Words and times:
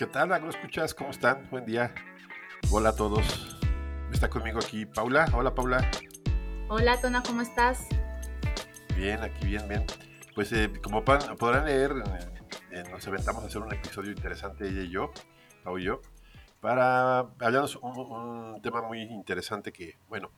¿Qué 0.00 0.06
tal, 0.06 0.30
¿No 0.30 0.48
escuchas? 0.48 0.94
¿Cómo 0.94 1.10
están? 1.10 1.46
Buen 1.50 1.66
día. 1.66 1.94
Hola 2.70 2.88
a 2.88 2.96
todos. 2.96 3.58
Está 4.10 4.30
conmigo 4.30 4.58
aquí 4.58 4.86
Paula. 4.86 5.26
Hola, 5.34 5.54
Paula. 5.54 5.90
Hola, 6.68 6.98
Tona, 7.02 7.22
¿cómo 7.22 7.42
estás? 7.42 7.86
Bien, 8.96 9.20
aquí 9.20 9.46
bien, 9.46 9.68
bien. 9.68 9.84
Pues 10.34 10.52
eh, 10.52 10.72
como 10.82 11.04
podrán 11.04 11.66
leer, 11.66 11.92
eh, 12.70 12.82
nos 12.90 13.06
aventamos 13.08 13.44
a 13.44 13.48
hacer 13.48 13.60
un 13.60 13.74
episodio 13.74 14.10
interesante, 14.10 14.68
ella 14.68 14.80
y 14.80 14.88
yo, 14.88 15.12
Pau 15.64 15.76
y 15.76 15.84
yo, 15.84 16.00
para 16.62 17.18
hablarnos 17.18 17.76
un, 17.76 17.98
un 17.98 18.62
tema 18.62 18.80
muy 18.80 19.02
interesante 19.02 19.70
que, 19.70 19.98
bueno, 20.08 20.30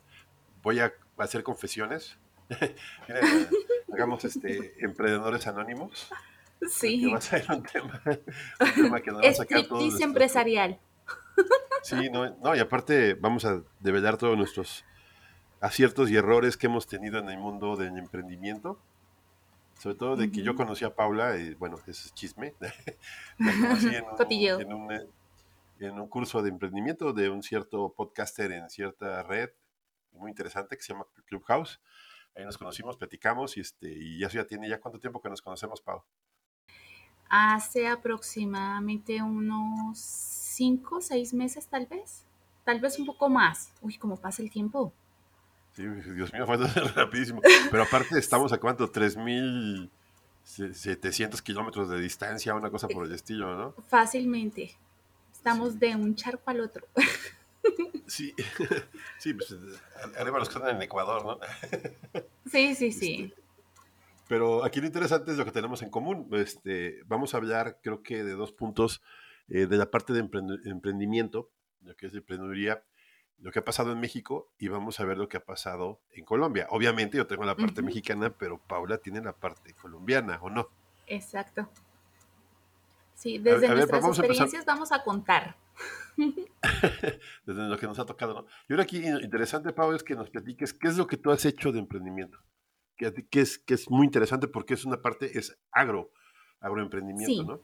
voy 0.61 0.81
a 0.81 0.93
hacer 1.19 1.45
confesiones. 1.45 2.19
hagamos 3.93 4.25
este 4.25 4.75
emprendedores 4.85 5.47
anónimos. 5.47 6.11
Sí. 6.69 7.11
va 7.11 7.19
a 7.19 7.21
ser 7.21 7.45
un 7.51 7.63
tema, 7.73 8.03
un 8.07 8.75
tema 8.75 9.01
que 9.01 9.11
nos 9.11 9.23
va 9.23 9.29
a 9.29 9.35
sacar 9.35 9.67
todos 9.67 10.01
empresarial. 10.01 10.79
Sí, 11.83 12.11
no, 12.11 12.31
no, 12.37 12.55
y 12.55 12.61
aparte 12.61 13.15
vamos 13.15 13.45
a 13.45 13.61
develar 13.81 14.17
todos 14.17 14.39
nuestros 14.39 14.85
aciertos 15.61 16.11
y 16.11 16.17
errores 16.17 16.57
que 16.57 16.69
hemos 16.69 16.87
tenido 16.87 17.19
en 17.19 17.29
el 17.29 17.39
mundo 17.39 17.75
del 17.75 17.99
emprendimiento. 17.99 18.79
Sobre 19.81 19.97
todo 19.97 20.15
de 20.15 20.31
que 20.31 20.43
yo 20.43 20.55
conocí 20.55 20.85
a 20.85 20.95
Paula, 20.95 21.37
y 21.39 21.55
bueno, 21.55 21.77
es 21.89 22.15
chisme. 22.15 22.55
en 23.41 24.73
un, 24.73 24.93
en 25.81 25.99
un 25.99 26.07
curso 26.07 26.41
de 26.41 26.51
emprendimiento 26.51 27.13
de 27.13 27.31
un 27.31 27.43
cierto 27.43 27.93
podcaster 27.93 28.53
en 28.53 28.71
cierta 28.71 29.25
red 29.25 29.51
muy 30.13 30.31
interesante 30.31 30.77
que 30.77 30.83
se 30.83 30.93
llama 30.93 31.07
Clubhouse. 31.27 31.81
Ahí 32.35 32.45
nos 32.45 32.57
conocimos, 32.57 32.97
platicamos 32.97 33.57
y, 33.57 33.61
este, 33.61 33.89
y 33.89 34.19
ya, 34.19 34.29
ya 34.29 34.47
tiene 34.47 34.69
ya 34.69 34.81
cuánto 34.81 34.99
tiempo 34.99 35.21
que 35.21 35.29
nos 35.29 35.43
conocemos, 35.43 35.81
Pau. 35.83 36.03
Hace 37.35 37.89
aproximadamente 37.89 39.23
unos 39.23 39.99
cinco, 39.99 41.01
seis 41.01 41.33
meses 41.33 41.67
tal 41.67 41.87
vez, 41.87 42.27
tal 42.63 42.79
vez 42.79 42.99
un 42.99 43.07
poco 43.07 43.31
más. 43.31 43.73
Uy, 43.81 43.97
cómo 43.97 44.19
pasa 44.19 44.43
el 44.43 44.51
tiempo. 44.51 44.93
Sí, 45.75 45.87
Dios 45.87 46.31
mío, 46.35 46.45
fue 46.47 46.59
rapidísimo. 46.59 47.41
Pero 47.71 47.85
aparte 47.85 48.19
estamos 48.19 48.53
a 48.53 48.59
cuánto, 48.59 48.93
3.700 48.93 51.41
kilómetros 51.41 51.89
de 51.89 51.99
distancia, 51.99 52.55
una 52.55 52.69
cosa 52.69 52.87
por 52.87 53.07
el 53.07 53.13
estilo, 53.13 53.57
¿no? 53.57 53.73
Fácilmente. 53.89 54.77
Estamos 55.33 55.81
de 55.81 55.97
un 55.97 56.15
charco 56.15 56.51
al 56.51 56.61
otro. 56.61 56.87
Sí, 58.09 58.35
sí, 59.19 59.33
pues 59.33 59.55
arriba 60.19 60.41
los 60.41 60.49
que 60.49 60.59
están 60.59 60.75
en 60.77 60.83
Ecuador, 60.83 61.25
¿no? 61.25 61.39
Sí, 62.51 62.75
sí, 62.75 62.91
sí. 62.93 63.33
Este, 63.33 63.42
pero 64.33 64.65
aquí 64.65 64.81
lo 64.81 64.87
interesante 64.87 65.31
es 65.31 65.37
lo 65.37 65.45
que 65.45 65.51
tenemos 65.51 65.83
en 65.83 65.91
común. 65.91 66.27
Este, 66.33 67.03
vamos 67.05 67.35
a 67.35 67.37
hablar, 67.37 67.81
creo 67.83 68.03
que, 68.03 68.25
de 68.25 68.33
dos 68.33 68.51
puntos 68.51 69.03
eh, 69.51 69.67
de 69.67 69.77
la 69.77 69.91
parte 69.91 70.15
de 70.15 70.21
emprendimiento, 70.21 71.51
lo 71.83 71.95
que 71.97 72.07
es 72.07 72.13
de 72.13 72.21
emprendeduría, 72.21 72.83
lo 73.41 73.51
que 73.51 73.59
ha 73.59 73.65
pasado 73.67 73.93
en 73.93 74.01
México 74.01 74.51
y 74.59 74.69
vamos 74.69 75.01
a 75.01 75.05
ver 75.05 75.19
lo 75.19 75.29
que 75.29 75.37
ha 75.37 75.45
pasado 75.45 76.01
en 76.13 76.25
Colombia. 76.25 76.67
Obviamente 76.71 77.19
yo 77.19 77.27
tengo 77.27 77.45
la 77.45 77.57
parte 77.57 77.83
mexicana, 77.83 78.31
pero 78.31 78.57
Paula 78.57 78.97
tiene 78.97 79.21
la 79.21 79.35
parte 79.35 79.75
colombiana, 79.75 80.39
¿o 80.41 80.49
no? 80.49 80.71
Exacto. 81.09 81.69
Sí, 83.13 83.37
desde 83.37 83.69
nuestras 83.69 84.03
experiencias 84.03 84.65
vamos 84.65 84.93
a 84.93 85.05
contar. 85.05 85.59
desde 86.17 87.69
lo 87.69 87.77
que 87.77 87.87
nos 87.87 87.99
ha 87.99 88.07
tocado, 88.07 88.33
¿no? 88.33 88.47
Y 88.67 88.73
ahora 88.73 88.85
aquí 88.85 88.97
interesante, 88.97 89.75
Pau, 89.75 89.93
es 89.93 90.03
que 90.03 90.15
nos 90.15 90.31
platiques 90.31 90.73
qué 90.73 90.89
es 90.89 90.97
lo 90.97 91.07
que 91.07 91.19
tú 91.19 91.31
has 91.31 91.45
hecho 91.45 91.71
de 91.71 91.81
emprendimiento 91.81 92.39
que, 93.31 93.41
es, 93.41 93.59
que 93.59 93.75
es 93.75 93.91
muy 93.91 94.07
interesante 94.07 94.49
porque 94.49 94.75
es 94.75 94.85
una 94.85 95.01
parte, 95.01 95.39
es 95.39 95.57
agro, 95.71 96.11
agroemprendimiento, 96.61 97.43
¿no? 97.45 97.61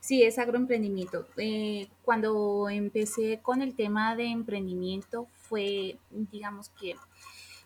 Sí, 0.00 0.22
es 0.22 0.38
agroemprendimiento. 0.38 1.26
Eh, 1.36 1.88
cuando 2.02 2.68
empecé 2.70 3.40
con 3.42 3.60
el 3.60 3.74
tema 3.74 4.16
de 4.16 4.26
emprendimiento 4.26 5.26
fue, 5.42 5.98
digamos 6.10 6.70
que, 6.70 6.96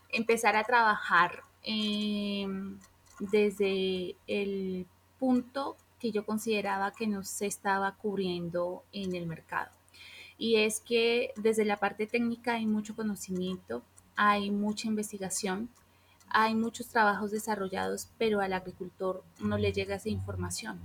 empezar 0.09 0.57
a 0.57 0.65
trabajar 0.65 1.43
em, 1.63 2.79
desde 3.19 4.17
el 4.27 4.87
punto 5.19 5.77
que 5.99 6.11
yo 6.11 6.27
consideraba 6.27 6.93
que 6.93 7.07
no 7.07 7.23
se 7.23 7.47
estaba 7.47 7.95
cubriendo 7.95 8.83
en 8.93 9.15
el 9.15 9.27
mercado. 9.27 9.71
Y 10.37 10.57
es 10.57 10.81
que 10.81 11.33
desde 11.37 11.65
la 11.65 11.79
parte 11.79 12.09
técnica 12.09 12.55
hay 12.55 12.67
mucho 12.67 12.97
conocimiento, 12.97 13.85
hay 14.17 14.51
mucha 14.51 14.89
investigación, 14.89 15.69
hay 16.33 16.55
muchos 16.55 16.89
trabajos 16.89 17.31
desarrollados, 17.31 18.09
pero 18.19 18.41
al 18.41 18.53
agricultor 18.53 19.23
no 19.41 19.59
le 19.59 19.73
llega 19.73 19.97
esa 19.97 20.09
información. 20.09 20.81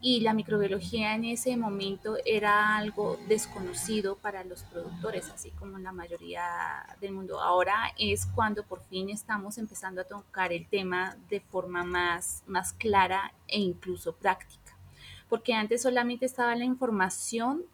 Y 0.00 0.20
la 0.20 0.32
microbiología 0.32 1.16
en 1.16 1.24
ese 1.24 1.56
momento 1.56 2.16
era 2.24 2.76
algo 2.76 3.18
desconocido 3.26 4.16
para 4.16 4.44
los 4.44 4.62
productores, 4.62 5.28
así 5.30 5.50
como 5.50 5.76
en 5.76 5.82
la 5.82 5.90
mayoría 5.90 6.86
del 7.00 7.12
mundo. 7.12 7.40
Ahora 7.40 7.92
es 7.98 8.26
cuando 8.26 8.62
por 8.62 8.80
fin 8.84 9.10
estamos 9.10 9.58
empezando 9.58 10.00
a 10.00 10.04
tocar 10.04 10.52
el 10.52 10.68
tema 10.68 11.16
de 11.28 11.40
forma 11.40 11.82
más, 11.82 12.44
más 12.46 12.72
clara 12.72 13.32
e 13.48 13.58
incluso 13.58 14.14
práctica. 14.14 14.76
Porque 15.28 15.52
antes 15.52 15.82
solamente 15.82 16.26
estaba 16.26 16.54
la 16.54 16.64
información 16.64 17.64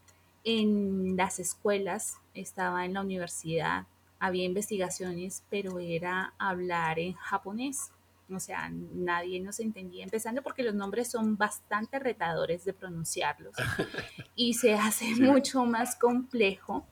en 0.44 1.16
las 1.19 1.38
escuelas, 1.38 2.16
estaba 2.32 2.87
en 2.87 2.94
la 2.94 3.03
universidad, 3.03 3.87
había 4.25 4.45
investigaciones, 4.45 5.45
pero 5.51 5.79
era 5.79 6.33
hablar 6.39 6.99
en 6.99 7.12
japonés. 7.12 7.91
O 8.31 8.41
sea, 8.41 8.71
nadie 8.71 9.39
nos 9.39 9.61
entendía, 9.61 10.03
empezando 10.03 10.41
porque 10.43 10.62
los 10.62 10.75
nombres 10.75 11.11
son 11.11 11.37
bastante 11.37 11.99
retadores 11.99 12.65
de 12.65 12.73
pronunciarlos 12.73 13.55
y 14.35 14.55
se 14.55 14.73
hace 14.73 15.15
mucho 15.17 15.67
más 15.67 15.95
complejo 15.97 16.87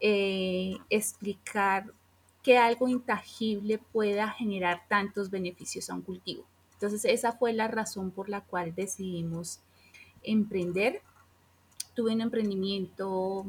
eh, 0.00 0.78
explicar 0.88 1.92
que 2.42 2.56
algo 2.56 2.88
intangible 2.88 3.76
pueda 3.76 4.30
generar 4.30 4.88
tantos 4.88 5.28
beneficios 5.28 5.90
a 5.90 5.94
un 5.94 6.00
cultivo. 6.00 6.46
Entonces, 6.72 7.04
esa 7.04 7.32
fue 7.32 7.52
la 7.52 7.68
razón 7.68 8.12
por 8.12 8.30
la 8.30 8.40
cual 8.40 8.74
decidimos 8.74 9.60
emprender. 10.22 11.02
Tuve 11.94 12.14
un 12.14 12.22
emprendimiento 12.22 13.44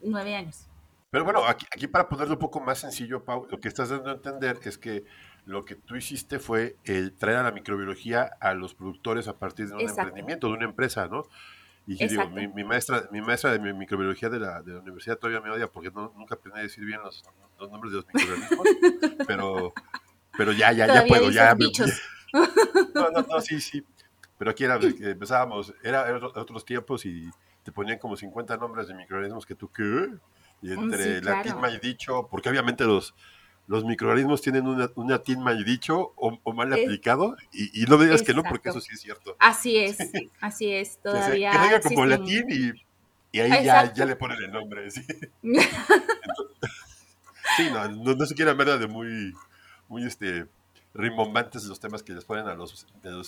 nueve 0.00 0.34
años. 0.34 0.68
Pero 1.12 1.24
bueno, 1.24 1.44
aquí, 1.44 1.66
aquí, 1.70 1.86
para 1.88 2.08
ponerlo 2.08 2.32
un 2.32 2.38
poco 2.38 2.58
más 2.58 2.78
sencillo, 2.78 3.22
Pau, 3.22 3.46
lo 3.50 3.60
que 3.60 3.68
estás 3.68 3.90
dando 3.90 4.08
a 4.08 4.14
entender 4.14 4.58
es 4.62 4.78
que 4.78 5.04
lo 5.44 5.62
que 5.62 5.74
tú 5.74 5.94
hiciste 5.94 6.38
fue 6.38 6.76
el 6.84 7.12
traer 7.12 7.36
a 7.36 7.42
la 7.42 7.52
microbiología 7.52 8.30
a 8.40 8.54
los 8.54 8.74
productores 8.74 9.28
a 9.28 9.36
partir 9.36 9.68
de 9.68 9.74
un 9.74 9.82
emprendimiento, 9.82 10.46
de 10.46 10.54
una 10.54 10.64
empresa, 10.64 11.08
¿no? 11.08 11.24
Y 11.86 11.96
digo, 12.08 12.30
mi, 12.30 12.64
maestra, 12.64 13.10
mi 13.12 13.20
maestra 13.20 13.52
de 13.52 13.74
microbiología 13.74 14.30
de 14.30 14.40
la, 14.40 14.62
de 14.62 14.72
la 14.72 14.80
universidad 14.80 15.18
todavía 15.18 15.42
me 15.42 15.50
odia 15.50 15.70
porque 15.70 15.90
nunca 15.90 16.36
aprendí 16.36 16.60
a 16.60 16.62
decir 16.62 16.82
bien 16.82 17.02
los, 17.02 17.22
los 17.60 17.70
nombres 17.70 17.92
de 17.92 17.98
los 17.98 18.06
microorganismos, 18.06 18.66
pero, 19.26 19.74
pero 20.38 20.52
ya, 20.52 20.72
ya, 20.72 20.86
ya 20.86 21.04
puedo, 21.04 21.30
ya, 21.30 21.54
No, 22.94 23.10
no, 23.10 23.20
no, 23.20 23.40
sí, 23.42 23.60
sí. 23.60 23.84
Pero 24.38 24.50
aquí 24.50 24.64
era, 24.64 24.76
empezábamos, 24.76 25.74
era, 25.82 26.08
era 26.08 26.26
otros 26.26 26.64
tiempos 26.64 27.04
y 27.04 27.28
te 27.64 27.70
ponían 27.70 27.98
como 27.98 28.16
50 28.16 28.56
nombres 28.56 28.88
de 28.88 28.94
microorganismos 28.94 29.44
que 29.44 29.54
tú, 29.54 29.70
¿qué? 29.70 30.08
Y 30.62 30.68
mm, 30.68 30.80
entre 30.80 31.20
latín 31.22 31.60
mal 31.60 31.78
dicho, 31.80 32.28
porque 32.30 32.48
obviamente 32.48 32.84
los, 32.84 33.14
los 33.66 33.84
microorganismos 33.84 34.40
tienen 34.40 34.66
un 34.66 35.10
latín 35.10 35.42
mal 35.42 35.64
dicho 35.64 36.12
o, 36.16 36.52
mal 36.52 36.72
aplicado, 36.72 37.36
y, 37.52 37.84
no 37.88 37.98
me 37.98 38.04
digas 38.04 38.22
que 38.22 38.32
no, 38.34 38.42
porque 38.42 38.70
eso 38.70 38.80
sí 38.80 38.90
es 38.94 39.00
cierto. 39.00 39.36
Así 39.38 39.76
es, 39.76 39.98
así 40.40 40.72
es, 40.72 40.98
todavía. 40.98 41.50
Que, 41.50 41.58
diga 41.58 41.80
como 41.80 42.06
latín 42.06 42.46
y, 43.32 43.40
ahí 43.40 43.64
ya, 43.64 43.92
ya, 43.92 44.04
le 44.04 44.16
ponen 44.16 44.38
el 44.42 44.52
nombre. 44.52 44.90
Sí, 44.90 45.02
sí 47.56 47.68
no, 47.72 47.88
no, 47.88 48.14
no, 48.14 48.26
se 48.26 48.34
quiere 48.34 48.54
ver 48.54 48.78
de 48.78 48.86
muy, 48.86 49.34
muy 49.88 50.04
este, 50.04 50.46
rimbombantes 50.94 51.64
los 51.64 51.80
temas 51.80 52.02
que 52.02 52.12
les 52.12 52.24
ponen 52.24 52.46
a 52.46 52.54
los, 52.54 52.86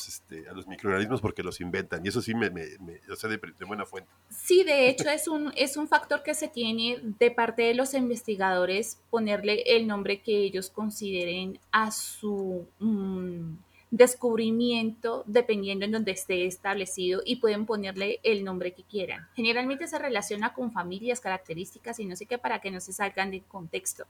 este, 0.08 0.48
a 0.48 0.52
los 0.52 0.66
microorganismos 0.66 1.20
porque 1.20 1.42
los 1.42 1.60
inventan. 1.60 2.04
Y 2.04 2.08
eso 2.08 2.20
sí 2.20 2.34
me, 2.34 2.50
me, 2.50 2.66
lo 3.06 3.16
sé 3.16 3.28
de, 3.28 3.38
buena 3.66 3.86
fuente. 3.86 4.10
Sí, 4.28 4.64
de 4.64 4.88
hecho 4.88 5.08
es 5.08 5.28
un, 5.28 5.52
es 5.56 5.76
un 5.76 5.88
factor 5.88 6.22
que 6.22 6.34
se 6.34 6.48
tiene 6.48 6.98
de 7.02 7.30
parte 7.30 7.62
de 7.62 7.74
los 7.74 7.94
investigadores 7.94 8.98
ponerle 9.10 9.62
el 9.76 9.86
nombre 9.86 10.20
que 10.20 10.36
ellos 10.36 10.68
consideren 10.70 11.58
a 11.72 11.90
su 11.90 12.66
mm, 12.80 13.54
descubrimiento 13.90 15.22
dependiendo 15.26 15.84
en 15.84 15.92
donde 15.92 16.12
esté 16.12 16.46
establecido 16.46 17.22
y 17.24 17.36
pueden 17.36 17.64
ponerle 17.64 18.20
el 18.24 18.44
nombre 18.44 18.74
que 18.74 18.82
quieran. 18.82 19.28
Generalmente 19.34 19.86
se 19.86 19.98
relaciona 19.98 20.52
con 20.52 20.72
familias, 20.72 21.20
características 21.20 21.98
y 22.00 22.04
no 22.04 22.16
sé 22.16 22.26
qué 22.26 22.36
para 22.36 22.60
que 22.60 22.70
no 22.70 22.80
se 22.80 22.92
salgan 22.92 23.30
de 23.30 23.40
contexto 23.42 24.04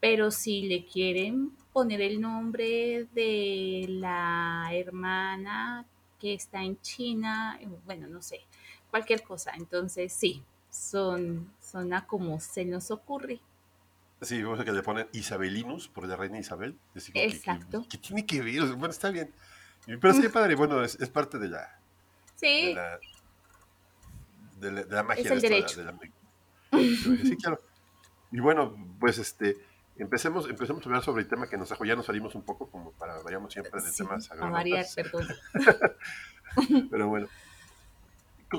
pero 0.00 0.30
si 0.30 0.62
le 0.62 0.84
quieren 0.84 1.52
poner 1.72 2.00
el 2.00 2.20
nombre 2.20 3.06
de 3.14 3.86
la 3.88 4.68
hermana 4.72 5.84
que 6.18 6.34
está 6.34 6.62
en 6.62 6.80
China, 6.80 7.58
eh, 7.60 7.68
bueno, 7.84 8.06
no 8.06 8.22
sé, 8.22 8.40
cualquier 8.90 9.22
cosa. 9.22 9.52
Entonces, 9.54 10.12
sí, 10.12 10.42
son, 10.70 11.52
son 11.60 11.92
a 11.92 12.06
como 12.06 12.40
se 12.40 12.64
nos 12.64 12.90
ocurre. 12.90 13.40
Sí, 14.22 14.42
vamos 14.42 14.60
a 14.60 14.64
que 14.64 14.72
le 14.72 14.82
ponen 14.82 15.08
Isabelinus 15.12 15.88
por 15.88 16.08
la 16.08 16.16
reina 16.16 16.38
Isabel. 16.38 16.78
Exacto. 17.14 17.84
¿Qué 17.88 17.98
tiene 17.98 18.24
que 18.24 18.40
ver? 18.40 18.62
Bueno, 18.74 18.88
está 18.88 19.10
bien. 19.10 19.30
Pero 19.86 20.14
sí, 20.14 20.28
padre, 20.28 20.54
bueno, 20.54 20.82
es, 20.82 20.96
parte 21.10 21.38
de 21.38 21.48
la... 21.48 21.78
Sí. 22.34 22.74
de, 24.58 24.86
la 24.86 25.02
magia. 25.02 25.24
Es 25.24 25.30
el 25.30 25.40
derecho. 25.40 25.80
sí, 26.72 27.36
claro. 27.36 27.60
Y 28.32 28.40
bueno, 28.40 28.74
pues 28.98 29.18
este, 29.18 29.56
empecemos, 29.98 30.48
empecemos 30.48 30.82
a 30.82 30.88
hablar 30.88 31.02
sobre 31.02 31.22
el 31.22 31.28
tema 31.28 31.48
que 31.48 31.56
nos 31.56 31.68
trajo. 31.68 31.84
Ya 31.84 31.96
nos 31.96 32.06
salimos 32.06 32.34
un 32.34 32.42
poco, 32.42 32.70
como 32.70 32.92
para 32.92 33.20
vayamos 33.22 33.52
siempre 33.52 33.80
de 33.80 33.92
temas 33.92 34.30
A 34.30 34.50
variar, 34.50 34.86
perdón. 34.94 35.26
Pero 36.90 37.08
bueno. 37.08 37.28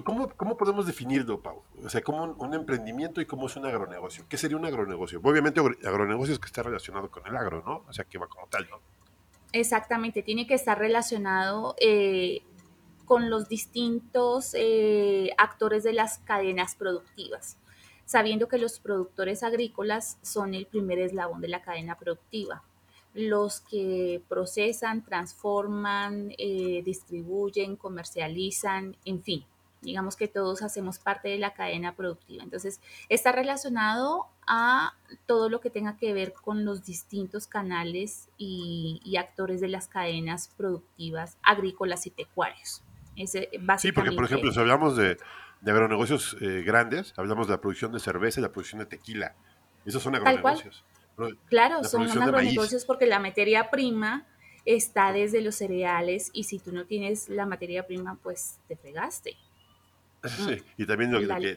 ¿Cómo, 0.03 0.29
¿Cómo, 0.29 0.57
podemos 0.57 0.85
definirlo, 0.85 1.41
Pau? 1.41 1.63
O 1.83 1.89
sea, 1.89 2.01
como 2.01 2.25
un, 2.25 2.53
emprendimiento 2.53 3.21
y 3.21 3.25
cómo 3.25 3.47
es 3.47 3.55
un 3.55 3.65
agronegocio. 3.65 4.25
¿Qué 4.27 4.37
sería 4.37 4.57
un 4.57 4.65
agronegocio? 4.65 5.21
Obviamente, 5.23 5.61
agronegocio 5.61 6.33
es 6.33 6.39
que 6.39 6.47
está 6.47 6.61
relacionado 6.61 7.09
con 7.09 7.25
el 7.25 7.35
agro, 7.37 7.63
¿no? 7.65 7.85
O 7.87 7.93
sea, 7.93 8.03
que 8.03 8.17
va 8.17 8.27
como 8.27 8.47
tal, 8.47 8.67
¿no? 8.69 8.81
Exactamente, 9.53 10.23
tiene 10.23 10.45
que 10.45 10.55
estar 10.55 10.77
relacionado 10.77 11.75
eh, 11.79 12.41
con 13.05 13.29
los 13.29 13.47
distintos 13.47 14.53
eh, 14.55 15.29
actores 15.37 15.83
de 15.83 15.93
las 15.93 16.19
cadenas 16.19 16.75
productivas, 16.75 17.57
sabiendo 18.07 18.47
que 18.47 18.57
los 18.57 18.79
productores 18.79 19.43
agrícolas 19.43 20.17
son 20.23 20.53
el 20.53 20.65
primer 20.65 20.97
eslabón 20.97 21.41
de 21.41 21.49
la 21.49 21.61
cadena 21.61 21.99
productiva, 21.99 22.63
los 23.13 23.59
que 23.59 24.21
procesan, 24.29 25.03
transforman, 25.03 26.31
eh, 26.37 26.81
distribuyen, 26.85 27.75
comercializan, 27.75 28.95
en 29.03 29.21
fin, 29.21 29.45
digamos 29.81 30.15
que 30.15 30.29
todos 30.29 30.61
hacemos 30.61 30.99
parte 30.99 31.27
de 31.27 31.37
la 31.37 31.53
cadena 31.53 31.95
productiva. 31.95 32.43
Entonces, 32.43 32.79
está 33.09 33.33
relacionado 33.33 34.27
a 34.47 34.93
todo 35.25 35.49
lo 35.49 35.59
que 35.59 35.69
tenga 35.69 35.97
que 35.97 36.13
ver 36.13 36.31
con 36.31 36.63
los 36.63 36.85
distintos 36.85 37.45
canales 37.45 38.29
y, 38.37 39.15
actores 39.19 39.59
de 39.59 39.67
las 39.67 39.87
cadenas 39.89 40.53
productivas 40.55 41.37
agrícolas 41.43 42.07
y 42.07 42.11
pecuarios. 42.11 42.83
sí, 43.79 43.91
porque 43.91 44.13
por 44.13 44.23
ejemplo, 44.23 44.51
si 44.53 44.59
hablamos 44.59 44.95
de, 44.95 45.17
agronegocios 45.71 46.37
eh, 46.41 46.63
grandes, 46.65 47.13
hablamos 47.17 47.47
de 47.47 47.53
la 47.53 47.61
producción 47.61 47.91
de 47.91 47.99
cerveza 47.99 48.39
y 48.39 48.43
la 48.43 48.51
producción 48.51 48.79
de 48.79 48.85
tequila. 48.85 49.35
Esos 49.85 50.03
son 50.03 50.15
agronegocios. 50.15 50.85
Claro, 51.49 51.83
son 51.83 52.09
agronegocios 52.21 52.85
porque 52.85 53.05
la 53.07 53.19
materia 53.19 53.69
prima 53.71 54.27
está 54.65 55.13
desde 55.13 55.41
los 55.41 55.55
cereales 55.55 56.29
y 56.33 56.43
si 56.43 56.59
tú 56.59 56.71
no 56.71 56.85
tienes 56.85 57.29
la 57.29 57.45
materia 57.45 57.87
prima, 57.87 58.17
pues 58.21 58.59
te 58.67 58.75
fregaste. 58.75 59.35
Sí, 60.27 60.61
y 60.77 60.85
también, 60.85 61.11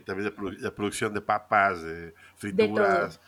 también 0.05 0.35
la, 0.61 0.75
producción 0.75 1.13
de 1.15 1.23
papas, 1.23 1.83
de 1.83 2.15
frituras. 2.37 3.19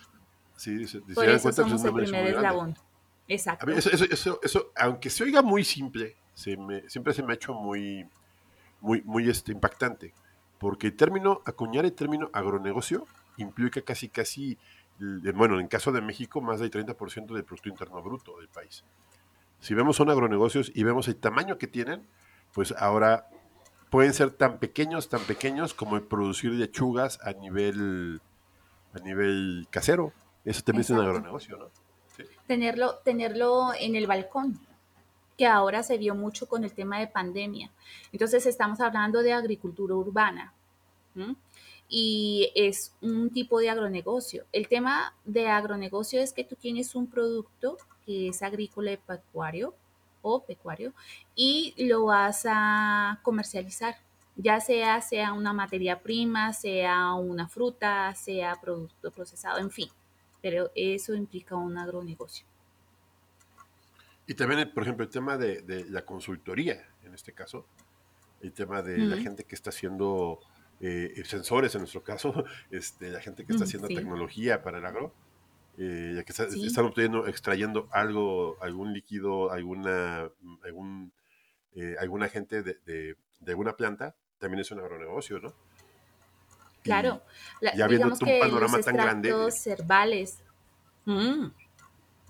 sí, 0.57 0.85
Por 1.15 1.29
eso 1.29 1.51
somos 1.53 1.83
el 1.85 1.95
primer 1.95 2.27
eslabón. 2.29 2.77
Exacto. 3.27 3.71
eso, 3.71 4.41
eso, 4.43 4.73
aunque 4.77 5.09
se 5.11 5.25
oiga 5.25 5.43
muy 5.43 5.65
simple, 5.65 6.17
se 6.35 6.57
me, 6.57 6.89
siempre 6.89 7.15
se 7.15 7.23
me 7.23 7.33
ha 7.33 7.35
hecho 7.35 7.55
muy, 7.55 8.07
muy, 8.81 9.01
muy 9.03 9.29
este, 9.29 9.53
impactante. 9.53 10.13
Porque 10.63 10.87
el 10.87 10.97
término, 10.97 11.43
acuñar 11.45 11.85
el 11.85 11.93
término 11.93 12.31
agronegocio 12.33 13.05
implica 13.37 13.83
casi, 13.83 14.09
casi, 14.09 14.57
bueno, 15.35 15.59
en 15.59 15.67
caso 15.67 15.91
de 15.91 16.01
México, 16.01 16.41
más 16.41 16.61
del 16.61 16.71
30% 16.71 17.35
del 17.35 17.43
Producto 17.43 17.69
Interno 17.69 18.01
Bruto 18.01 18.39
del 18.39 18.47
país. 18.47 18.85
Si 19.59 19.75
vemos 19.75 19.97
son 19.97 20.09
agronegocios 20.09 20.71
y 20.73 20.85
vemos 20.85 21.09
el 21.09 21.17
tamaño 21.17 21.59
que 21.59 21.67
tienen, 21.67 22.07
pues 22.53 22.73
ahora 22.79 23.27
pueden 23.91 24.15
ser 24.15 24.31
tan 24.31 24.61
pequeños, 24.61 25.09
tan 25.09 25.23
pequeños 25.23 25.75
como 25.75 25.97
el 25.97 26.03
producir 26.03 26.53
lechugas 26.53 27.19
a 27.25 27.33
nivel, 27.33 28.21
a 28.95 29.01
nivel 29.01 29.67
casero. 29.69 30.13
Eso 30.45 30.63
también 30.63 30.83
es 30.83 30.91
un 30.91 31.01
agronegocio, 31.01 31.57
¿no? 31.57 31.71
Tenerlo, 32.47 33.01
tenerlo 33.05 33.73
en 33.77 33.97
el 33.97 34.07
balcón, 34.07 34.61
que 35.37 35.47
ahora 35.47 35.83
se 35.83 35.99
vio 35.99 36.15
mucho 36.15 36.49
con 36.49 36.65
el 36.65 36.73
tema 36.73 36.99
de 37.01 37.07
pandemia. 37.07 37.71
Entonces 38.13 38.47
estamos 38.47 38.81
hablando 38.81 39.23
de 39.23 39.33
agricultura 39.33 39.95
urbana. 39.95 40.55
Y 41.89 42.51
es 42.55 42.95
un 43.03 43.31
tipo 43.31 43.59
de 43.59 43.69
agronegocio. 43.69 44.47
El 44.53 44.69
tema 44.69 45.15
de 45.25 45.49
agronegocio 45.49 46.21
es 46.21 46.33
que 46.33 46.45
tú 46.45 46.57
tienes 46.57 46.95
un 46.95 47.07
producto 47.07 47.77
que 48.07 48.29
es 48.29 48.43
agrícola 48.43 48.93
y 48.93 48.97
pecuario, 48.97 49.75
o 50.23 50.45
pecuario 50.45 50.95
y 51.35 51.75
lo 51.77 52.07
vas 52.07 52.47
a 52.49 53.21
comercializar, 53.23 53.97
ya 54.37 54.61
sea, 54.61 55.01
sea 55.03 55.33
una 55.33 55.53
materia 55.53 56.01
prima, 56.01 56.53
sea 56.53 57.13
una 57.15 57.49
fruta, 57.49 58.15
sea 58.15 58.57
producto 58.61 59.11
procesado, 59.11 59.59
en 59.59 59.71
fin, 59.71 59.89
pero 60.41 60.71
eso 60.75 61.15
implica 61.15 61.57
un 61.57 61.77
agronegocio. 61.77 62.47
Y 64.27 64.35
también, 64.35 64.71
por 64.73 64.85
ejemplo, 64.85 65.05
el 65.05 65.11
tema 65.11 65.37
de, 65.37 65.87
la 65.89 66.05
consultoría, 66.05 66.89
en 67.05 67.15
este 67.15 67.33
caso, 67.33 67.67
el 68.41 68.53
tema 68.53 68.83
de 68.83 68.99
la 68.99 69.17
gente 69.17 69.45
que 69.45 69.55
está 69.55 69.71
haciendo 69.71 70.41
eh, 70.81 71.23
sensores, 71.25 71.75
en 71.75 71.83
nuestro 71.83 72.03
caso, 72.03 72.45
este, 72.71 73.11
la 73.11 73.21
gente 73.21 73.45
que 73.45 73.53
está 73.53 73.65
haciendo 73.65 73.89
tecnología 73.89 74.63
para 74.63 74.79
el 74.79 74.87
agro, 74.87 75.13
eh, 75.79 76.13
ya 76.17 76.25
que 76.25 76.33
están 76.33 76.85
obteniendo, 76.85 77.27
extrayendo 77.27 77.89
algo, 77.93 78.59
algún 78.61 78.93
líquido, 78.93 79.51
alguna, 79.51 80.31
algún, 80.65 81.13
eh, 81.75 81.97
algún 81.99 82.23
agente 82.23 82.63
de, 82.63 82.79
de, 82.85 83.17
de, 83.41 83.55
una 83.55 83.77
planta, 83.77 84.15
también 84.39 84.61
es 84.61 84.71
un 84.71 84.81
agronegocio, 84.81 85.41
¿no? 85.41 85.55
Claro, 86.83 87.23
ya 87.61 87.87
viendo 87.87 88.09
un 88.09 88.19
panorama 88.19 88.81
tan 88.81 88.97
grande. 88.97 89.33
Cervales. 89.53 90.43
Mm, 91.05 91.47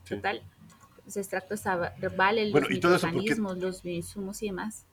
Total. 0.09 0.43
Los 1.05 1.17
extractos 1.17 1.65
herbales, 2.01 2.53
los 2.53 2.69
microorganismos, 2.69 3.59
los 3.59 3.85
insumos 3.85 4.43
y 4.43 4.47
demás. 4.47 4.87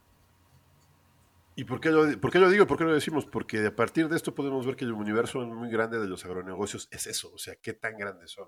¿Y 1.59 1.65
por 1.65 1.81
qué, 1.81 1.89
lo, 1.89 2.21
por 2.21 2.31
qué 2.31 2.39
lo 2.39 2.50
digo? 2.50 2.65
¿Por 2.67 2.77
qué 2.77 2.85
lo 2.85 2.94
decimos? 2.94 3.25
Porque 3.25 3.65
a 3.65 3.75
partir 3.75 4.07
de 4.07 4.15
esto 4.15 4.33
podemos 4.33 4.65
ver 4.65 4.77
que 4.77 4.85
el 4.85 4.94
universo 4.94 5.45
muy 5.45 5.69
grande 5.69 6.00
de 6.00 6.07
los 6.07 6.23
agronegocios 6.23 6.88
es 6.89 7.06
eso, 7.06 7.33
o 7.33 7.38
sea, 7.38 7.56
qué 7.57 7.73
tan 7.73 7.97
grandes 7.97 8.31
son, 8.31 8.47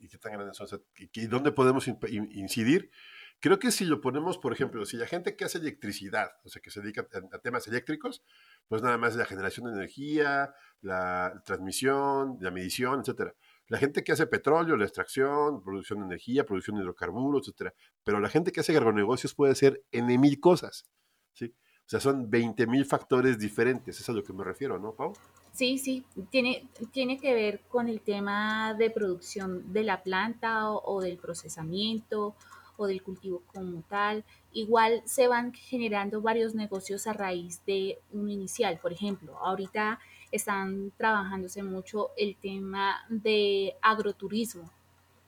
Y 0.00 0.08
qué 0.08 0.18
tan 0.18 0.32
grandes 0.32 0.56
son, 0.56 0.66
y, 0.96 1.26
dónde 1.28 1.52
podemos 1.52 1.86
incidir. 1.86 2.90
Creo 3.38 3.60
que 3.60 3.70
si 3.70 3.84
lo 3.84 4.00
ponemos, 4.00 4.36
por 4.36 4.52
ejemplo, 4.52 4.84
si 4.84 4.96
la 4.96 5.06
gente 5.06 5.36
que 5.36 5.44
hace 5.44 5.58
electricidad, 5.58 6.32
o 6.42 6.48
sea, 6.48 6.60
que 6.60 6.72
se 6.72 6.80
dedica 6.80 7.06
a, 7.32 7.38
temas 7.38 7.68
eléctricos, 7.68 8.24
pues 8.66 8.82
nada 8.82 8.98
más 8.98 9.14
la 9.14 9.24
generación 9.24 9.66
de 9.66 9.74
energía, 9.74 10.52
la 10.80 11.40
transmisión, 11.44 12.36
la 12.40 12.50
medición, 12.50 12.98
etcétera. 12.98 13.32
La 13.68 13.78
gente 13.78 14.02
que 14.02 14.12
hace 14.12 14.26
petróleo, 14.26 14.76
la 14.76 14.84
extracción, 14.84 15.62
producción 15.62 16.00
de 16.00 16.06
energía, 16.06 16.44
producción 16.44 16.76
de 16.76 16.82
hidrocarburos, 16.82 17.42
etcétera. 17.42 17.74
Pero 18.02 18.18
la 18.20 18.28
gente 18.28 18.50
que 18.50 18.60
hace 18.60 18.76
agronegocios 18.76 19.34
puede 19.34 19.54
ser 19.54 19.82
en 19.92 20.06
mil 20.20 20.40
cosas, 20.40 20.86
¿sí? 21.34 21.54
O 21.88 21.90
sea, 21.90 22.00
son 22.00 22.30
20.000 22.30 22.84
factores 22.84 23.38
diferentes, 23.38 23.98
es 23.98 24.06
a 24.10 24.12
lo 24.12 24.22
que 24.22 24.34
me 24.34 24.44
refiero, 24.44 24.78
¿no, 24.78 24.92
Pau? 24.92 25.14
Sí, 25.52 25.78
sí, 25.78 26.04
tiene, 26.30 26.68
tiene 26.92 27.18
que 27.18 27.32
ver 27.32 27.60
con 27.60 27.88
el 27.88 28.02
tema 28.02 28.74
de 28.74 28.90
producción 28.90 29.72
de 29.72 29.84
la 29.84 30.02
planta 30.02 30.70
o, 30.70 31.00
del 31.00 31.16
procesamiento 31.16 32.36
o 32.76 32.86
del 32.86 33.02
cultivo 33.02 33.42
como 33.46 33.80
tal. 33.88 34.26
Igual 34.52 35.02
se 35.06 35.28
van 35.28 35.54
generando 35.54 36.20
varios 36.20 36.54
negocios 36.54 37.06
a 37.06 37.14
raíz 37.14 37.64
de 37.64 37.98
un 38.12 38.28
inicial. 38.28 38.78
Por 38.82 38.92
ejemplo, 38.92 39.38
ahorita 39.38 39.98
están 40.32 40.92
trabajándose 40.96 41.62
mucho 41.62 42.10
el 42.16 42.36
tema 42.36 43.04
de 43.08 43.74
agroturismo 43.80 44.70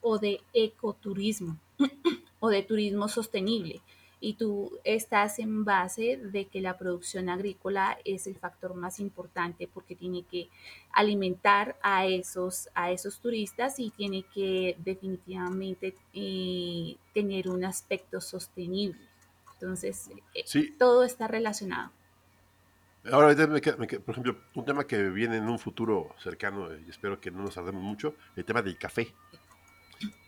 o 0.00 0.19
de 0.19 0.40
ecoturismo 0.52 1.59
o 2.40 2.49
de 2.49 2.62
turismo 2.62 3.09
sostenible 3.09 3.83
y 4.21 4.35
tú 4.35 4.78
estás 4.85 5.38
en 5.38 5.64
base 5.64 6.19
de 6.19 6.45
que 6.45 6.61
la 6.61 6.76
producción 6.76 7.30
agrícola 7.30 7.99
es 8.04 8.26
el 8.26 8.37
factor 8.37 8.75
más 8.75 9.00
importante 9.00 9.66
porque 9.73 9.97
tiene 9.97 10.25
que 10.25 10.49
alimentar 10.92 11.76
a 11.83 12.07
esos, 12.07 12.69
a 12.75 12.92
esos 12.92 13.19
turistas 13.21 13.78
y 13.78 13.90
tiene 13.90 14.25
que 14.35 14.76
definitivamente 14.78 15.95
eh, 16.12 16.97
tener 17.14 17.49
un 17.49 17.64
aspecto 17.64 18.21
sostenible. 18.21 19.00
Entonces, 19.54 20.11
eh, 20.35 20.45
todo 20.78 21.04
está 21.04 21.26
relacionado. 21.26 21.90
Ahora, 23.11 23.35
por 23.35 24.14
ejemplo, 24.14 24.37
un 24.54 24.64
tema 24.64 24.87
que 24.87 25.09
viene 25.09 25.38
en 25.38 25.49
un 25.49 25.59
futuro 25.59 26.14
cercano, 26.23 26.69
y 26.75 26.90
espero 26.90 27.21
que 27.21 27.30
no 27.30 27.42
nos 27.42 27.54
tardemos 27.54 27.83
mucho, 27.83 28.14
el 28.37 28.45
tema 28.45 28.61
del 28.61 28.76
café. 28.76 29.14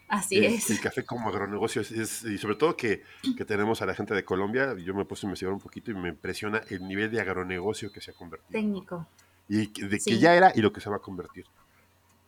Así 0.08 0.44
es. 0.44 0.70
El 0.70 0.80
café 0.80 1.04
como 1.04 1.28
agronegocio, 1.28 1.82
es, 1.82 2.22
y 2.24 2.38
sobre 2.38 2.56
todo 2.56 2.76
que, 2.76 3.02
que, 3.36 3.44
tenemos 3.44 3.80
a 3.82 3.86
la 3.86 3.94
gente 3.94 4.14
de 4.14 4.24
Colombia, 4.24 4.74
yo 4.76 4.94
me 4.94 5.04
puse 5.04 5.26
a 5.26 5.28
investigar 5.28 5.52
un 5.52 5.60
poquito 5.60 5.90
y 5.90 5.94
me 5.94 6.10
impresiona 6.10 6.62
el 6.68 6.86
nivel 6.86 7.10
de 7.10 7.20
agronegocio 7.20 7.90
que 7.90 8.00
se 8.00 8.10
ha 8.10 8.14
convertido. 8.14 8.52
Técnico. 8.52 9.06
Y 9.48 9.66
de 9.66 9.98
que 9.98 10.18
ya 10.18 10.34
era 10.34 10.52
y 10.54 10.60
lo 10.60 10.72
que 10.72 10.80
se 10.80 10.88
va 10.88 10.96
a 10.96 11.00
convertir. 11.00 11.46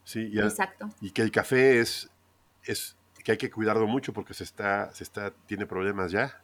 Sí, 0.05 0.31
Exacto. 0.35 0.91
Y 1.01 1.11
que 1.11 1.23
el 1.23 1.31
café 1.31 1.81
es, 1.81 2.11
es 2.65 2.97
que 3.23 3.33
hay 3.33 3.39
que 3.39 3.51
cuidarlo 3.51 3.87
mucho 3.87 4.13
porque 4.13 4.35
se 4.35 4.45
está, 4.45 4.93
se 4.93 5.05
está, 5.05 5.31
tiene 5.47 5.67
problemas 5.67 6.13
ya. 6.13 6.43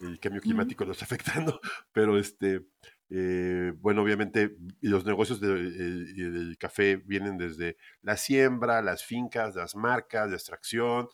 El 0.00 0.18
cambio 0.18 0.40
climático 0.40 0.84
lo 0.84 0.92
está 0.92 1.04
afectando, 1.04 1.60
pero 1.92 2.18
este, 2.18 2.62
eh, 3.10 3.72
bueno, 3.80 4.02
obviamente 4.02 4.56
los 4.80 5.04
negocios 5.04 5.40
del 5.40 6.56
café 6.58 6.96
vienen 6.96 7.38
desde 7.38 7.76
la 8.02 8.16
siembra, 8.16 8.82
las 8.82 9.02
fincas, 9.02 9.56
las 9.56 9.74
marcas, 9.74 10.30
la 10.30 10.36
extracción, 10.36 11.08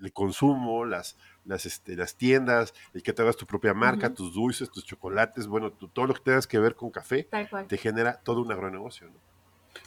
el 0.00 0.12
consumo, 0.12 0.84
las, 0.84 1.16
las, 1.44 1.66
este, 1.66 1.96
las 1.96 2.16
tiendas, 2.16 2.72
el 2.94 3.02
que 3.02 3.12
te 3.12 3.22
hagas 3.22 3.36
tu 3.36 3.46
propia 3.46 3.74
marca, 3.74 4.14
tus 4.14 4.32
dulces, 4.32 4.70
tus 4.70 4.84
chocolates, 4.84 5.48
bueno, 5.48 5.72
todo 5.72 6.06
lo 6.06 6.14
que 6.14 6.20
tengas 6.20 6.46
que 6.46 6.60
ver 6.60 6.76
con 6.76 6.90
café, 6.90 7.28
te 7.66 7.76
genera 7.76 8.20
todo 8.20 8.40
un 8.42 8.52
agronegocio. 8.52 9.08
¿no? 9.08 9.18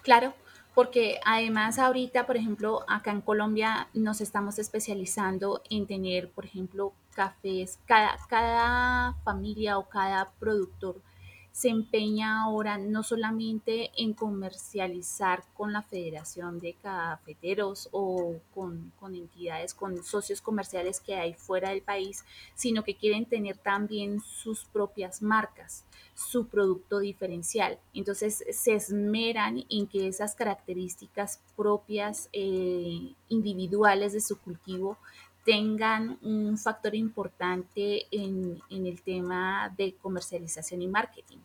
Claro, 0.03 0.33
porque 0.75 1.21
además 1.23 1.79
ahorita, 1.79 2.25
por 2.25 2.35
ejemplo, 2.35 2.83
acá 2.89 3.11
en 3.11 3.21
Colombia 3.21 3.87
nos 3.93 4.19
estamos 4.19 4.59
especializando 4.59 5.61
en 5.69 5.87
tener, 5.87 6.29
por 6.29 6.43
ejemplo, 6.43 6.93
cafés, 7.13 7.79
cada, 7.85 8.17
cada 8.27 9.13
familia 9.23 9.77
o 9.77 9.87
cada 9.87 10.31
productor 10.39 11.01
se 11.51 11.69
empeña 11.69 12.43
ahora 12.43 12.77
no 12.77 13.03
solamente 13.03 13.91
en 13.97 14.13
comercializar 14.13 15.43
con 15.53 15.73
la 15.73 15.81
Federación 15.81 16.59
de 16.59 16.73
Cafeteros 16.73 17.89
o 17.91 18.39
con, 18.53 18.91
entidades, 19.13 19.73
con 19.73 20.01
socios 20.03 20.41
comerciales 20.41 21.01
que 21.01 21.15
hay 21.15 21.33
fuera 21.33 21.69
del 21.69 21.81
país, 21.81 22.23
sino 22.55 22.83
que 22.83 22.95
quieren 22.95 23.25
tener 23.25 23.57
también 23.57 24.21
sus 24.21 24.63
propias 24.65 25.21
marcas, 25.21 25.83
su 26.15 26.47
producto 26.47 26.99
diferencial. 26.99 27.79
Entonces 27.93 28.43
se 28.51 28.73
esmeran 28.73 29.65
en 29.69 29.87
que 29.87 30.07
esas 30.07 30.35
características 30.35 31.41
propias 31.57 32.29
eh, 32.31 33.13
individuales 33.27 34.13
de 34.13 34.21
su 34.21 34.39
cultivo 34.39 34.97
tengan 35.43 36.19
un 36.21 36.57
factor 36.57 36.95
importante 36.95 38.05
en, 38.11 38.61
el 38.69 39.01
tema 39.01 39.73
de 39.77 39.95
comercialización 39.95 40.81
y 40.81 40.87
marketing. 40.87 41.39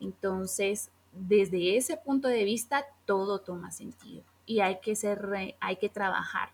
Entonces, 0.00 0.90
desde 1.12 1.76
ese 1.76 1.96
punto 1.96 2.28
de 2.28 2.44
vista, 2.44 2.84
todo 3.04 3.40
toma 3.40 3.70
sentido 3.70 4.22
y 4.44 4.60
hay 4.60 4.78
que, 4.80 4.94
ser, 4.94 5.56
hay 5.60 5.76
que 5.76 5.88
trabajar. 5.88 6.50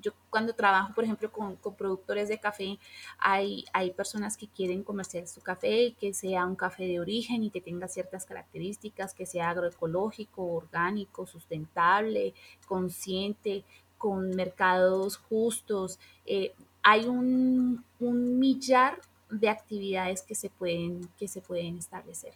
Yo 0.00 0.12
cuando 0.28 0.54
trabajo, 0.54 0.92
por 0.94 1.04
ejemplo, 1.04 1.32
con, 1.32 1.56
productores 1.56 2.28
de 2.28 2.38
café, 2.38 2.78
hay, 3.18 3.64
hay 3.72 3.92
personas 3.92 4.36
que 4.36 4.46
quieren 4.46 4.82
comercializar 4.82 5.34
su 5.34 5.40
café, 5.40 5.94
que 5.98 6.12
sea 6.12 6.44
un 6.44 6.56
café 6.56 6.86
de 6.86 7.00
origen 7.00 7.44
y 7.44 7.50
que 7.50 7.62
tenga 7.62 7.88
ciertas 7.88 8.26
características, 8.26 9.14
que 9.14 9.24
sea 9.24 9.50
agroecológico, 9.50 10.44
orgánico, 10.44 11.26
sustentable, 11.26 12.34
consciente, 12.66 13.64
con 14.06 14.30
mercados 14.36 15.16
justos. 15.16 15.98
Eh, 16.26 16.54
hay 16.84 17.06
un, 17.06 17.84
millar 17.98 19.00
de 19.28 19.48
actividades 19.48 20.22
que 20.22 20.36
se 20.36 20.48
pueden, 20.48 21.08
que 21.18 21.26
se 21.26 21.40
pueden 21.40 21.76
establecer. 21.76 22.32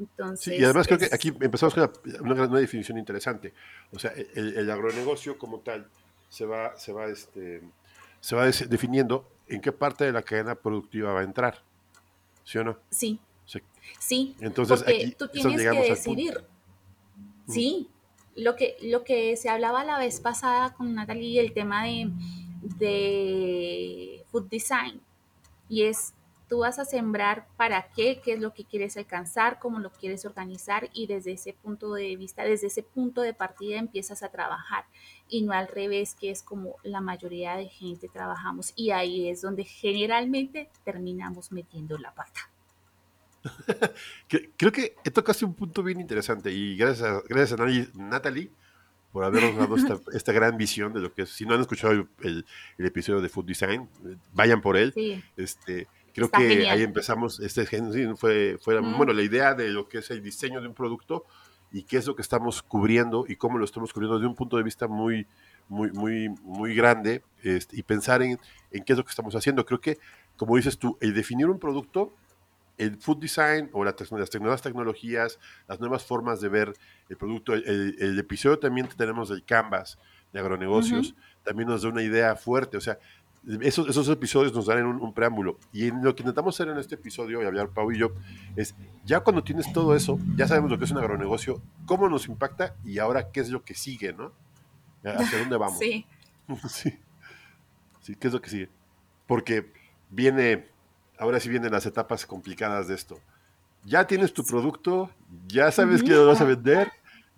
Entonces, 0.00 0.58
y 0.58 0.64
además 0.64 0.88
creo 0.88 0.98
que 0.98 1.08
aquí 1.12 1.28
empezamos 1.40 1.72
con 1.72 1.88
una, 2.20 2.46
una, 2.48 2.58
definición 2.58 2.98
interesante. 2.98 3.54
O 3.92 3.98
sea, 4.00 4.12
el, 4.34 4.68
agronegocio 4.68 5.38
como 5.38 5.60
tal 5.60 5.86
se 6.28 6.44
va, 6.44 6.76
se 6.76 6.92
va, 6.92 7.06
este, 7.06 7.62
se 8.20 8.34
va 8.34 8.46
definiendo 8.46 9.24
en 9.46 9.60
qué 9.60 9.70
parte 9.70 10.02
de 10.02 10.10
la 10.10 10.22
cadena 10.22 10.56
productiva 10.56 11.12
va 11.12 11.20
a 11.20 11.22
entrar. 11.22 11.62
¿Sí 12.42 12.58
o 12.58 12.64
no? 12.64 12.76
Sí. 12.90 13.20
Sí. 14.00 14.34
Entonces, 14.40 14.82
aquí, 14.82 15.14
tú 15.16 15.28
tienes 15.28 15.62
que 15.62 15.90
decidir. 15.90 16.44
Sí, 17.48 17.88
lo 18.38 18.54
que, 18.56 18.76
lo 18.82 19.04
que 19.04 19.36
se 19.36 19.48
hablaba 19.48 19.84
la 19.84 19.98
vez 19.98 20.20
pasada 20.20 20.72
con 20.72 20.94
Natalie, 20.94 21.40
el 21.40 21.52
tema 21.52 21.84
de, 21.84 22.10
de 22.78 24.24
food 24.30 24.48
design, 24.48 25.00
y 25.68 25.82
es, 25.82 26.14
tú 26.48 26.60
vas 26.60 26.78
a 26.78 26.84
sembrar 26.84 27.46
para 27.56 27.88
qué, 27.94 28.20
qué 28.22 28.34
es 28.34 28.40
lo 28.40 28.54
que 28.54 28.64
quieres 28.64 28.96
alcanzar, 28.96 29.58
cómo 29.58 29.80
lo 29.80 29.90
quieres 29.90 30.24
organizar, 30.24 30.88
y 30.92 31.08
desde 31.08 31.32
ese 31.32 31.52
punto 31.52 31.92
de 31.92 32.16
vista, 32.16 32.44
desde 32.44 32.68
ese 32.68 32.84
punto 32.84 33.22
de 33.22 33.34
partida 33.34 33.76
empiezas 33.76 34.22
a 34.22 34.30
trabajar, 34.30 34.84
y 35.28 35.42
no 35.42 35.52
al 35.52 35.66
revés, 35.66 36.14
que 36.14 36.30
es 36.30 36.42
como 36.42 36.76
la 36.84 37.00
mayoría 37.00 37.56
de 37.56 37.68
gente 37.68 38.08
trabajamos, 38.08 38.72
y 38.76 38.92
ahí 38.92 39.28
es 39.28 39.42
donde 39.42 39.64
generalmente 39.64 40.70
terminamos 40.84 41.50
metiendo 41.50 41.98
la 41.98 42.14
pata. 42.14 42.50
Creo 44.56 44.72
que 44.72 44.94
tocaste 45.12 45.44
un 45.44 45.54
punto 45.54 45.82
bien 45.82 46.00
interesante 46.00 46.50
y 46.50 46.76
gracias 46.76 47.08
a, 47.08 47.22
gracias 47.28 47.60
a 47.60 47.66
Natalie 47.94 48.50
por 49.12 49.24
habernos 49.24 49.56
dado 49.56 49.76
esta, 50.12 50.32
gran 50.32 50.56
visión 50.56 50.92
de 50.92 51.00
lo 51.00 51.12
que 51.12 51.22
es. 51.22 51.30
Si 51.30 51.46
no 51.46 51.54
han 51.54 51.60
escuchado 51.60 52.06
el, 52.22 52.44
episodio 52.78 53.20
de 53.20 53.28
Food 53.28 53.46
Design, 53.46 53.88
vayan 54.32 54.60
por 54.60 54.76
él. 54.76 54.92
Este, 55.36 55.86
creo 56.14 56.30
que 56.30 56.68
ahí 56.68 56.82
empezamos. 56.82 57.40
Este 57.40 57.66
fue, 58.16 58.58
fue 58.60 58.80
bueno, 58.80 59.12
la 59.12 59.22
idea 59.22 59.54
de 59.54 59.68
lo 59.68 59.88
que 59.88 59.98
es 59.98 60.10
el 60.10 60.22
diseño 60.22 60.60
de 60.60 60.68
un 60.68 60.74
producto 60.74 61.24
y 61.70 61.82
qué 61.82 61.98
es 61.98 62.06
lo 62.06 62.16
que 62.16 62.22
estamos 62.22 62.62
cubriendo 62.62 63.26
y 63.28 63.36
cómo 63.36 63.58
lo 63.58 63.64
estamos 63.64 63.92
cubriendo 63.92 64.18
desde 64.18 64.28
un 64.28 64.34
punto 64.34 64.56
de 64.56 64.62
vista 64.62 64.88
muy, 64.88 65.26
muy, 65.68 65.90
muy, 65.92 66.28
muy 66.42 66.74
grande 66.74 67.22
este, 67.42 67.78
y 67.78 67.82
pensar 67.82 68.22
en, 68.22 68.38
en 68.70 68.84
qué 68.84 68.92
es 68.94 68.96
lo 68.98 69.04
que 69.04 69.10
estamos 69.10 69.34
haciendo. 69.34 69.66
Creo 69.66 69.80
que, 69.80 69.98
como 70.36 70.56
dices 70.56 70.78
tú, 70.78 70.96
el 71.00 71.14
definir 71.14 71.46
un 71.46 71.58
producto 71.58 72.14
el 72.78 72.96
food 72.96 73.18
design 73.18 73.68
o 73.72 73.84
las 73.84 73.94
nuevas 74.10 74.62
tecnologías, 74.62 75.38
las 75.66 75.80
nuevas 75.80 76.04
formas 76.04 76.40
de 76.40 76.48
ver 76.48 76.74
el 77.08 77.16
producto. 77.16 77.54
El, 77.54 78.18
episodio 78.18 78.58
también 78.58 78.88
tenemos 78.96 79.28
del 79.28 79.44
Canvas 79.44 79.98
de 80.32 80.40
agronegocios, 80.40 81.14
también 81.42 81.68
nos 81.68 81.82
da 81.82 81.88
una 81.88 82.02
idea 82.02 82.36
fuerte. 82.36 82.76
O 82.76 82.80
sea, 82.80 82.98
esos, 83.60 83.88
esos 83.88 84.08
episodios 84.08 84.52
nos 84.52 84.66
dan 84.66 84.84
un, 84.84 85.00
un, 85.00 85.12
preámbulo. 85.12 85.58
Y 85.72 85.90
lo 85.90 86.14
que 86.14 86.22
intentamos 86.22 86.54
hacer 86.54 86.68
en 86.68 86.78
este 86.78 86.94
episodio, 86.94 87.42
y 87.42 87.46
hablar 87.46 87.70
Pau 87.70 87.90
y 87.90 87.98
yo, 87.98 88.12
es 88.56 88.74
ya 89.04 89.20
cuando 89.20 89.42
tienes 89.42 89.72
todo 89.72 89.94
eso, 89.96 90.18
ya 90.36 90.46
sabemos 90.46 90.70
lo 90.70 90.78
que 90.78 90.84
es 90.84 90.90
un 90.90 90.98
agronegocio, 90.98 91.60
cómo 91.86 92.08
nos 92.08 92.28
impacta 92.28 92.74
y 92.84 92.98
ahora 92.98 93.30
qué 93.30 93.40
es 93.40 93.50
lo 93.50 93.64
que 93.64 93.74
sigue, 93.74 94.12
¿no? 94.12 94.32
¿Hacia 95.02 95.38
dónde 95.40 95.56
vamos? 95.56 95.78
Sí. 95.88 96.06
sí. 96.68 96.98
Sí, 98.00 98.14
¿qué 98.16 98.28
es 98.28 98.32
lo 98.32 98.40
que 98.40 98.48
sigue? 98.48 98.70
Porque 99.26 99.70
viene 100.10 100.68
ahora 101.18 101.40
sí 101.40 101.48
vienen 101.48 101.72
las 101.72 101.86
etapas 101.86 102.26
complicadas 102.26 102.88
de 102.88 102.94
esto. 102.94 103.18
Ya 103.84 104.06
tienes 104.06 104.32
tu 104.32 104.44
producto, 104.44 105.10
ya 105.46 105.70
sabes 105.70 106.02
quién 106.02 106.16
lo 106.16 106.26
vas 106.26 106.40
a 106.40 106.44
vender, 106.44 106.90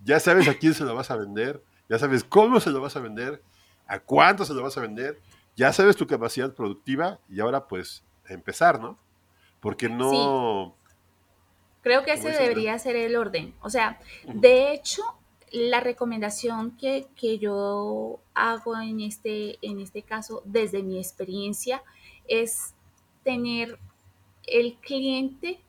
ya 0.05 0.21
sabes 0.21 0.49
a 0.49 0.55
quién 0.55 0.75
se 0.75 0.85
lo 0.85 0.95
vas 0.95 1.11
a 1.11 1.17
vender, 1.17 1.63
ya 1.89 1.99
sabes 1.99 2.25
cómo 2.25 2.61
se 2.61 2.71
lo 2.71 2.81
vas 2.81 2.97
a 2.97 3.01
vender, 3.01 3.43
a 3.87 3.99
cuánto 3.99 4.45
se 4.45 4.55
lo 4.55 4.63
vas 4.63 4.77
a 4.77 4.81
vender, 4.81 5.21
ya 5.57 5.73
sabes 5.73 5.97
tu 5.97 6.07
capacidad 6.07 6.55
productiva 6.55 7.19
y 7.29 7.41
ahora 7.41 7.67
pues 7.67 8.05
empezar, 8.29 8.81
¿no? 8.81 8.99
Porque 9.61 9.89
no... 9.89 10.75
Creo 11.83 12.05
que 12.05 12.13
ese 12.13 12.31
debería 12.31 12.79
ser 12.79 12.97
el 12.97 13.17
orden. 13.17 13.55
O 13.61 13.71
sea, 13.71 13.99
de 14.27 14.73
hecho, 14.73 15.03
la 15.51 15.81
recomendación 15.81 16.77
que, 16.77 17.07
que, 17.17 17.39
yo 17.39 18.21
hago 18.35 18.79
en 18.79 19.01
este, 19.01 19.59
en 19.63 19.81
este 19.81 20.03
caso, 20.03 20.43
desde 20.45 20.83
mi 20.83 20.99
experiencia, 20.99 21.83
es 22.29 22.75
tener 23.23 23.79
el 24.47 24.75
cliente 24.77 25.61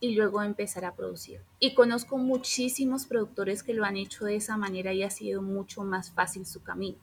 y 0.00 0.14
luego 0.14 0.42
empezar 0.42 0.84
a 0.84 0.94
producir. 0.94 1.40
Y 1.58 1.74
conozco 1.74 2.18
muchísimos 2.18 3.06
productores 3.06 3.62
que 3.62 3.74
lo 3.74 3.84
han 3.84 3.96
hecho 3.96 4.24
de 4.24 4.36
esa 4.36 4.56
manera 4.56 4.92
y 4.92 5.02
ha 5.02 5.10
sido 5.10 5.42
mucho 5.42 5.82
más 5.82 6.12
fácil 6.12 6.46
su 6.46 6.62
camino, 6.62 6.98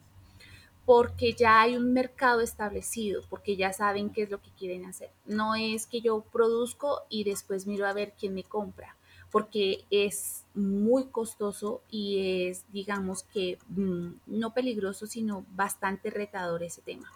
porque 0.86 1.34
ya 1.34 1.62
hay 1.62 1.76
un 1.76 1.94
mercado 1.94 2.42
establecido, 2.42 3.22
porque 3.30 3.58
ya 3.58 3.74
saben 3.74 4.10
qué 4.10 4.24
es 4.24 4.30
lo 4.30 4.42
que 4.42 4.52
quieren 4.58 4.86
hacer. 4.86 5.10
No 5.26 5.56
es 5.56 5.88
que 5.88 6.02
yo 6.02 6.22
produzco 6.22 7.02
y 7.10 7.24
después 7.24 7.68
miro 7.68 7.88
a 7.88 7.94
ver 7.94 8.14
quién 8.18 8.34
me 8.34 8.44
compra, 8.44 8.96
porque 9.30 9.84
es 9.90 10.44
muy 10.54 11.08
costoso 11.08 11.82
y 11.90 12.48
es, 12.48 12.64
digamos 12.72 13.24
que, 13.24 13.58
mm, 13.70 14.08
no 14.28 14.54
peligroso, 14.54 15.06
sino 15.06 15.46
bastante 15.56 16.10
retador 16.10 16.64
ese 16.64 16.82
tema. 16.82 17.12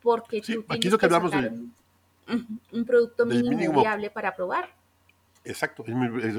Porque 0.00 0.40
tú 0.40 0.64
aquí 0.68 0.88
lo 0.88 0.98
que 0.98 1.06
hablamos 1.06 1.30
de 1.30 1.48
un 1.48 1.72
producto 2.86 3.26
mínimo, 3.26 3.80
viable 3.80 4.10
para 4.10 4.34
probar. 4.34 4.68
Exacto, 5.44 5.84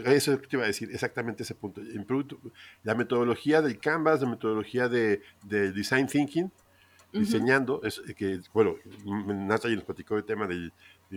eso 0.06 0.38
te 0.38 0.56
iba 0.56 0.64
a 0.64 0.68
decir, 0.68 0.90
exactamente 0.92 1.44
ese 1.44 1.56
punto. 1.56 1.82
la 2.84 2.96
metodología 2.96 3.62
del 3.62 3.78
Canvas, 3.78 4.22
la 4.22 4.30
metodología 4.30 4.88
de, 4.88 5.22
Design 5.44 6.08
Thinking, 6.08 6.50
diseñando, 7.12 7.82
es 7.84 8.02
que, 8.16 8.40
bueno, 8.54 8.76
Natalie 9.06 9.76
nos 9.76 9.86
platicó 9.86 10.16
el 10.16 10.24
tema 10.24 10.48
de, 10.48 10.72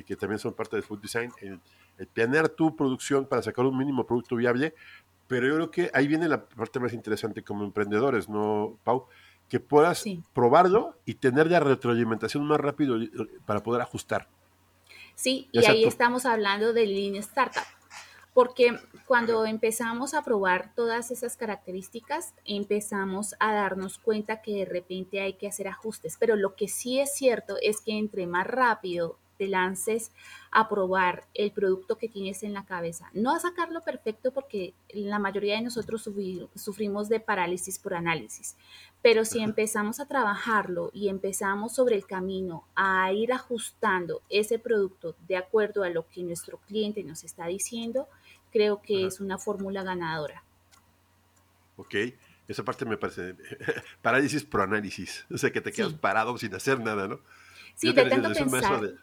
que 0.05 0.17
también 0.17 0.39
son 0.39 0.53
parte 0.55 0.77
del 0.77 0.83
Food 0.83 1.01
Design, 1.01 1.31
el, 1.41 1.61
planear 2.09 2.49
tu 2.49 2.75
producción 2.75 3.25
para 3.27 3.43
sacar 3.43 3.65
un 3.65 3.79
mínimo 3.79 4.05
producto 4.05 4.35
viable, 4.35 4.75
pero 5.29 5.47
yo 5.47 5.55
creo 5.55 5.71
que 5.71 5.91
ahí 5.95 6.09
viene 6.09 6.29
la 6.29 6.45
parte 6.45 6.81
más 6.81 6.93
interesante 6.93 7.43
como 7.43 7.65
emprendedores, 7.65 8.29
¿no, 8.29 8.79
Pau? 8.85 9.07
Que 9.49 9.61
puedas 9.61 10.05
probarlo 10.33 10.99
y 11.05 11.15
tener 11.15 11.49
la 11.51 11.61
retroalimentación 11.61 12.45
más 12.47 12.59
rápido 12.59 13.01
eh, 13.01 13.11
para 13.45 13.63
poder 13.63 13.81
ajustar. 13.81 14.29
Sí, 15.17 15.49
y 15.51 15.65
ahí 15.65 15.85
estamos 15.85 16.27
hablando 16.27 16.75
de 16.75 16.87
Lean 16.87 17.17
Startup, 17.17 17.65
porque 18.35 18.79
cuando 19.07 19.47
empezamos 19.47 20.13
a 20.13 20.23
probar 20.23 20.75
todas 20.75 21.11
esas 21.11 21.39
características, 21.39 22.35
empezamos 22.45 23.35
a 23.41 23.55
darnos 23.55 23.97
cuenta 23.97 24.43
que 24.43 24.53
de 24.53 24.65
repente 24.67 25.21
hay 25.23 25.33
que 25.33 25.49
hacer 25.49 25.69
ajustes, 25.69 26.19
pero 26.21 26.37
lo 26.37 26.55
que 26.55 26.69
sí 26.69 27.01
es 27.01 27.15
cierto 27.15 27.57
es 27.63 27.81
que 27.81 27.93
entre 27.99 28.27
más 28.27 28.47
rápido 28.47 29.19
te 29.39 29.49
lances 29.49 30.13
a 30.51 30.69
probar 30.69 31.27
el 31.35 31.53
producto 31.53 31.99
que 31.99 32.09
tienes 32.09 32.43
en 32.43 32.53
la 32.53 32.65
cabeza. 32.65 33.11
No 33.13 33.35
a 33.35 33.41
sacarlo 33.41 33.83
perfecto 33.83 34.33
porque 34.33 34.75
la 34.89 35.19
mayoría 35.19 35.57
de 35.57 35.63
nosotros 35.63 36.09
sufrimos 36.55 37.09
de 37.09 37.21
parálisis 37.21 37.79
por 37.79 37.95
análisis, 37.95 38.57
pero 39.03 39.25
si 39.25 39.41
empezamos 39.41 40.01
a 40.01 40.07
trabajarlo 40.07 40.91
y 40.93 41.09
empezamos 41.09 41.75
sobre 41.75 41.97
el 41.97 42.07
camino 42.07 42.65
a 42.75 43.13
ir 43.13 43.33
ajustando 43.33 44.23
ese 44.29 44.59
producto 44.59 45.15
de 45.29 45.37
acuerdo 45.37 45.83
a 45.85 45.91
lo 45.91 46.09
que 46.09 46.23
nuestro 46.23 46.59
cliente 46.67 47.05
nos 47.05 47.23
está 47.23 47.47
diciendo, 47.47 48.09
creo 48.51 48.81
que 48.81 49.07
es 49.07 49.21
una 49.21 49.39
fórmula 49.39 49.83
ganadora. 49.83 50.43
Ok, 51.77 51.95
esa 52.49 52.65
parte 52.65 52.85
me 52.85 52.97
parece 52.97 53.37
parálisis 54.03 54.45
por 54.45 54.63
análisis, 54.63 55.27
o 55.31 55.39
sea 55.39 55.51
que 55.51 55.61
te 55.61 55.73
quedas 55.73 55.93
parado 55.93 56.37
sin 56.39 56.55
hacer 56.55 56.81
nada, 56.81 57.07
¿no? 57.07 57.21
Sí, 57.75 57.93
de 57.93 58.07
tanto 58.07 58.33
pensar. 58.33 58.95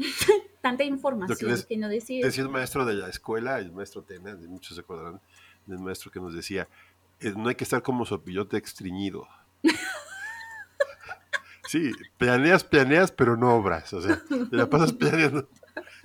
Tanta 0.60 0.84
información 0.84 1.64
que, 1.68 1.76
no 1.76 1.88
decides. 1.88 2.26
Decía 2.26 2.44
el 2.44 2.50
maestro 2.50 2.84
de 2.84 2.94
la 2.94 3.08
escuela, 3.08 3.58
el 3.58 3.72
maestro 3.72 4.02
Tena, 4.02 4.34
de 4.34 4.48
muchos 4.48 4.74
se 4.74 4.82
acordarán, 4.82 5.20
el 5.68 5.78
maestro 5.78 6.10
que 6.10 6.20
nos 6.20 6.34
decía, 6.34 6.68
no 7.36 7.48
hay 7.48 7.54
que 7.54 7.64
estar 7.64 7.82
como 7.82 8.04
sopillote 8.04 8.56
extriñido. 8.56 9.26
sí, 11.68 11.92
planeas, 12.18 12.64
planeas, 12.64 13.12
pero 13.12 13.36
no 13.36 13.54
obras, 13.54 13.92
o 13.92 14.00
sea, 14.00 14.20
te 14.28 14.56
la 14.56 14.68
pasas 14.68 14.92
planeando. 14.92 15.48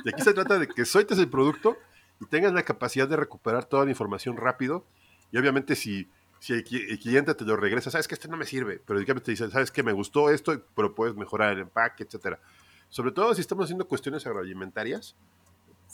Y 0.04 0.10
aquí 0.10 0.22
se 0.22 0.34
trata 0.34 0.60
de 0.60 0.68
que 0.68 0.86
sueltes 0.86 1.18
el 1.20 1.30
producto 1.30 1.78
y 2.22 2.26
tengas 2.26 2.54
la 2.54 2.64
capacidad 2.64 3.08
de 3.08 3.16
recuperar 3.16 3.66
toda 3.66 3.86
la 3.86 3.92
información 3.92 4.38
rápido. 4.38 4.86
Y 5.32 5.38
obviamente 5.38 5.76
si, 5.76 6.10
si 6.40 6.54
el, 6.54 6.64
cliente 6.64 7.34
te 7.34 7.44
lo 7.44 7.58
regresa, 7.58 7.92
sabes 7.92 8.08
que 8.08 8.16
este 8.16 8.28
no 8.28 8.38
me 8.38 8.46
sirve, 8.46 8.82
pero 8.86 9.00
digamos 9.00 9.24
te 9.24 9.32
dice, 9.32 9.50
sabes 9.50 9.72
que 9.72 9.84
me 9.84 9.94
gustó 9.94 10.30
esto, 10.30 10.62
pero 10.76 10.94
puedes 10.94 11.16
mejorar 11.16 11.54
el 11.54 11.60
empaque, 11.60 12.04
etcétera. 12.04 12.40
Sobre 12.90 13.12
todo 13.12 13.34
si 13.34 13.42
estamos 13.42 13.66
haciendo 13.66 13.88
cuestiones 13.88 14.26
agroalimentarias, 14.26 15.16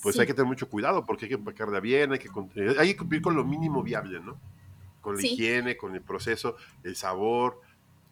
pues 0.01 0.17
hay 0.19 0.25
que 0.25 0.33
tener 0.33 0.47
mucho 0.47 0.69
cuidado 0.69 1.05
porque 1.05 1.25
hay 1.25 1.29
que 1.29 1.35
empacarla 1.35 1.79
bien, 1.79 2.11
hay 2.11 2.19
que, 2.19 2.29
hay 2.77 2.87
que 2.89 2.97
cumplir 2.97 3.21
con 3.21 3.35
lo 3.35 3.43
mínimo 3.43 3.83
viable, 3.83 4.19
¿no? 4.19 4.37
Con 4.99 5.15
la 5.15 5.21
higiene, 5.21 5.77
con 5.77 5.95
el 5.95 6.01
proceso, 6.01 6.55
el 6.83 6.95
sabor. 6.95 7.61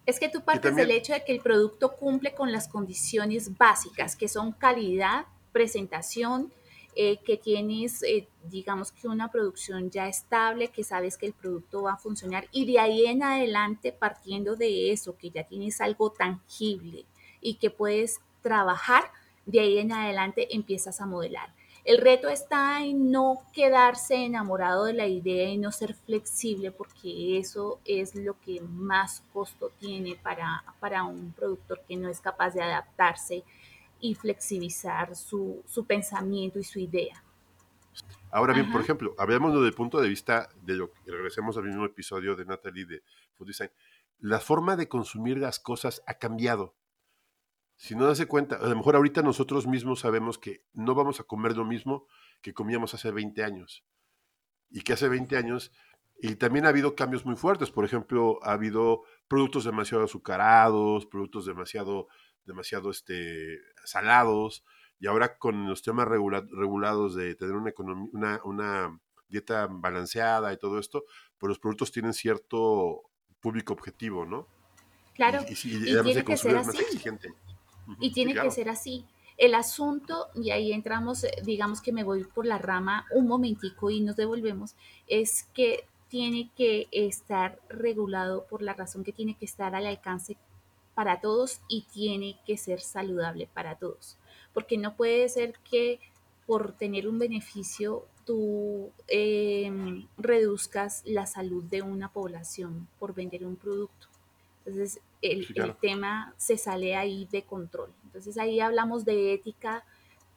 Es 0.05 0.19
que 0.19 0.29
tú 0.29 0.43
partes 0.43 0.75
del 0.75 0.91
hecho 0.91 1.13
de 1.13 1.23
que 1.23 1.31
el 1.31 1.39
producto 1.39 1.95
cumple 1.95 2.33
con 2.33 2.51
las 2.51 2.67
condiciones 2.67 3.57
básicas, 3.57 4.15
que 4.15 4.27
son 4.27 4.51
calidad, 4.53 5.25
presentación, 5.51 6.51
eh, 6.95 7.19
que 7.23 7.37
tienes, 7.37 8.03
eh, 8.03 8.27
digamos 8.49 8.91
que 8.91 9.07
una 9.07 9.31
producción 9.31 9.91
ya 9.91 10.07
estable, 10.07 10.69
que 10.69 10.83
sabes 10.83 11.17
que 11.17 11.27
el 11.27 11.33
producto 11.33 11.83
va 11.83 11.93
a 11.93 11.97
funcionar 11.97 12.47
y 12.51 12.65
de 12.65 12.79
ahí 12.79 13.05
en 13.05 13.23
adelante, 13.23 13.91
partiendo 13.91 14.55
de 14.55 14.91
eso, 14.91 15.15
que 15.15 15.29
ya 15.29 15.43
tienes 15.43 15.79
algo 15.81 16.11
tangible 16.11 17.05
y 17.41 17.55
que 17.55 17.69
puedes 17.69 18.19
trabajar, 18.41 19.03
de 19.45 19.59
ahí 19.59 19.77
en 19.79 19.91
adelante 19.91 20.55
empiezas 20.55 21.01
a 21.01 21.05
modelar. 21.05 21.53
El 21.85 21.97
reto 21.97 22.29
está 22.29 22.83
en 22.83 23.09
no 23.09 23.39
quedarse 23.53 24.15
enamorado 24.15 24.85
de 24.85 24.93
la 24.93 25.07
idea 25.07 25.49
y 25.49 25.57
no 25.57 25.71
ser 25.71 25.95
flexible 25.95 26.71
porque 26.71 27.39
eso 27.39 27.79
es 27.85 28.15
lo 28.15 28.39
que 28.39 28.61
más 28.61 29.23
costo 29.33 29.71
tiene 29.79 30.15
para, 30.15 30.63
para 30.79 31.03
un 31.03 31.31
productor 31.31 31.81
que 31.87 31.95
no 31.95 32.09
es 32.09 32.19
capaz 32.19 32.53
de 32.53 32.61
adaptarse 32.61 33.43
y 34.01 34.15
flexibilizar 34.15 35.15
su, 35.15 35.63
pensamiento 35.87 36.59
y 36.59 36.63
su 36.63 36.79
idea. 36.79 37.23
Ahora 38.31 38.53
bien, 38.53 38.71
por 38.71 38.81
ejemplo, 38.81 39.15
hablemos 39.17 39.53
desde 39.53 39.67
el 39.67 39.73
punto 39.73 39.99
de 39.99 40.07
vista 40.07 40.49
de 40.61 40.75
lo 40.75 40.91
que 40.91 41.11
regresemos 41.11 41.57
al 41.57 41.63
mismo 41.63 41.85
episodio 41.85 42.35
de 42.35 42.45
Natalie 42.45 42.85
de 42.85 43.01
Food 43.33 43.47
Design. 43.47 43.71
La 44.19 44.39
forma 44.39 44.75
de 44.75 44.87
consumir 44.87 45.37
las 45.37 45.59
cosas 45.59 46.03
ha 46.05 46.15
cambiado. 46.15 46.75
Si 47.79 47.95
no 47.95 48.05
das 48.05 48.23
cuenta, 48.25 48.57
a 48.57 48.67
lo 48.67 48.75
mejor 48.75 48.97
ahorita 48.97 49.21
nosotros 49.21 49.65
mismos 49.65 50.01
sabemos 50.01 50.37
que 50.37 50.65
no 50.73 50.95
vamos 50.95 51.21
a 51.21 51.23
comer 51.23 51.55
lo 51.55 51.63
mismo 51.63 52.07
que 52.41 52.53
comíamos 52.53 52.93
hace 52.93 53.09
20 53.09 53.41
años. 53.41 53.85
Y 54.69 54.81
que 54.81 54.91
hace 54.91 55.07
20 55.07 55.37
años, 55.37 55.71
y 56.21 56.35
también 56.35 56.65
ha 56.65 56.69
habido 56.69 56.93
cambios 56.93 57.25
muy 57.25 57.37
fuertes. 57.37 57.71
Por 57.71 57.85
ejemplo, 57.85 58.37
ha 58.43 58.51
habido 58.51 59.03
productos 59.29 59.63
demasiado 59.63 60.03
azucarados, 60.03 61.05
productos 61.05 61.45
demasiado 61.45 62.09
demasiado 62.43 62.89
este, 62.89 63.59
salados, 63.85 64.65
y 64.99 65.07
ahora 65.07 65.37
con 65.37 65.69
los 65.69 65.81
temas 65.81 66.05
regulados 66.05 67.15
de 67.15 67.35
tener 67.35 67.55
una, 67.55 67.71
una, 68.11 68.41
una, 68.43 68.99
dieta 69.29 69.67
balanceada 69.69 70.51
y 70.51 70.57
todo 70.57 70.79
esto, 70.79 71.05
pues 71.37 71.47
los 71.47 71.59
productos 71.59 71.91
tienen 71.93 72.13
cierto 72.13 73.03
público 73.39 73.73
objetivo, 73.73 74.25
¿no? 74.25 74.47
Claro, 75.13 75.45
y, 75.47 75.53
tiene 75.53 76.25
que 76.25 76.35
ser 76.35 76.57
así. 76.57 76.99
Y 77.99 78.11
tiene 78.11 78.33
que 78.33 78.51
ser 78.51 78.69
así. 78.69 79.05
El 79.37 79.55
asunto, 79.55 80.27
y 80.35 80.51
ahí 80.51 80.73
entramos, 80.73 81.23
eh, 81.23 81.31
digamos 81.43 81.81
que 81.81 81.93
me 81.93 82.03
voy 82.03 82.25
por 82.25 82.45
la 82.45 82.57
rama 82.57 83.05
un 83.11 83.25
momentico 83.25 83.89
y 83.89 84.01
nos 84.01 84.17
devolvemos, 84.17 84.75
es 85.07 85.43
que 85.53 85.85
tiene 86.09 86.51
que 86.57 86.89
estar 86.91 87.59
regulado 87.69 88.45
por 88.47 88.61
la 88.61 88.73
razón 88.73 89.03
que 89.03 89.13
tiene 89.13 89.35
que 89.35 89.45
estar 89.45 89.75
al 89.75 89.85
alcance 89.85 90.35
para 90.93 91.21
todos 91.21 91.61
y 91.69 91.83
tiene 91.93 92.37
que 92.45 92.57
ser 92.57 92.81
saludable 92.81 93.47
para 93.47 93.75
todos. 93.75 94.17
Porque 94.53 94.77
no 94.77 94.97
puede 94.97 95.29
ser 95.29 95.53
que 95.59 96.01
por 96.45 96.73
tener 96.73 97.07
un 97.07 97.19
beneficio 97.19 98.05
tú 98.25 98.91
em, 99.07 100.07
reduzcas 100.17 101.01
la 101.05 101.25
salud 101.25 101.63
de 101.63 101.81
una 101.81 102.11
población 102.11 102.89
por 102.99 103.13
vender 103.13 103.45
un 103.45 103.55
producto. 103.55 104.08
Entonces, 104.69 105.01
el, 105.21 105.47
el, 105.55 105.75
tema 105.75 106.33
se 106.37 106.57
sale 106.57 106.95
ahí 106.95 107.27
de 107.31 107.43
control. 107.43 107.91
Entonces, 108.05 108.37
ahí 108.37 108.59
hablamos 108.59 109.03
de 109.03 109.33
ética 109.33 109.83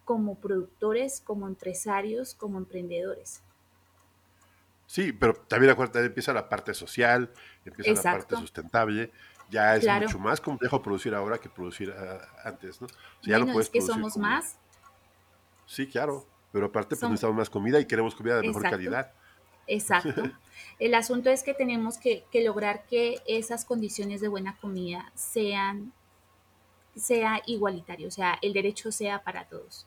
como 0.04 0.36
productores, 0.36 1.20
como 1.20 1.46
empresarios, 1.46 2.34
como 2.34 2.58
emprendedores. 2.58 3.42
Sí, 4.86 5.12
pero 5.12 5.34
también 5.34 5.74
empieza 5.94 6.32
la 6.32 6.48
parte 6.48 6.74
social, 6.74 7.30
empieza 7.64 8.10
la 8.10 8.18
parte 8.18 8.36
sustentable, 8.36 9.10
ya 9.50 9.76
es 9.76 9.86
mucho 9.86 10.18
más 10.18 10.40
complejo 10.40 10.82
producir 10.82 11.14
ahora 11.14 11.38
que 11.38 11.48
producir 11.48 11.94
ah, 11.96 12.20
antes, 12.44 12.80
¿no? 12.80 12.88
ya 13.22 13.38
no 13.38 13.46
puedes 13.46 13.68
es 13.68 13.70
que 13.70 13.80
somos 13.80 14.16
más. 14.16 14.58
Sí, 15.66 15.86
claro, 15.86 16.26
pero 16.52 16.66
aparte 16.66 16.96
pues 16.96 17.02
necesitamos 17.02 17.36
más 17.36 17.50
comida 17.50 17.80
y 17.80 17.86
queremos 17.86 18.14
comida 18.14 18.36
de 18.36 18.48
mejor 18.48 18.62
calidad. 18.62 19.12
Exacto. 19.66 20.22
El 20.78 20.94
asunto 20.94 21.30
es 21.30 21.42
que 21.42 21.54
tenemos 21.54 21.98
que, 21.98 22.24
lograr 22.44 22.84
que 22.86 23.20
esas 23.26 23.64
condiciones 23.64 24.20
de 24.20 24.28
buena 24.28 24.56
comida 24.56 25.12
sean 25.14 25.92
sea 26.94 27.40
igualitario, 27.46 28.08
o 28.08 28.10
sea, 28.10 28.38
el 28.42 28.52
derecho 28.52 28.92
sea 28.92 29.22
para 29.22 29.44
todos. 29.44 29.86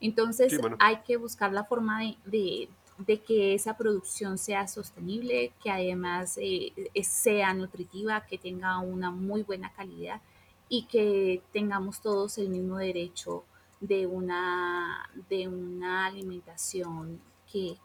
Entonces 0.00 0.58
hay 0.78 0.98
que 0.98 1.16
buscar 1.16 1.52
la 1.52 1.64
forma 1.64 2.00
de, 2.26 2.68
de 2.98 3.20
que 3.22 3.54
esa 3.54 3.76
producción 3.76 4.38
sea 4.38 4.68
sostenible, 4.68 5.52
que 5.62 5.70
además 5.70 6.38
eh, 6.40 6.72
sea 7.02 7.54
nutritiva, 7.54 8.26
que 8.26 8.36
tenga 8.36 8.78
una 8.78 9.10
muy 9.10 9.42
buena 9.42 9.72
calidad 9.72 10.20
y 10.68 10.84
que 10.84 11.42
tengamos 11.52 12.00
todos 12.00 12.38
el 12.38 12.48
mismo 12.50 12.76
derecho 12.76 13.44
de 13.80 14.06
una, 14.06 15.08
de 15.28 15.48
una 15.48 16.06
alimentación 16.06 17.20
que, 17.50 17.76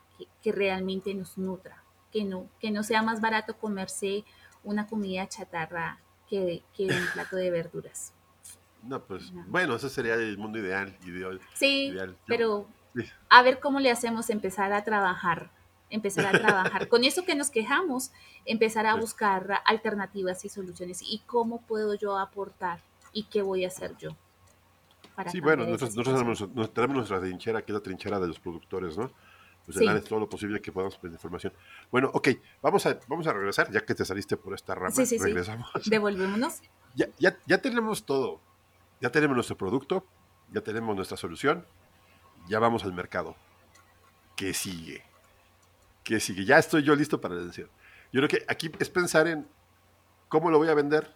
realmente 0.43 1.13
nos 1.13 1.37
nutra, 1.37 1.83
que 2.11 2.23
no, 2.23 2.47
que 2.59 2.71
no 2.71 2.83
sea 2.83 3.01
más 3.01 3.21
barato 3.21 3.57
comerse 3.57 4.23
una 4.63 4.87
comida 4.87 5.27
chatarra 5.27 5.99
que, 6.29 6.63
un 6.79 6.87
plato 7.13 7.35
de 7.35 7.51
verduras. 7.51 8.13
No, 8.83 9.03
pues 9.03 9.31
bueno, 9.47 9.75
ese 9.75 9.89
sería 9.89 10.13
el 10.13 10.37
mundo 10.37 10.57
ideal. 10.59 10.97
ideal 11.05 11.41
sí, 11.53 11.93
pero 12.25 12.67
a 13.29 13.43
ver 13.43 13.59
cómo 13.59 13.79
le 13.79 13.91
hacemos 13.91 14.29
empezar 14.29 14.71
a 14.71 14.83
trabajar, 14.83 15.51
empezar 15.89 16.27
a 16.27 16.31
trabajar. 16.31 16.87
Con 16.87 17.03
eso 17.03 17.25
que 17.25 17.35
nos 17.35 17.49
quejamos, 17.49 18.11
empezar 18.45 18.85
a 18.85 18.95
buscar 18.95 19.61
alternativas 19.65 20.45
y 20.45 20.49
soluciones. 20.49 21.01
¿Y 21.01 21.21
cómo 21.25 21.61
puedo 21.61 21.93
yo 21.95 22.17
aportar? 22.17 22.79
¿Y 23.11 23.23
qué 23.23 23.41
voy 23.41 23.65
a 23.65 23.67
hacer 23.67 23.97
yo? 23.97 24.15
sí, 25.27 25.41
bueno, 25.41 25.65
nosotros, 25.65 26.05
tenemos, 26.73 26.95
nuestra 26.95 27.19
trinchera, 27.19 27.61
que 27.61 27.71
es 27.71 27.73
la 27.73 27.81
trinchera 27.81 28.19
de 28.19 28.27
los 28.27 28.39
productores, 28.39 28.97
¿no? 28.97 29.11
Pues 29.71 29.77
sí. 29.77 30.09
todo 30.09 30.19
lo 30.19 30.27
posible 30.27 30.59
que 30.61 30.71
podamos 30.71 30.97
pedir 30.97 31.13
información. 31.13 31.53
Bueno, 31.91 32.09
ok, 32.11 32.29
vamos 32.59 32.87
a, 32.87 32.99
vamos 33.07 33.27
a 33.27 33.33
regresar, 33.33 33.71
ya 33.71 33.81
que 33.81 33.93
te 33.93 34.03
saliste 34.03 34.35
por 34.35 34.55
esta 34.55 34.73
rama, 34.73 34.89
sí, 34.89 35.05
sí, 35.05 35.19
regresamos. 35.19 35.69
Devolvémonos. 35.85 36.61
Ya, 36.95 37.07
ya, 37.19 37.37
ya 37.45 37.61
tenemos 37.61 38.03
todo. 38.03 38.41
Ya 38.99 39.11
tenemos 39.11 39.35
nuestro 39.35 39.57
producto, 39.57 40.07
ya 40.51 40.61
tenemos 40.61 40.95
nuestra 40.95 41.17
solución, 41.17 41.67
ya 42.47 42.57
vamos 42.57 42.83
al 42.83 42.93
mercado. 42.93 43.35
¿Qué 44.35 44.55
sigue? 44.55 45.03
¿Qué 46.03 46.19
sigue? 46.19 46.45
Ya 46.45 46.57
estoy 46.57 46.81
yo 46.81 46.95
listo 46.95 47.21
para 47.21 47.35
decir. 47.35 47.69
Yo 48.11 48.21
creo 48.21 48.27
que 48.27 48.45
aquí 48.47 48.71
es 48.79 48.89
pensar 48.89 49.27
en 49.27 49.47
cómo 50.29 50.49
lo 50.49 50.57
voy 50.57 50.69
a 50.69 50.73
vender. 50.73 51.13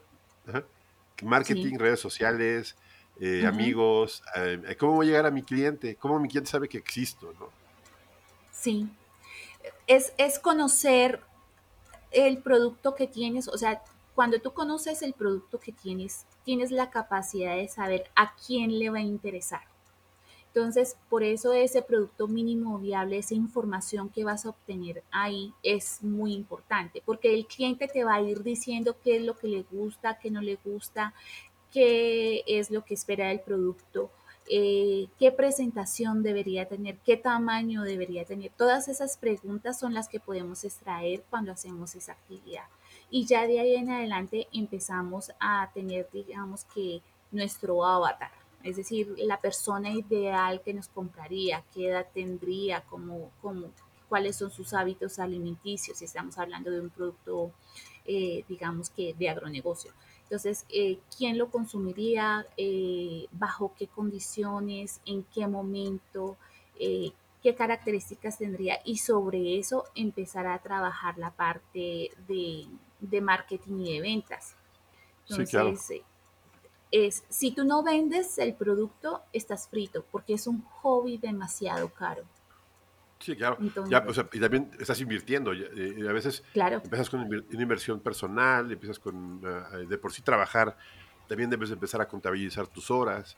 Marketing, 1.23 1.79
redes 1.79 1.99
sociales, 1.99 2.75
eh, 3.19 3.47
amigos, 3.47 4.21
eh, 4.35 4.75
cómo 4.79 4.93
voy 4.93 5.07
a 5.07 5.09
llegar 5.09 5.25
a 5.25 5.31
mi 5.31 5.41
cliente, 5.41 5.95
cómo 5.95 6.19
mi 6.19 6.27
cliente 6.27 6.51
sabe 6.51 6.69
que 6.69 6.77
existo, 6.77 7.33
¿no? 7.39 7.62
Sí. 8.63 8.87
Es, 9.87 10.13
es 10.17 10.39
conocer 10.39 11.19
el 12.11 12.37
producto 12.41 12.95
que 12.95 13.07
tienes, 13.07 13.49
o 13.49 13.57
sea, 13.57 13.83
cuando 14.15 14.39
tú 14.39 14.53
conoces 14.53 15.01
el 15.01 15.13
producto 15.13 15.59
que 15.59 15.73
tienes, 15.73 16.25
tienes 16.45 16.71
la 16.71 16.89
capacidad 16.89 17.57
de 17.57 17.67
saber 17.67 18.09
a 18.15 18.33
quién 18.35 18.79
le 18.79 18.89
va 18.89 18.99
a 18.99 19.01
interesar 19.01 19.63
Entonces, 20.47 20.95
por 21.09 21.23
eso 21.23 21.51
ese 21.53 21.81
producto 21.81 22.27
mínimo 22.27 22.79
viable, 22.79 23.17
esa 23.17 23.33
información 23.33 24.09
que 24.09 24.23
vas 24.23 24.45
a 24.45 24.49
obtener 24.51 25.03
ahí 25.11 25.53
es 25.63 26.03
muy 26.03 26.33
importante, 26.33 27.01
porque 27.05 27.33
el 27.33 27.47
cliente 27.47 27.87
te 27.87 28.03
va 28.05 28.15
a 28.15 28.21
ir 28.21 28.43
diciendo 28.43 28.95
qué 29.03 29.17
es 29.17 29.23
lo 29.23 29.35
que 29.37 29.47
le 29.47 29.63
gusta, 29.63 30.19
qué 30.19 30.31
no 30.31 30.41
le 30.41 30.57
gusta, 30.63 31.13
qué 31.71 32.43
es 32.47 32.71
lo 32.71 32.85
que 32.85 32.93
espera 32.93 33.27
del 33.29 33.41
producto, 33.41 34.11
eh, 34.49 35.07
qué 35.19 35.31
presentación 35.31 36.23
debería 36.23 36.67
tener, 36.67 36.97
qué 37.05 37.17
tamaño 37.17 37.83
debería 37.83 38.25
tener. 38.25 38.51
Todas 38.57 38.87
esas 38.87 39.17
preguntas 39.17 39.79
son 39.79 39.93
las 39.93 40.09
que 40.09 40.19
podemos 40.19 40.63
extraer 40.63 41.23
cuando 41.29 41.51
hacemos 41.51 41.95
esa 41.95 42.13
actividad. 42.13 42.65
Y 43.09 43.25
ya 43.25 43.47
de 43.47 43.59
ahí 43.59 43.75
en 43.75 43.89
adelante 43.89 44.47
empezamos 44.51 45.31
a 45.39 45.69
tener, 45.73 46.09
digamos 46.11 46.65
que, 46.73 47.01
nuestro 47.31 47.83
avatar 47.83 48.29
es 48.63 48.77
decir, 48.77 49.13
la 49.17 49.39
persona 49.39 49.91
ideal 49.91 50.61
que 50.61 50.73
nos 50.73 50.87
compraría, 50.87 51.63
qué 51.73 51.89
edad 51.89 52.07
tendría, 52.13 52.81
cómo, 52.81 53.29
cómo, 53.41 53.67
cuáles 54.07 54.37
son 54.37 54.51
sus 54.51 54.73
hábitos 54.73 55.19
alimenticios, 55.19 55.97
si 55.97 56.05
estamos 56.05 56.37
hablando 56.37 56.71
de 56.71 56.79
un 56.79 56.89
producto, 56.89 57.51
eh, 58.05 58.45
digamos 58.47 58.89
que 58.89 59.13
de 59.13 59.29
agronegocio. 59.29 59.91
Entonces, 60.33 60.65
eh, 60.69 60.99
¿quién 61.15 61.37
lo 61.37 61.51
consumiría? 61.51 62.47
Eh, 62.57 63.27
¿Bajo 63.31 63.73
qué 63.77 63.87
condiciones? 63.87 64.99
¿En 65.05 65.23
qué 65.23 65.47
momento? 65.47 66.37
¿Qué 66.79 67.55
características 67.55 68.39
tendría? 68.39 68.79
Y 68.83 68.97
sobre 68.97 69.59
eso 69.59 69.85
empezar 69.95 70.47
a 70.47 70.57
trabajar 70.59 71.17
la 71.17 71.31
parte 71.31 72.09
de, 72.27 72.65
de 72.99 73.21
marketing 73.21 73.79
y 73.81 73.93
de 73.93 74.01
ventas. 74.01 74.55
Entonces, 75.27 75.49
sí, 75.49 75.55
claro 75.55 76.13
es, 76.93 77.23
si 77.27 77.49
tú 77.49 77.65
no 77.65 77.81
vendes 77.81 78.37
el 78.37 78.53
producto, 78.53 79.23
estás 79.33 79.67
frito, 79.67 80.05
porque 80.11 80.35
es 80.35 80.45
un 80.45 80.61
hobby 80.61 81.17
demasiado 81.17 81.89
caro. 81.89 82.23
Sí, 83.23 83.37
claro. 83.37 83.57
y 84.33 84.39
también 84.39 84.69
estás 84.79 84.99
invirtiendo. 84.99 85.53
Y 85.53 86.07
a 86.07 86.11
veces 86.11 86.43
claro. 86.51 86.81
empiezas 86.83 87.09
con 87.09 87.21
una 87.21 87.61
inversión 87.61 88.01
personal, 88.01 88.69
empiezas 88.71 88.99
con, 88.99 89.41
ah, 89.45 89.77
de 89.77 89.97
por 89.97 90.11
sí 90.11 90.21
trabajar, 90.21 90.77
también 91.27 91.49
debes 91.49 91.71
empezar 91.71 92.01
a 92.01 92.07
contabilizar 92.07 92.67
tus 92.67 92.91
horas. 92.91 93.37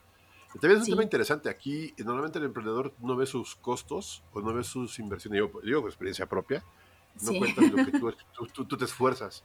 Y 0.54 0.58
también 0.58 0.80
es 0.80 0.88
un 0.88 0.94
tema 0.94 1.02
interesante. 1.02 1.48
Aquí, 1.48 1.94
normalmente 1.98 2.38
el 2.38 2.46
emprendedor 2.46 2.92
no 3.00 3.14
ve 3.14 3.26
sus 3.26 3.54
costos 3.56 4.24
o 4.32 4.40
no 4.40 4.52
ve 4.52 4.64
sus 4.64 4.98
inversiones. 4.98 5.38
Yo 5.38 5.60
digo 5.62 5.82
por 5.82 5.90
experiencia 5.90 6.26
propia, 6.26 6.64
no 7.22 7.38
cuentas 7.38 7.70
lo 7.70 7.76
que 7.76 7.92
tú, 8.54 8.64
tú, 8.64 8.76
te 8.76 8.84
esfuerzas. 8.84 9.44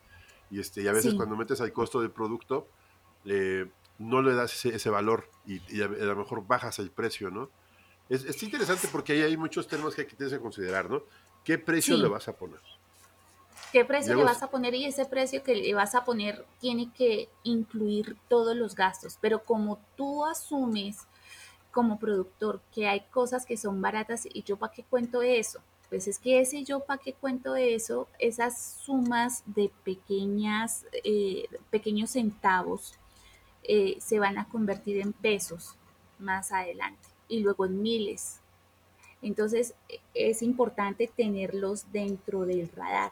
Y, 0.50 0.60
este, 0.60 0.82
y 0.82 0.88
a 0.88 0.92
veces 0.92 1.14
cuando 1.14 1.36
metes 1.36 1.62
al 1.62 1.72
costo 1.72 2.02
del 2.02 2.12
producto, 2.12 2.68
eh, 3.26 3.70
no 4.00 4.22
le 4.22 4.34
das 4.34 4.66
ese, 4.66 4.90
valor 4.90 5.30
y, 5.46 5.82
a, 5.82 5.88
lo 5.88 6.16
mejor 6.16 6.48
bajas 6.48 6.80
el 6.80 6.90
precio, 6.90 7.30
¿no? 7.30 7.50
Es, 8.12 8.44
interesante 8.44 8.90
porque 8.92 9.14
ahí 9.14 9.22
hay 9.22 9.38
muchos 9.38 9.70
temas 9.70 9.96
que 9.96 10.02
hay 10.02 10.08
que 10.08 10.18
tienes 10.18 10.34
que 10.34 10.42
considerar, 10.42 10.90
¿no? 10.90 11.02
¿Qué 11.46 11.58
precio 11.58 11.96
le 11.96 12.10
vas 12.10 12.28
a 12.28 12.34
poner? 12.34 12.60
¿Qué 13.72 13.86
precio 13.86 14.16
le 14.16 14.24
vas 14.26 14.44
a 14.44 14.50
poner? 14.50 14.76
Y 14.76 14.84
ese 14.84 15.06
precio 15.06 15.42
que 15.44 15.56
le 15.56 15.74
vas 15.74 15.96
a 15.96 16.04
poner 16.04 16.46
tiene 16.60 16.92
que 16.92 17.30
incluir 17.44 18.18
todos 18.28 18.54
los 18.54 18.76
gastos. 18.76 19.18
Pero 19.22 19.46
como 19.46 19.80
tú 19.96 20.26
asumes 20.26 20.98
como 21.72 22.00
productor 22.00 22.60
que 22.76 22.86
hay 22.86 23.00
cosas 23.12 23.46
que 23.46 23.56
son 23.56 23.82
baratas 23.82 24.26
y 24.26 24.44
yo 24.44 24.58
para 24.58 24.74
qué 24.74 24.84
cuento 24.84 25.22
eso, 25.22 25.62
pues 25.88 26.06
es 26.10 26.20
que 26.20 26.42
ese 26.42 26.66
yo 26.66 26.82
para 26.82 27.02
qué 27.02 27.14
cuento 27.14 27.56
eso, 27.56 28.10
esas 28.20 28.78
sumas 28.84 29.42
de 29.46 29.72
pequeñas, 29.86 30.86
eh, 31.06 31.46
pequeños 31.70 32.10
centavos 32.10 32.96
eh, 33.64 33.96
se 34.02 34.20
van 34.20 34.38
a 34.38 34.50
convertir 34.50 35.00
en 35.00 35.14
pesos 35.14 35.76
más 36.20 36.52
adelante 36.52 37.11
y 37.32 37.40
luego 37.40 37.66
en 37.66 37.82
miles. 37.82 38.40
Entonces 39.22 39.74
es 40.14 40.42
importante 40.42 41.08
tenerlos 41.08 41.92
dentro 41.92 42.46
del 42.46 42.70
radar. 42.70 43.12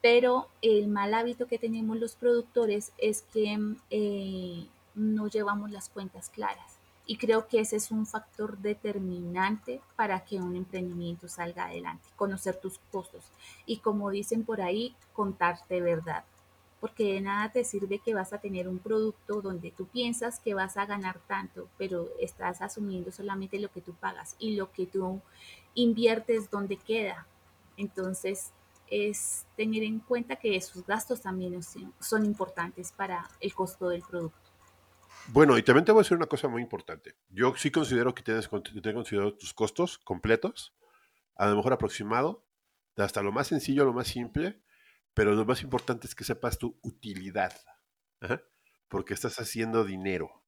Pero 0.00 0.48
el 0.62 0.88
mal 0.88 1.12
hábito 1.12 1.46
que 1.46 1.58
tenemos 1.58 1.98
los 1.98 2.14
productores 2.14 2.92
es 2.96 3.22
que 3.22 3.58
eh, 3.90 4.66
no 4.94 5.28
llevamos 5.28 5.70
las 5.70 5.90
cuentas 5.90 6.30
claras. 6.30 6.78
Y 7.06 7.16
creo 7.16 7.48
que 7.48 7.60
ese 7.60 7.76
es 7.76 7.90
un 7.90 8.06
factor 8.06 8.56
determinante 8.58 9.80
para 9.96 10.24
que 10.24 10.36
un 10.36 10.56
emprendimiento 10.56 11.28
salga 11.28 11.66
adelante, 11.66 12.08
conocer 12.16 12.56
tus 12.56 12.78
costos. 12.90 13.24
Y 13.66 13.78
como 13.78 14.10
dicen 14.10 14.44
por 14.44 14.62
ahí, 14.62 14.94
contarte 15.12 15.80
verdad 15.80 16.24
porque 16.80 17.14
de 17.14 17.20
nada 17.20 17.52
te 17.52 17.62
sirve 17.64 17.98
que 17.98 18.14
vas 18.14 18.32
a 18.32 18.38
tener 18.38 18.66
un 18.66 18.78
producto 18.78 19.42
donde 19.42 19.70
tú 19.70 19.86
piensas 19.86 20.40
que 20.40 20.54
vas 20.54 20.76
a 20.76 20.86
ganar 20.86 21.20
tanto, 21.26 21.68
pero 21.76 22.08
estás 22.18 22.62
asumiendo 22.62 23.12
solamente 23.12 23.58
lo 23.60 23.70
que 23.70 23.82
tú 23.82 23.94
pagas 23.94 24.34
y 24.38 24.56
lo 24.56 24.72
que 24.72 24.86
tú 24.86 25.20
inviertes 25.74 26.50
donde 26.50 26.76
queda. 26.76 27.26
Entonces, 27.76 28.52
es 28.88 29.46
tener 29.56 29.82
en 29.84 30.00
cuenta 30.00 30.36
que 30.36 30.56
esos 30.56 30.84
gastos 30.84 31.20
también 31.20 31.60
son 32.00 32.24
importantes 32.24 32.92
para 32.92 33.28
el 33.40 33.54
costo 33.54 33.88
del 33.88 34.02
producto. 34.02 34.38
Bueno, 35.28 35.56
y 35.58 35.62
también 35.62 35.84
te 35.84 35.92
voy 35.92 36.00
a 36.00 36.02
decir 36.02 36.16
una 36.16 36.26
cosa 36.26 36.48
muy 36.48 36.62
importante. 36.62 37.14
Yo 37.28 37.54
sí 37.56 37.70
considero 37.70 38.14
que 38.14 38.22
tienes, 38.22 38.48
tienes 38.48 38.94
considerado 38.94 39.34
tus 39.34 39.54
costos 39.54 39.98
completos, 39.98 40.74
a 41.36 41.46
lo 41.46 41.56
mejor 41.56 41.72
aproximado, 41.72 42.44
hasta 42.96 43.22
lo 43.22 43.30
más 43.30 43.46
sencillo, 43.46 43.84
lo 43.84 43.92
más 43.92 44.08
simple, 44.08 44.60
pero 45.20 45.34
lo 45.34 45.44
más 45.44 45.62
importante 45.62 46.06
es 46.06 46.14
que 46.14 46.24
sepas 46.24 46.56
tu 46.56 46.78
utilidad, 46.80 47.52
porque 48.88 49.12
estás 49.12 49.38
haciendo 49.38 49.84
dinero. 49.84 50.46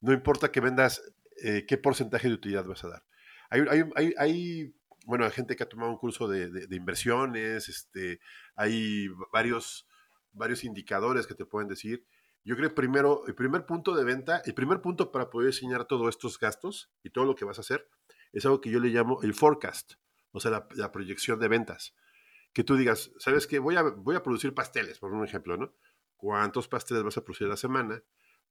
No 0.00 0.14
importa 0.14 0.50
que 0.50 0.62
vendas, 0.62 1.02
eh, 1.44 1.66
qué 1.68 1.76
porcentaje 1.76 2.26
de 2.26 2.32
utilidad 2.32 2.64
vas 2.64 2.82
a 2.84 2.88
dar. 2.88 3.04
Hay, 3.50 3.60
hay, 3.94 4.14
hay, 4.16 4.74
bueno, 5.04 5.26
hay 5.26 5.32
gente 5.32 5.54
que 5.54 5.64
ha 5.64 5.68
tomado 5.68 5.92
un 5.92 5.98
curso 5.98 6.28
de, 6.28 6.48
de, 6.48 6.76
inversiones, 6.76 7.68
este, 7.68 8.20
hay 8.54 9.06
varios, 9.34 9.86
varios 10.32 10.64
indicadores 10.64 11.26
que 11.26 11.34
te 11.34 11.44
pueden 11.44 11.68
decir. 11.68 12.06
Yo 12.42 12.56
creo 12.56 12.70
que 12.70 12.74
primero, 12.74 13.22
el 13.26 13.34
primer 13.34 13.66
punto 13.66 13.94
de 13.94 14.04
venta, 14.04 14.40
el 14.46 14.54
primer 14.54 14.80
punto 14.80 15.12
para 15.12 15.28
poder 15.28 15.50
diseñar 15.50 15.84
todos 15.84 16.08
estos 16.08 16.38
gastos 16.38 16.90
y 17.02 17.10
todo 17.10 17.26
lo 17.26 17.34
que 17.34 17.44
vas 17.44 17.58
a 17.58 17.60
hacer, 17.60 17.86
es 18.32 18.46
algo 18.46 18.62
que 18.62 18.70
yo 18.70 18.80
le 18.80 18.88
llamo 18.88 19.20
el 19.22 19.34
forecast, 19.34 19.96
o 20.30 20.40
sea, 20.40 20.50
la, 20.50 20.66
la 20.74 20.90
proyección 20.90 21.38
de 21.38 21.48
ventas 21.48 21.94
que 22.56 22.64
tú 22.64 22.74
digas, 22.74 23.12
¿sabes 23.18 23.46
qué? 23.46 23.58
Voy 23.58 23.76
a, 23.76 23.82
voy 23.82 24.16
a 24.16 24.22
producir 24.22 24.54
pasteles, 24.54 24.98
por 24.98 25.12
un 25.12 25.22
ejemplo, 25.22 25.58
¿no? 25.58 25.74
¿Cuántos 26.16 26.68
pasteles 26.68 27.04
vas 27.04 27.18
a 27.18 27.22
producir 27.22 27.48
a 27.48 27.50
la 27.50 27.58
semana? 27.58 28.02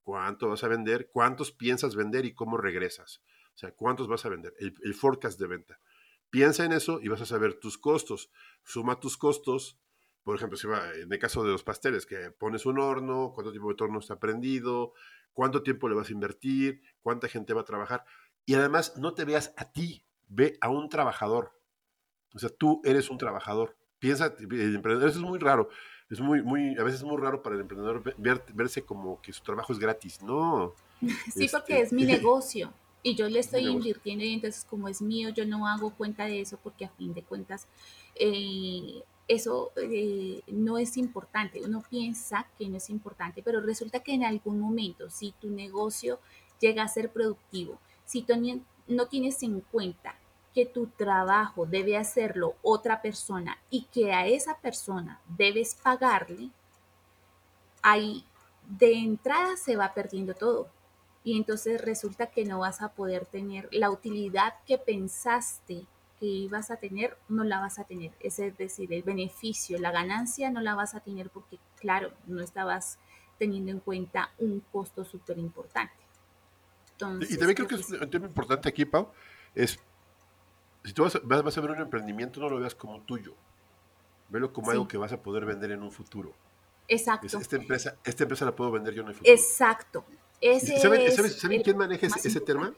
¿Cuánto 0.04 0.48
vas 0.48 0.64
a 0.64 0.68
vender? 0.68 1.10
¿Cuántos 1.12 1.52
piensas 1.52 1.96
vender 1.96 2.24
y 2.24 2.36
cómo 2.36 2.56
regresas? 2.58 3.24
O 3.56 3.58
sea, 3.58 3.72
¿cuántos 3.72 4.08
vas 4.08 4.24
a 4.24 4.30
vender? 4.30 4.54
El, 4.60 4.94
forecast 4.94 5.40
de 5.40 5.48
venta. 5.48 5.80
Piensa 6.30 6.66
en 6.66 6.74
eso 6.74 7.00
y 7.02 7.08
vas 7.08 7.22
a 7.22 7.26
saber 7.26 7.56
tus 7.56 7.80
costos. 7.80 8.30
Suma 8.64 9.00
tus 9.00 9.18
costos. 9.18 9.80
Por 10.22 10.36
ejemplo, 10.36 10.56
si 10.56 10.68
va, 10.68 10.94
en 10.94 11.12
el 11.12 11.18
caso 11.18 11.44
de 11.44 11.50
los 11.50 11.64
pasteles, 11.64 12.06
que 12.06 12.30
pones 12.30 12.68
un 12.68 12.78
horno, 12.78 13.32
cuánto 13.34 13.50
tiempo 13.50 13.74
de 13.74 13.84
horno 13.84 13.98
está 13.98 14.20
prendido, 14.20 14.94
cuánto 15.34 15.64
tiempo 15.64 15.90
le 15.90 15.96
vas 15.96 16.10
a 16.10 16.14
invertir, 16.14 16.84
cuánta 17.02 17.28
gente 17.28 17.56
va 17.56 17.62
a 17.62 17.66
trabajar. 17.66 18.06
Y 18.46 18.54
además, 18.54 18.98
no 18.98 19.16
te 19.16 19.26
veas 19.26 19.56
a 19.58 19.72
ti, 19.72 20.06
ve 20.28 20.60
a 20.62 20.70
un 20.70 20.90
trabajador. 20.90 21.60
O 22.36 22.38
sea, 22.38 22.52
tú 22.52 22.84
eres 22.86 23.10
un 23.10 23.18
trabajador 23.18 23.76
piensa, 24.06 24.36
el 24.40 24.76
emprendedor, 24.76 25.10
eso 25.10 25.20
es 25.20 25.26
muy 25.26 25.40
raro, 25.40 25.68
es 26.12 26.20
muy, 26.20 26.44
muy, 26.44 26.78
a 26.78 26.84
veces 26.84 27.00
es 27.00 27.06
muy 27.06 27.18
raro 27.18 27.42
para 27.42 27.56
el 27.56 27.62
emprendedor 27.62 28.04
verse 28.54 28.84
como 28.84 29.20
que 29.20 29.34
su 29.34 29.42
trabajo 29.42 29.74
es 29.74 29.80
gratis, 29.80 30.22
no. 30.22 30.74
Sí, 31.34 31.48
porque 31.52 31.82
es 31.82 31.92
mi 31.92 32.04
este, 32.04 32.14
negocio 32.18 32.72
y 33.02 33.16
yo 33.16 33.28
le 33.28 33.40
estoy 33.40 33.66
invirtiendo 33.68 34.24
y 34.24 34.34
entonces 34.34 34.64
como 34.64 34.88
es 34.88 35.02
mío, 35.02 35.30
yo 35.30 35.46
no 35.46 35.68
hago 35.68 35.90
cuenta 35.96 36.26
de 36.26 36.42
eso 36.42 36.60
porque 36.62 36.86
a 36.86 36.90
fin 36.90 37.16
de 37.16 37.24
cuentas 37.24 37.68
eh, 38.14 39.02
eso 39.28 39.72
eh, 39.76 40.42
no 40.48 40.78
es 40.78 40.98
importante. 40.98 41.62
Uno 41.64 41.84
piensa 41.90 42.48
que 42.60 42.70
no 42.70 42.78
es 42.78 42.92
importante, 42.92 43.42
pero 43.42 43.60
resulta 43.60 44.02
que 44.02 44.14
en 44.14 44.24
algún 44.24 44.60
momento, 44.60 45.10
si 45.10 45.34
tu 45.42 45.50
negocio 45.50 46.20
llega 46.60 46.84
a 46.84 46.88
ser 46.88 47.12
productivo, 47.12 47.80
si 48.06 48.22
tú 48.22 48.34
no 48.88 49.08
tienes 49.08 49.42
en 49.42 49.62
cuenta 49.62 50.16
que 50.56 50.66
tu 50.66 50.88
trabajo 50.88 51.66
debe 51.66 51.98
hacerlo 51.98 52.56
otra 52.62 53.02
persona 53.02 53.60
y 53.70 53.84
que 53.92 54.14
a 54.14 54.26
esa 54.26 54.58
persona 54.58 55.20
debes 55.38 55.76
pagarle, 55.76 56.50
ahí 57.82 58.24
de 58.66 58.94
entrada 58.94 59.58
se 59.58 59.76
va 59.76 59.94
perdiendo 59.94 60.34
todo. 60.34 60.70
Y 61.26 61.36
entonces 61.36 61.82
resulta 61.82 62.28
que 62.28 62.46
no 62.46 62.60
vas 62.60 62.82
a 62.82 62.94
poder 62.94 63.26
tener 63.26 63.68
la 63.72 63.92
utilidad 63.92 64.54
que 64.66 64.78
pensaste 64.78 65.86
que 66.20 66.26
ibas 66.26 66.72
a 66.72 66.78
tener, 66.78 67.18
no 67.28 67.44
la 67.44 67.60
vas 67.60 67.78
a 67.78 67.84
tener. 67.84 68.14
Es 68.22 68.38
decir, 68.38 68.94
el 68.94 69.04
beneficio, 69.04 69.78
la 69.78 69.92
ganancia 69.92 70.50
no 70.52 70.62
la 70.62 70.74
vas 70.74 70.96
a 70.96 71.02
tener 71.02 71.30
porque, 71.30 71.60
claro, 71.78 72.14
no 72.28 72.42
estabas 72.42 72.98
teniendo 73.38 73.72
en 73.72 73.82
cuenta 73.82 74.32
un 74.38 74.62
costo 74.72 75.04
súper 75.04 75.38
importante. 75.38 75.94
y 77.28 77.38
también 77.38 77.56
creo 77.56 77.68
que 77.68 77.76
es 77.76 77.90
un 77.90 78.10
tema 78.10 78.28
importante 78.28 78.70
aquí, 78.70 78.86
Pau, 78.86 79.10
es 79.54 79.78
si 80.86 80.94
tú 80.94 81.04
vas 81.04 81.16
a, 81.16 81.20
vas 81.24 81.58
a, 81.58 81.62
ver 81.62 81.72
un 81.72 81.82
emprendimiento, 81.82 82.40
no 82.40 82.50
lo 82.50 82.60
veas 82.60 82.76
como 82.76 83.02
tuyo. 83.02 83.34
Velo 84.30 84.54
como 84.54 84.72
algo 84.72 84.88
que 84.88 84.98
vas 84.98 85.12
a 85.12 85.22
poder 85.22 85.46
vender 85.46 85.72
en 85.72 85.82
un 85.82 85.92
futuro. 85.92 86.34
Exacto. 86.88 87.40
Esta 87.40 87.56
empresa, 87.56 87.96
esta 88.04 88.24
empresa 88.24 88.46
la 88.46 88.56
puedo 88.56 88.72
vender 88.72 88.94
yo 88.94 89.02
en 89.02 89.10
el 89.10 89.16
futuro. 89.16 89.34
Exacto. 89.34 90.06
¿Saben, 90.80 91.64
quién 91.64 91.78
maneja 91.78 92.08
ese, 92.08 92.40
tema? 92.42 92.74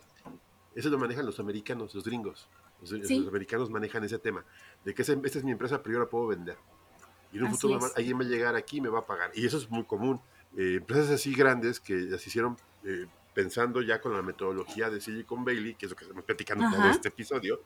Eso 0.75 0.89
lo 0.89 0.97
manejan 0.97 1.25
los 1.25 1.39
americanos, 1.39 1.93
los 1.93 2.05
gringos. 2.05 2.47
Los, 2.81 2.93
americanos 3.27 3.69
manejan 3.69 4.03
ese 4.03 4.19
tema, 4.19 4.45
de 4.85 4.93
que 4.93 5.01
esta 5.01 5.13
es 5.13 5.43
mi 5.43 5.51
empresa, 5.51 5.81
pero 5.81 5.93
yo 5.93 5.99
la 5.99 6.09
puedo 6.09 6.27
vender. 6.27 6.57
Y 7.33 7.37
en 7.37 7.45
un 7.45 7.51
futuro 7.51 7.79
alguien 7.95 8.19
va 8.19 8.23
a 8.23 8.27
llegar 8.27 8.55
aquí 8.55 8.77
y 8.77 8.81
me 8.81 8.89
va 8.89 8.99
a 8.99 9.05
pagar. 9.05 9.31
Y 9.33 9.45
eso 9.45 9.57
es 9.57 9.69
muy 9.69 9.83
común. 9.83 10.21
Eh, 10.55 10.75
empresas 10.77 11.09
así 11.09 11.33
grandes 11.33 11.79
que 11.79 11.93
las 11.93 12.25
hicieron 12.25 12.57
eh, 12.85 13.07
pensando 13.33 13.81
ya 13.81 13.99
con 13.99 14.13
la 14.13 14.21
metodología 14.21 14.89
de 14.89 15.01
Silicon 15.01 15.43
Bailey, 15.43 15.75
que 15.75 15.87
es 15.87 15.91
lo 15.91 15.95
que 15.95 16.05
estamos 16.05 16.23
platicando 16.23 16.69
todo 16.71 16.89
este 16.89 17.09
episodio, 17.09 17.61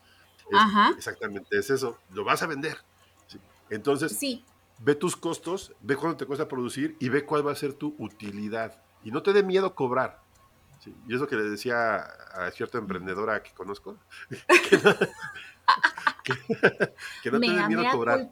exactamente 0.96 1.58
es 1.58 1.70
eso, 1.70 1.98
lo 2.12 2.24
vas 2.24 2.42
a 2.44 2.48
vender. 2.48 2.78
Entonces, 3.70 4.20
ve 4.80 4.96
tus 4.96 5.16
costos, 5.16 5.74
ve 5.82 5.96
cuánto 5.96 6.18
te 6.18 6.26
cuesta 6.26 6.48
producir 6.48 6.98
y 7.00 7.10
ve 7.10 7.26
cuál 7.26 7.46
va 7.46 7.52
a 7.52 7.56
ser 7.56 7.74
tu 7.74 7.96
utilidad. 7.98 8.82
Y 9.04 9.12
no 9.12 9.24
te 9.24 9.34
dé 9.34 9.44
miedo 9.44 9.74
cobrar. 9.76 10.20
Y 11.08 11.14
es 11.14 11.20
lo 11.20 11.28
que 11.28 11.36
le 11.36 11.44
decía 11.44 11.98
a 11.98 12.52
cierta 12.52 12.80
emprendedora 12.80 13.44
que 13.44 13.52
conozco, 13.54 13.98
que 17.24 17.32
no, 17.32 17.40
te 17.40 17.48
dé 17.48 17.68
miedo 17.68 17.84
cobrar. 17.92 18.30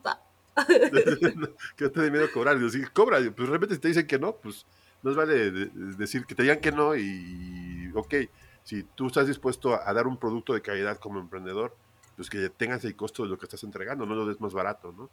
que 1.75 1.85
no 1.85 1.91
te 1.91 2.01
dé 2.01 2.11
miedo 2.11 2.31
cobrar. 2.33 2.57
Y 2.57 2.61
decir, 2.61 2.91
cobra, 2.91 3.19
pues 3.35 3.47
realmente 3.47 3.75
si 3.75 3.81
te 3.81 3.87
dicen 3.89 4.07
que 4.07 4.17
no, 4.17 4.35
pues 4.35 4.65
no 5.01 5.11
es 5.11 5.15
vale 5.15 5.51
decir 5.51 6.25
que 6.25 6.35
te 6.35 6.43
digan 6.43 6.59
que 6.59 6.71
no 6.71 6.95
y, 6.95 7.91
ok, 7.95 8.15
si 8.63 8.83
tú 8.83 9.07
estás 9.07 9.27
dispuesto 9.27 9.73
a, 9.73 9.93
dar 9.93 10.07
un 10.07 10.17
producto 10.17 10.53
de 10.53 10.61
calidad 10.61 10.97
como 10.97 11.19
emprendedor, 11.19 11.75
pues 12.19 12.29
que 12.29 12.49
tengas 12.49 12.84
el 12.84 12.97
costo 12.97 13.23
de 13.23 13.29
lo 13.29 13.38
que 13.38 13.45
estás 13.45 13.63
entregando, 13.63 14.05
no 14.05 14.13
lo 14.13 14.25
des 14.25 14.41
más 14.41 14.51
barato, 14.51 14.91
¿no? 14.91 15.10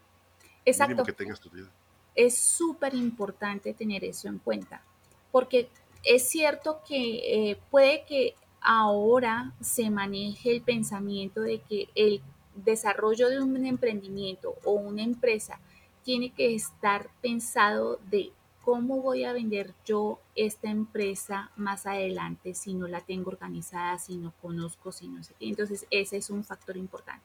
Exacto. 0.64 1.05
Que 1.05 1.12
tengas 1.12 1.38
tu 1.38 1.49
vida. 1.49 1.71
Es 2.16 2.37
súper 2.37 2.97
importante 2.97 3.73
tener 3.75 4.05
eso 4.05 4.27
en 4.27 4.40
cuenta, 4.40 4.83
porque 5.31 5.69
es 6.03 6.29
cierto 6.29 6.81
que 6.85 7.51
eh, 7.51 7.61
puede 7.71 8.05
que 8.07 8.35
ahora 8.61 9.53
se 9.61 9.88
maneje 9.88 10.51
el 10.51 10.62
pensamiento 10.62 11.42
de 11.42 11.61
que 11.61 11.88
el 11.95 12.23
desarrollo 12.57 13.29
de 13.29 13.40
un 13.40 13.64
emprendimiento 13.64 14.57
o 14.64 14.73
una 14.73 15.05
empresa 15.05 15.61
tiene 16.03 16.31
que 16.31 16.57
estar 16.57 17.09
pensado 17.23 18.01
de 18.11 18.33
¿cómo 18.66 19.00
voy 19.00 19.22
a 19.22 19.33
vender 19.33 19.74
yo 19.85 20.18
esta 20.35 20.68
empresa 20.68 21.52
más 21.55 21.87
adelante 21.87 22.52
si 22.52 22.74
no 22.74 22.88
la 22.88 23.00
tengo 23.00 23.31
organizada, 23.31 23.96
si 23.96 24.16
no 24.16 24.33
conozco, 24.42 24.90
si 24.90 25.07
no 25.07 25.22
sé 25.22 25.35
qué? 25.38 25.46
Entonces, 25.46 25.87
ese 25.88 26.16
es 26.16 26.31
un 26.31 26.42
factor 26.42 26.76
importante. 26.76 27.24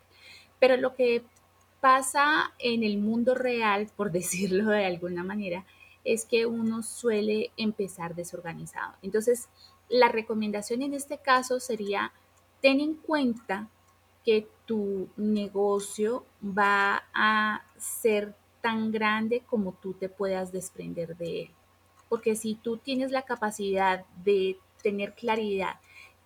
Pero 0.59 0.77
lo 0.77 0.93
que 0.93 1.23
pasa 1.79 2.53
en 2.59 2.83
el 2.83 2.99
mundo 2.99 3.33
real, 3.33 3.89
por 3.95 4.11
decirlo 4.19 4.69
de 4.69 4.85
alguna 4.85 5.23
manera, 5.23 5.65
es 6.03 6.25
que 6.25 6.45
uno 6.45 6.83
suele 6.83 7.49
empezar 7.57 8.13
desorganizado. 8.13 8.93
Entonces, 9.01 9.49
la 9.89 10.09
recomendación 10.09 10.83
en 10.83 10.93
este 10.93 11.17
caso 11.17 11.59
sería, 11.59 12.13
ten 12.61 12.79
en 12.79 12.93
cuenta 12.93 13.67
que 14.23 14.47
tu 14.67 15.09
negocio 15.17 16.23
va 16.43 17.01
a 17.15 17.65
ser 17.79 18.35
tan 18.61 18.91
grande 18.91 19.43
como 19.45 19.73
tú 19.73 19.93
te 19.93 20.09
puedas 20.09 20.51
desprender 20.51 21.17
de 21.17 21.41
él. 21.43 21.51
Porque 22.09 22.35
si 22.35 22.55
tú 22.55 22.77
tienes 22.77 23.11
la 23.11 23.23
capacidad 23.23 24.05
de 24.23 24.57
tener 24.81 25.13
claridad 25.13 25.79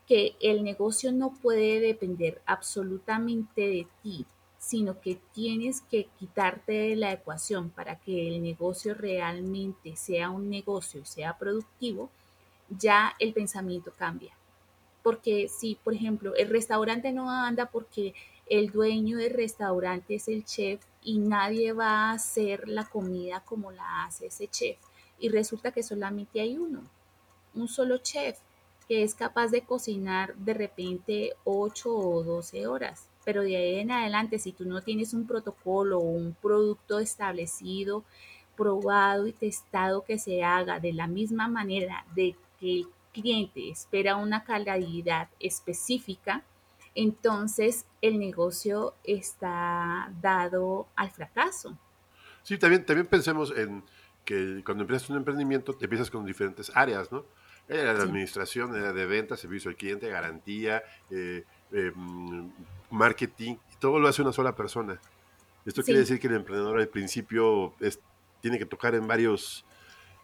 que 0.07 0.35
el 0.39 0.63
negocio 0.63 1.11
no 1.11 1.33
puede 1.33 1.79
depender 1.79 2.41
absolutamente 2.45 3.61
de 3.61 3.87
ti, 4.03 4.25
sino 4.57 4.99
que 4.99 5.19
tienes 5.33 5.81
que 5.81 6.07
quitarte 6.17 6.71
de 6.71 6.95
la 6.95 7.11
ecuación 7.11 7.69
para 7.69 7.99
que 7.99 8.27
el 8.27 8.41
negocio 8.41 8.95
realmente 8.95 9.95
sea 9.95 10.31
un 10.31 10.49
negocio 10.49 11.01
y 11.01 11.05
sea 11.05 11.37
productivo, 11.37 12.09
ya 12.69 13.15
el 13.19 13.33
pensamiento 13.33 13.93
cambia. 13.95 14.33
Porque 15.03 15.47
si, 15.49 15.75
por 15.75 15.93
ejemplo, 15.93 16.33
el 16.35 16.49
restaurante 16.49 17.11
no 17.11 17.29
anda 17.29 17.67
porque 17.67 18.15
el 18.47 18.71
dueño 18.71 19.17
del 19.17 19.33
restaurante 19.33 20.15
es 20.15 20.27
el 20.27 20.43
chef 20.45 20.83
y 21.05 21.19
nadie 21.19 21.71
va 21.71 22.09
a 22.09 22.13
hacer 22.13 22.67
la 22.67 22.85
comida 22.85 23.41
como 23.41 23.71
la 23.71 24.03
hace 24.03 24.25
ese 24.25 24.47
chef. 24.47 24.77
Y 25.19 25.29
resulta 25.29 25.71
que 25.71 25.83
solamente 25.83 26.41
hay 26.41 26.57
uno, 26.57 26.81
un 27.53 27.67
solo 27.67 27.99
chef, 27.99 28.39
que 28.89 29.03
es 29.03 29.15
capaz 29.15 29.47
de 29.47 29.61
cocinar 29.61 30.35
de 30.35 30.53
repente 30.53 31.33
8 31.43 31.95
o 31.95 32.23
12 32.23 32.67
horas. 32.67 33.07
Pero 33.23 33.43
de 33.43 33.55
ahí 33.55 33.75
en 33.75 33.91
adelante, 33.91 34.39
si 34.39 34.51
tú 34.51 34.65
no 34.65 34.81
tienes 34.81 35.13
un 35.13 35.25
protocolo 35.25 35.99
o 35.99 36.09
un 36.09 36.35
producto 36.41 36.99
establecido, 36.99 38.03
probado 38.57 39.27
y 39.27 39.33
testado 39.33 40.03
que 40.03 40.17
se 40.17 40.43
haga 40.43 40.79
de 40.79 40.93
la 40.93 41.07
misma 41.07 41.47
manera 41.47 42.05
de 42.15 42.35
que 42.59 42.79
el 42.79 42.87
cliente 43.13 43.69
espera 43.69 44.15
una 44.15 44.43
calidad 44.43 45.29
específica, 45.39 46.43
entonces 46.95 47.85
el 48.01 48.17
negocio 48.17 48.95
está 49.03 50.11
dado 50.21 50.87
al 50.95 51.11
fracaso. 51.11 51.77
Sí, 52.43 52.57
también, 52.57 52.85
también 52.85 53.07
pensemos 53.07 53.53
en 53.55 53.83
que 54.23 54.63
cuando 54.65 54.83
empiezas 54.83 55.09
un 55.09 55.17
emprendimiento 55.17 55.73
te 55.73 55.85
empiezas 55.85 56.09
con 56.09 56.25
diferentes 56.25 56.71
áreas, 56.73 57.11
¿no? 57.11 57.25
Era 57.67 57.93
de 57.95 58.03
administración, 58.03 58.75
era 58.75 58.93
de 58.93 59.05
venta, 59.07 59.35
servicio 59.35 59.69
al 59.69 59.75
cliente, 59.75 60.07
garantía, 60.07 60.83
eh, 61.09 61.43
em, 61.71 62.51
marketing, 62.91 63.55
todo 63.79 63.99
lo 63.99 64.07
hace 64.07 64.21
una 64.21 64.31
sola 64.31 64.55
persona. 64.55 64.99
Esto 65.65 65.81
quiere 65.81 66.01
decir 66.01 66.19
que 66.19 66.27
el 66.27 66.35
emprendedor 66.35 66.79
al 66.79 66.87
principio 66.87 67.73
tiene 68.39 68.59
que 68.59 68.67
tocar 68.67 68.93
en 68.93 69.07
varios, 69.07 69.65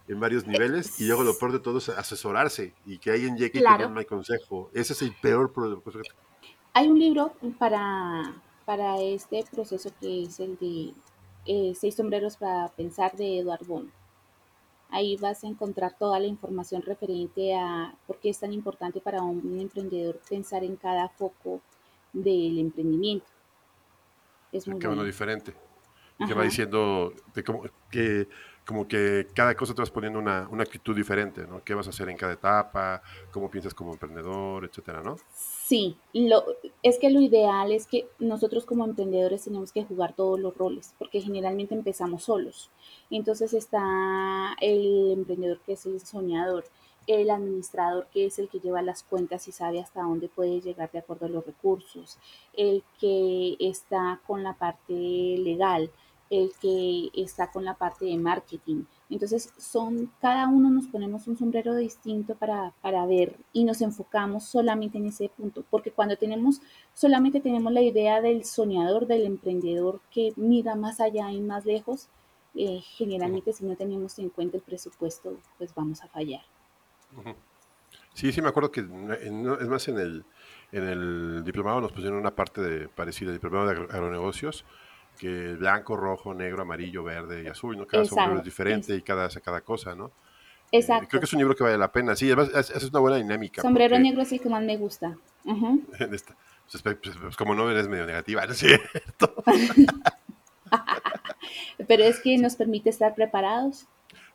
en 0.07 0.19
varios 0.19 0.45
niveles 0.45 1.01
y 1.01 1.07
luego 1.07 1.23
lo 1.23 1.35
peor 1.37 1.51
de 1.51 1.59
todo 1.59 1.79
es 1.79 1.89
asesorarse 1.89 2.75
y 2.85 2.99
que 2.99 3.09
alguien 3.09 3.35
llegue 3.35 3.59
y 3.59 3.63
te 3.63 3.77
dé 3.77 3.85
un 3.87 4.03
consejo. 4.03 4.69
Ese 4.73 4.93
es 4.93 5.01
el 5.01 5.15
peor 5.19 5.51
problema. 5.51 5.81
Hay 6.73 6.87
un 6.87 6.97
libro 6.97 7.33
para, 7.59 8.33
para 8.65 8.97
este 9.01 9.43
proceso 9.51 9.91
que 9.99 10.23
es 10.23 10.39
el 10.39 10.57
de 10.57 10.93
eh, 11.45 11.73
Seis 11.75 11.95
sombreros 11.95 12.37
para 12.37 12.69
pensar 12.69 13.11
de 13.13 13.39
Eduard 13.39 13.65
Bono. 13.65 13.89
Ahí 14.89 15.17
vas 15.17 15.43
a 15.43 15.47
encontrar 15.47 15.95
toda 15.97 16.19
la 16.19 16.27
información 16.27 16.81
referente 16.81 17.55
a 17.55 17.93
por 18.07 18.19
qué 18.19 18.29
es 18.29 18.39
tan 18.39 18.53
importante 18.53 19.01
para 19.01 19.21
un 19.21 19.59
emprendedor 19.59 20.19
pensar 20.29 20.63
en 20.63 20.75
cada 20.75 21.09
foco 21.09 21.61
del 22.13 22.59
emprendimiento. 22.59 23.25
Es 24.51 24.67
muy 24.67 24.79
bueno. 24.79 25.03
diferente. 25.03 25.53
Y 26.19 26.27
que 26.27 26.33
va 26.33 26.43
diciendo 26.43 27.13
de 27.33 27.43
cómo, 27.43 27.63
que 27.89 28.27
como 28.65 28.87
que 28.87 29.27
cada 29.33 29.55
cosa 29.55 29.73
te 29.73 29.81
vas 29.81 29.89
poniendo 29.89 30.19
una, 30.19 30.47
una, 30.49 30.63
actitud 30.63 30.95
diferente, 30.95 31.47
¿no? 31.47 31.63
¿Qué 31.63 31.73
vas 31.73 31.87
a 31.87 31.89
hacer 31.89 32.09
en 32.09 32.17
cada 32.17 32.33
etapa? 32.33 33.01
¿Cómo 33.31 33.49
piensas 33.49 33.73
como 33.73 33.93
emprendedor, 33.93 34.65
etcétera, 34.65 35.01
¿no? 35.01 35.15
Sí, 35.71 35.95
lo, 36.11 36.43
es 36.83 36.99
que 36.99 37.09
lo 37.09 37.21
ideal 37.21 37.71
es 37.71 37.87
que 37.87 38.05
nosotros 38.19 38.65
como 38.65 38.83
emprendedores 38.83 39.45
tenemos 39.45 39.71
que 39.71 39.85
jugar 39.85 40.13
todos 40.13 40.37
los 40.37 40.53
roles, 40.57 40.93
porque 40.99 41.21
generalmente 41.21 41.73
empezamos 41.73 42.25
solos. 42.25 42.69
Entonces 43.09 43.53
está 43.53 44.53
el 44.59 45.11
emprendedor 45.13 45.61
que 45.61 45.71
es 45.71 45.85
el 45.85 46.01
soñador, 46.01 46.65
el 47.07 47.29
administrador 47.29 48.07
que 48.11 48.25
es 48.25 48.37
el 48.37 48.49
que 48.49 48.59
lleva 48.59 48.81
las 48.81 49.03
cuentas 49.03 49.47
y 49.47 49.53
sabe 49.53 49.79
hasta 49.79 50.01
dónde 50.01 50.27
puede 50.27 50.59
llegar 50.59 50.91
de 50.91 50.99
acuerdo 50.99 51.27
a 51.27 51.29
los 51.29 51.45
recursos, 51.45 52.17
el 52.51 52.83
que 52.99 53.55
está 53.61 54.19
con 54.27 54.43
la 54.43 54.55
parte 54.55 54.91
legal, 54.91 55.89
el 56.29 56.51
que 56.61 57.11
está 57.13 57.49
con 57.49 57.63
la 57.63 57.75
parte 57.75 58.03
de 58.03 58.17
marketing. 58.17 58.83
Entonces, 59.11 59.53
son, 59.57 60.09
cada 60.21 60.47
uno 60.47 60.69
nos 60.69 60.87
ponemos 60.87 61.27
un 61.27 61.37
sombrero 61.37 61.75
distinto 61.75 62.35
para, 62.35 62.73
para, 62.81 63.05
ver 63.05 63.35
y 63.51 63.65
nos 63.65 63.81
enfocamos 63.81 64.45
solamente 64.45 64.97
en 64.97 65.07
ese 65.07 65.29
punto, 65.29 65.65
porque 65.69 65.91
cuando 65.91 66.15
tenemos, 66.15 66.61
solamente 66.93 67.41
tenemos 67.41 67.73
la 67.73 67.81
idea 67.81 68.21
del 68.21 68.45
soñador, 68.45 69.07
del 69.07 69.25
emprendedor 69.25 69.99
que 70.11 70.31
mira 70.37 70.75
más 70.75 71.01
allá 71.01 71.29
y 71.31 71.41
más 71.41 71.65
lejos, 71.65 72.07
eh, 72.55 72.79
generalmente 72.81 73.51
si 73.53 73.65
no 73.65 73.75
tenemos 73.75 74.17
en 74.17 74.29
cuenta 74.29 74.57
el 74.57 74.63
presupuesto, 74.63 75.37
pues 75.57 75.75
vamos 75.75 76.01
a 76.03 76.07
fallar. 76.07 76.41
Sí, 78.13 78.31
sí, 78.31 78.41
me 78.41 78.47
acuerdo 78.49 78.71
que 78.71 78.81
es 78.81 79.67
más 79.67 79.87
en 79.87 79.99
el, 79.99 80.25
en 80.71 80.87
el 80.87 81.43
diplomado 81.43 81.81
nos 81.81 81.91
pusieron 81.91 82.17
una 82.17 82.35
parte 82.35 82.61
de, 82.61 82.87
parecida, 82.87 83.29
el 83.29 83.35
diplomado 83.35 83.67
de 83.67 83.93
agronegocios, 83.93 84.65
que 85.21 85.53
blanco, 85.53 85.95
rojo, 85.95 86.33
negro, 86.33 86.63
amarillo, 86.63 87.03
verde 87.03 87.43
y 87.43 87.47
azul, 87.47 87.77
¿no? 87.77 87.85
Cada 87.85 88.05
sombrero 88.05 88.39
es 88.39 88.43
diferente 88.43 88.95
y 88.95 89.03
cada 89.03 89.25
hace 89.25 89.39
cada 89.39 89.61
cosa, 89.61 89.93
¿no? 89.93 90.07
Eh, 90.71 90.79
Exacto. 90.79 91.09
creo 91.09 91.19
que 91.19 91.25
es 91.25 91.33
un 91.33 91.39
libro 91.39 91.55
que 91.55 91.63
vale 91.63 91.77
la 91.77 91.91
pena. 91.91 92.15
Sí, 92.15 92.25
además 92.25 92.49
es, 92.55 92.71
es 92.71 92.89
una 92.89 93.01
buena 93.01 93.17
dinámica. 93.17 93.61
Sombrero 93.61 93.99
negro 93.99 94.23
es 94.23 94.31
el 94.31 94.41
que 94.41 94.49
más 94.49 94.63
me 94.63 94.77
gusta. 94.77 95.15
Pues, 96.71 96.83
pues, 96.83 97.17
pues, 97.21 97.35
como 97.35 97.53
no 97.53 97.69
eres 97.69 97.89
medio 97.89 98.05
negativa, 98.05 98.45
¿no 98.45 98.53
es 98.53 98.59
cierto? 98.59 99.43
Pero 101.87 102.03
es 102.03 102.21
que 102.21 102.37
nos 102.37 102.55
permite 102.55 102.89
estar 102.89 103.13
preparados. 103.13 103.87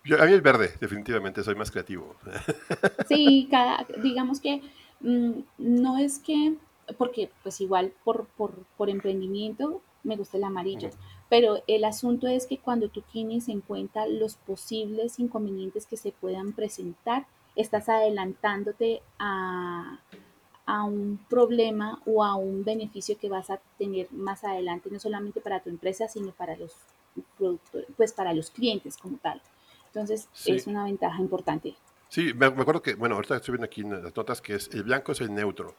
Yo, 0.05 0.23
a 0.23 0.27
mí 0.27 0.33
el 0.33 0.43
verde, 0.43 0.75
definitivamente, 0.79 1.43
soy 1.43 1.55
más 1.55 1.71
creativo. 1.71 2.15
sí, 3.09 3.49
cada, 3.51 3.87
digamos 4.03 4.41
que 4.41 4.61
mm, 5.01 5.31
no 5.57 5.97
es 5.97 6.19
que, 6.19 6.57
porque 6.99 7.31
pues 7.43 7.59
igual 7.63 7.95
por, 8.05 8.27
por, 8.37 8.53
por 8.77 8.91
emprendimiento 8.91 9.81
me 10.07 10.17
gusta 10.17 10.37
el 10.37 10.45
amarillo. 10.45 10.91
Pero 11.29 11.63
el 11.67 11.85
asunto 11.85 12.27
es 12.27 12.47
que 12.47 12.59
cuando 12.59 12.89
tú 12.89 13.03
tienes 13.13 13.49
en 13.49 13.61
cuenta 13.61 14.07
los 14.07 14.37
posibles 14.37 15.19
inconvenientes 15.19 15.87
que 15.87 15.97
se 15.97 16.13
puedan 16.13 16.53
presentar, 16.53 17.27
estás 17.57 17.89
adelantándote 17.89 19.03
a, 19.19 19.99
a 20.67 20.85
un 20.85 21.19
problema 21.29 22.01
o 22.07 22.25
a 22.25 22.35
un 22.37 22.65
beneficio 22.65 23.19
que 23.19 23.29
vas 23.29 23.51
a 23.51 23.61
tener 23.79 24.13
más 24.13 24.45
adelante, 24.45 24.91
no 24.91 24.99
solamente 24.99 25.41
para 25.41 25.61
tu 25.61 25.71
empresa, 25.71 26.09
sino 26.09 26.33
para 26.33 26.57
los 26.57 26.73
productores, 27.39 27.89
pues 27.97 28.13
para 28.13 28.33
los 28.33 28.51
clientes 28.51 28.97
como 28.97 29.17
tal. 29.19 29.41
Entonces, 29.87 30.29
es 30.45 30.67
una 30.67 30.85
ventaja 30.85 31.21
importante. 31.21 31.75
Sí, 32.09 32.35
me, 32.35 32.47
acuerdo 32.47 32.83
que, 32.83 32.95
bueno, 32.95 33.15
ahorita 33.15 33.37
estoy 33.37 33.53
viendo 33.53 33.67
aquí 33.67 33.81
en 33.81 34.03
las 34.03 34.15
notas 34.15 34.41
que 34.41 34.55
es 34.55 34.69
el 34.73 34.85
blanco 34.85 35.13
es 35.13 35.21
el 35.21 35.35
neutro, 35.35 35.75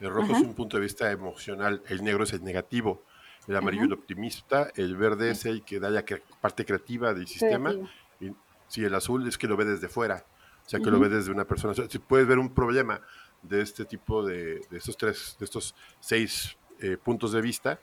el 0.00 0.10
rojo 0.10 0.32
es 0.32 0.40
un 0.40 0.54
punto 0.54 0.76
de 0.76 0.82
vista 0.82 1.10
emocional, 1.10 1.82
el 1.88 2.02
negro 2.02 2.24
es 2.24 2.32
el 2.32 2.42
negativo, 2.42 3.02
el 3.48 3.56
amarillo 3.56 3.82
es 3.82 3.88
el 3.88 3.92
optimista, 3.94 4.70
el 4.76 4.96
verde 4.96 5.30
es 5.30 5.44
el 5.44 5.62
que 5.62 5.80
da 5.80 5.90
la 5.90 6.04
parte 6.40 6.64
creativa 6.64 7.14
del 7.14 7.26
sistema, 7.26 7.74
y 8.20 8.32
si 8.68 8.84
el 8.84 8.94
azul 8.94 9.26
es 9.26 9.38
que 9.38 9.48
lo 9.48 9.56
ve 9.56 9.64
desde 9.64 9.88
fuera, 9.88 10.24
o 10.64 10.68
sea, 10.68 10.80
que 10.80 10.90
lo 10.90 11.00
ve 11.00 11.08
desde 11.08 11.30
una 11.30 11.44
persona. 11.44 11.74
si 11.74 11.98
puedes 11.98 12.26
ver 12.26 12.38
un 12.38 12.54
problema 12.54 13.00
de 13.42 13.62
este 13.62 13.84
tipo 13.84 14.24
de, 14.24 14.60
de 14.70 14.78
estos 14.78 14.96
tres, 14.96 15.36
de 15.38 15.44
estos 15.44 15.74
seis 15.98 16.56
eh, 16.80 16.96
puntos 16.96 17.32
de 17.32 17.40
vista, 17.40 17.80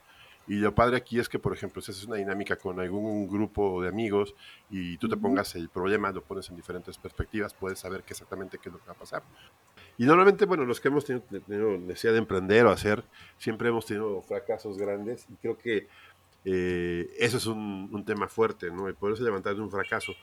y 0.47 0.55
lo 0.55 0.73
padre 0.73 0.95
aquí 0.95 1.19
es 1.19 1.27
que, 1.27 1.39
por 1.39 1.53
ejemplo, 1.53 1.81
si 1.81 1.91
haces 1.91 2.05
una 2.05 2.15
dinámica 2.15 2.55
con 2.55 2.79
algún 2.79 3.27
grupo 3.27 3.81
de 3.81 3.89
amigos 3.89 4.33
y 4.69 4.97
tú 4.97 5.09
te 5.09 5.17
pongas 5.17 5.55
el 5.55 5.67
problema, 5.67 6.11
lo 6.11 6.23
pones 6.23 6.49
en 6.49 6.55
diferentes 6.55 6.97
perspectivas, 6.97 7.53
puedes 7.53 7.79
saber 7.79 8.03
qué 8.03 8.13
exactamente 8.13 8.57
qué 8.57 8.69
es 8.69 8.73
lo 8.73 8.79
que 8.79 8.87
va 8.87 8.93
a 8.93 8.97
pasar. 8.97 9.23
Y 9.97 10.05
normalmente, 10.05 10.45
bueno, 10.45 10.63
los 10.65 10.79
que 10.79 10.89
hemos 10.89 11.05
tenido, 11.05 11.77
necesidad 11.77 12.13
de 12.13 12.19
emprender 12.19 12.65
o 12.65 12.71
hacer, 12.71 13.03
siempre 13.37 13.69
hemos 13.69 13.85
tenido 13.85 14.21
fracasos 14.21 14.77
grandes 14.77 15.25
y 15.29 15.35
creo 15.35 15.57
que 15.57 15.87
eh, 16.45 17.09
eso 17.17 17.37
es 17.37 17.45
un, 17.47 18.03
tema 18.05 18.27
fuerte, 18.27 18.69
¿no? 18.69 18.87
El 18.87 18.95
poderse 18.95 19.23
levantar 19.23 19.55
de 19.55 19.61
un 19.61 19.71
fracaso. 19.71 20.13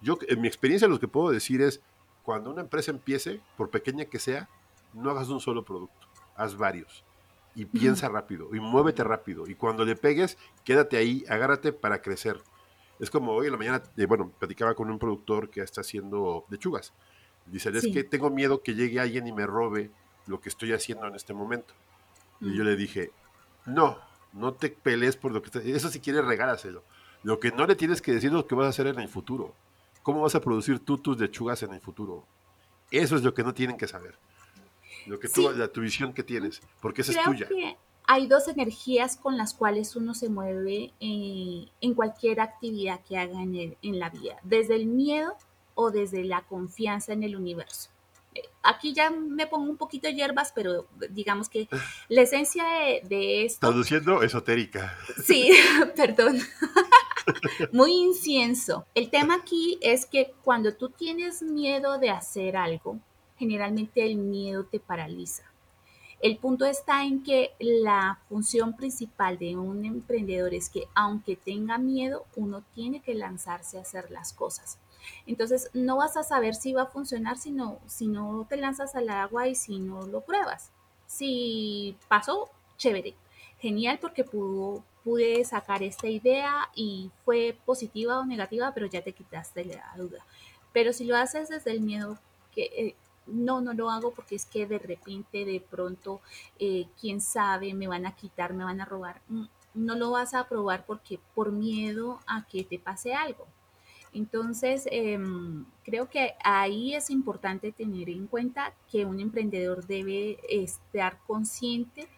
Yo, 0.00 0.18
en 0.28 0.40
mi 0.40 0.46
experiencia, 0.46 0.86
lo 0.86 1.00
que 1.00 1.08
puedo 1.08 1.30
decir 1.30 1.62
es, 1.62 1.80
cuando 2.22 2.50
una 2.50 2.62
empresa 2.62 2.90
empiece, 2.90 3.40
por 3.56 3.70
pequeña 3.70 4.04
que 4.04 4.18
sea, 4.18 4.48
no 4.92 5.10
hagas 5.10 5.28
un 5.28 5.40
solo 5.40 5.64
producto, 5.64 6.06
haz 6.36 6.56
varios 6.56 7.04
y 7.56 7.66
piensa 7.66 8.08
rápido 8.08 8.54
y 8.54 8.60
muévete 8.60 9.04
rápido. 9.04 9.48
Y 9.48 9.54
cuando 9.54 9.84
le 9.84 9.96
pegues, 9.96 10.38
quédate 10.64 10.96
ahí, 10.96 11.24
agárrate 11.28 11.72
para 11.72 12.02
crecer. 12.02 12.40
Es 13.00 13.10
como 13.10 13.32
hoy 13.32 13.46
en 13.46 13.52
la 13.52 13.58
mañana, 13.58 13.82
eh, 13.96 14.06
bueno, 14.06 14.32
platicaba 14.38 14.74
con 14.74 14.90
un 14.90 14.98
productor 14.98 15.50
que 15.50 15.60
está 15.60 15.80
haciendo 15.80 16.44
lechugas. 16.48 16.92
Dice, 17.46 17.70
es 17.70 17.86
que 17.92 18.04
tengo 18.04 18.30
miedo 18.30 18.62
que 18.62 18.74
llegue 18.74 19.00
alguien 19.00 19.26
y 19.26 19.32
me 19.32 19.46
robe 19.46 19.90
lo 20.26 20.40
que 20.40 20.48
estoy 20.48 20.72
haciendo 20.72 21.06
en 21.06 21.14
este 21.14 21.34
momento. 21.34 21.74
Y 22.40 22.56
yo 22.56 22.64
le 22.64 22.76
dije, 22.76 23.10
no, 23.66 23.98
no 24.32 24.54
te 24.54 24.70
pelees 24.70 25.16
por 25.16 25.32
lo 25.32 25.42
que... 25.42 25.74
Eso 25.74 25.88
si 25.88 26.00
quieres 26.00 26.24
regálaselo. 26.24 26.82
Lo 27.22 27.40
que 27.40 27.52
no 27.52 27.66
le 27.66 27.74
tienes 27.74 28.02
que 28.02 28.12
decir 28.12 28.28
es 28.28 28.34
lo 28.34 28.46
que 28.46 28.54
vas 28.54 28.66
a 28.66 28.70
hacer 28.70 28.86
en 28.86 28.98
el 28.98 29.08
futuro. 29.08 29.54
¿Cómo 30.02 30.22
vas 30.22 30.34
a 30.34 30.40
producir 30.40 30.78
tú 30.80 30.98
tus 30.98 31.18
lechugas 31.18 31.62
en 31.62 31.72
el 31.72 31.80
futuro? 31.80 32.26
Eso 32.90 33.16
es 33.16 33.22
lo 33.22 33.32
que 33.32 33.42
no 33.42 33.54
tienen 33.54 33.76
que 33.76 33.88
saber. 33.88 34.18
Lo 35.06 35.18
que 35.18 35.28
tú, 35.28 35.50
la 35.50 35.68
tu 35.68 35.80
visión 35.80 36.12
que 36.12 36.22
tienes, 36.22 36.62
porque 36.80 37.02
esa 37.02 37.12
es 37.12 37.24
tuya. 37.24 37.48
Que 37.48 37.76
hay 38.06 38.26
dos 38.26 38.48
energías 38.48 39.16
con 39.16 39.36
las 39.36 39.54
cuales 39.54 39.96
uno 39.96 40.14
se 40.14 40.28
mueve 40.28 40.92
eh, 41.00 41.68
en 41.80 41.94
cualquier 41.94 42.40
actividad 42.40 43.00
que 43.00 43.18
haga 43.18 43.42
en, 43.42 43.76
en 43.80 43.98
la 43.98 44.10
vida, 44.10 44.36
desde 44.42 44.76
el 44.76 44.86
miedo 44.86 45.36
o 45.74 45.90
desde 45.90 46.24
la 46.24 46.42
confianza 46.42 47.12
en 47.12 47.22
el 47.22 47.36
universo. 47.36 47.90
Eh, 48.34 48.42
aquí 48.62 48.92
ya 48.92 49.10
me 49.10 49.46
pongo 49.46 49.70
un 49.70 49.76
poquito 49.76 50.08
hierbas, 50.08 50.52
pero 50.54 50.86
digamos 51.10 51.48
que 51.48 51.68
la 52.08 52.22
esencia 52.22 52.64
de, 52.64 53.02
de 53.08 53.44
esto... 53.44 53.68
Traduciendo 53.68 54.22
esotérica. 54.22 54.96
Sí, 55.24 55.52
perdón. 55.96 56.40
Muy 57.72 57.92
incienso. 57.92 58.86
El 58.94 59.10
tema 59.10 59.36
aquí 59.36 59.78
es 59.80 60.06
que 60.06 60.34
cuando 60.42 60.74
tú 60.74 60.90
tienes 60.90 61.42
miedo 61.42 61.98
de 61.98 62.10
hacer 62.10 62.56
algo, 62.56 62.98
generalmente 63.38 64.04
el 64.04 64.16
miedo 64.16 64.64
te 64.64 64.80
paraliza. 64.80 65.44
El 66.20 66.38
punto 66.38 66.64
está 66.64 67.04
en 67.04 67.22
que 67.22 67.50
la 67.58 68.18
función 68.28 68.76
principal 68.76 69.38
de 69.38 69.56
un 69.56 69.84
emprendedor 69.84 70.54
es 70.54 70.70
que 70.70 70.84
aunque 70.94 71.36
tenga 71.36 71.76
miedo, 71.76 72.24
uno 72.34 72.64
tiene 72.74 73.02
que 73.02 73.14
lanzarse 73.14 73.76
a 73.76 73.82
hacer 73.82 74.10
las 74.10 74.32
cosas. 74.32 74.78
Entonces 75.26 75.70
no 75.74 75.96
vas 75.96 76.16
a 76.16 76.22
saber 76.22 76.54
si 76.54 76.72
va 76.72 76.82
a 76.82 76.86
funcionar 76.86 77.38
si 77.38 77.50
no, 77.50 77.78
si 77.86 78.06
no 78.06 78.46
te 78.48 78.56
lanzas 78.56 78.94
al 78.94 79.08
agua 79.08 79.48
y 79.48 79.54
si 79.54 79.78
no 79.78 80.06
lo 80.06 80.20
pruebas. 80.22 80.70
Si 81.06 81.96
pasó, 82.08 82.50
chévere. 82.76 83.14
Genial 83.60 83.98
porque 84.00 84.24
pude 84.24 85.44
sacar 85.44 85.82
esta 85.82 86.08
idea 86.08 86.68
y 86.74 87.10
fue 87.24 87.56
positiva 87.64 88.18
o 88.18 88.26
negativa, 88.26 88.72
pero 88.74 88.86
ya 88.86 89.02
te 89.02 89.12
quitaste 89.12 89.64
la 89.64 89.94
duda. 89.96 90.24
Pero 90.72 90.92
si 90.92 91.04
lo 91.04 91.16
haces 91.16 91.48
desde 91.48 91.70
el 91.70 91.80
miedo, 91.80 92.18
que 92.52 92.64
eh, 92.64 92.94
no, 93.26 93.60
no 93.60 93.72
lo 93.72 93.90
hago 93.90 94.12
porque 94.12 94.34
es 94.34 94.44
que 94.44 94.66
de 94.66 94.78
repente, 94.78 95.44
de 95.44 95.60
pronto, 95.60 96.20
eh, 96.58 96.86
quién 97.00 97.20
sabe, 97.20 97.74
me 97.74 97.88
van 97.88 98.06
a 98.06 98.14
quitar, 98.14 98.52
me 98.52 98.64
van 98.64 98.80
a 98.80 98.84
robar. 98.84 99.20
Mm, 99.28 99.44
no 99.74 99.94
lo 99.96 100.10
vas 100.10 100.34
a 100.34 100.48
probar 100.48 100.84
porque 100.86 101.18
por 101.34 101.52
miedo 101.52 102.20
a 102.26 102.46
que 102.46 102.64
te 102.64 102.78
pase 102.78 103.14
algo. 103.14 103.46
Entonces, 104.14 104.88
em, 104.90 105.66
creo 105.84 106.08
que 106.08 106.34
ahí 106.42 106.94
es 106.94 107.10
importante 107.10 107.72
tener 107.72 108.08
en 108.08 108.26
cuenta 108.26 108.72
que 108.90 109.04
un 109.04 109.20
emprendedor 109.20 109.86
debe 109.86 110.38
estar 110.48 111.18
consciente 111.26 112.08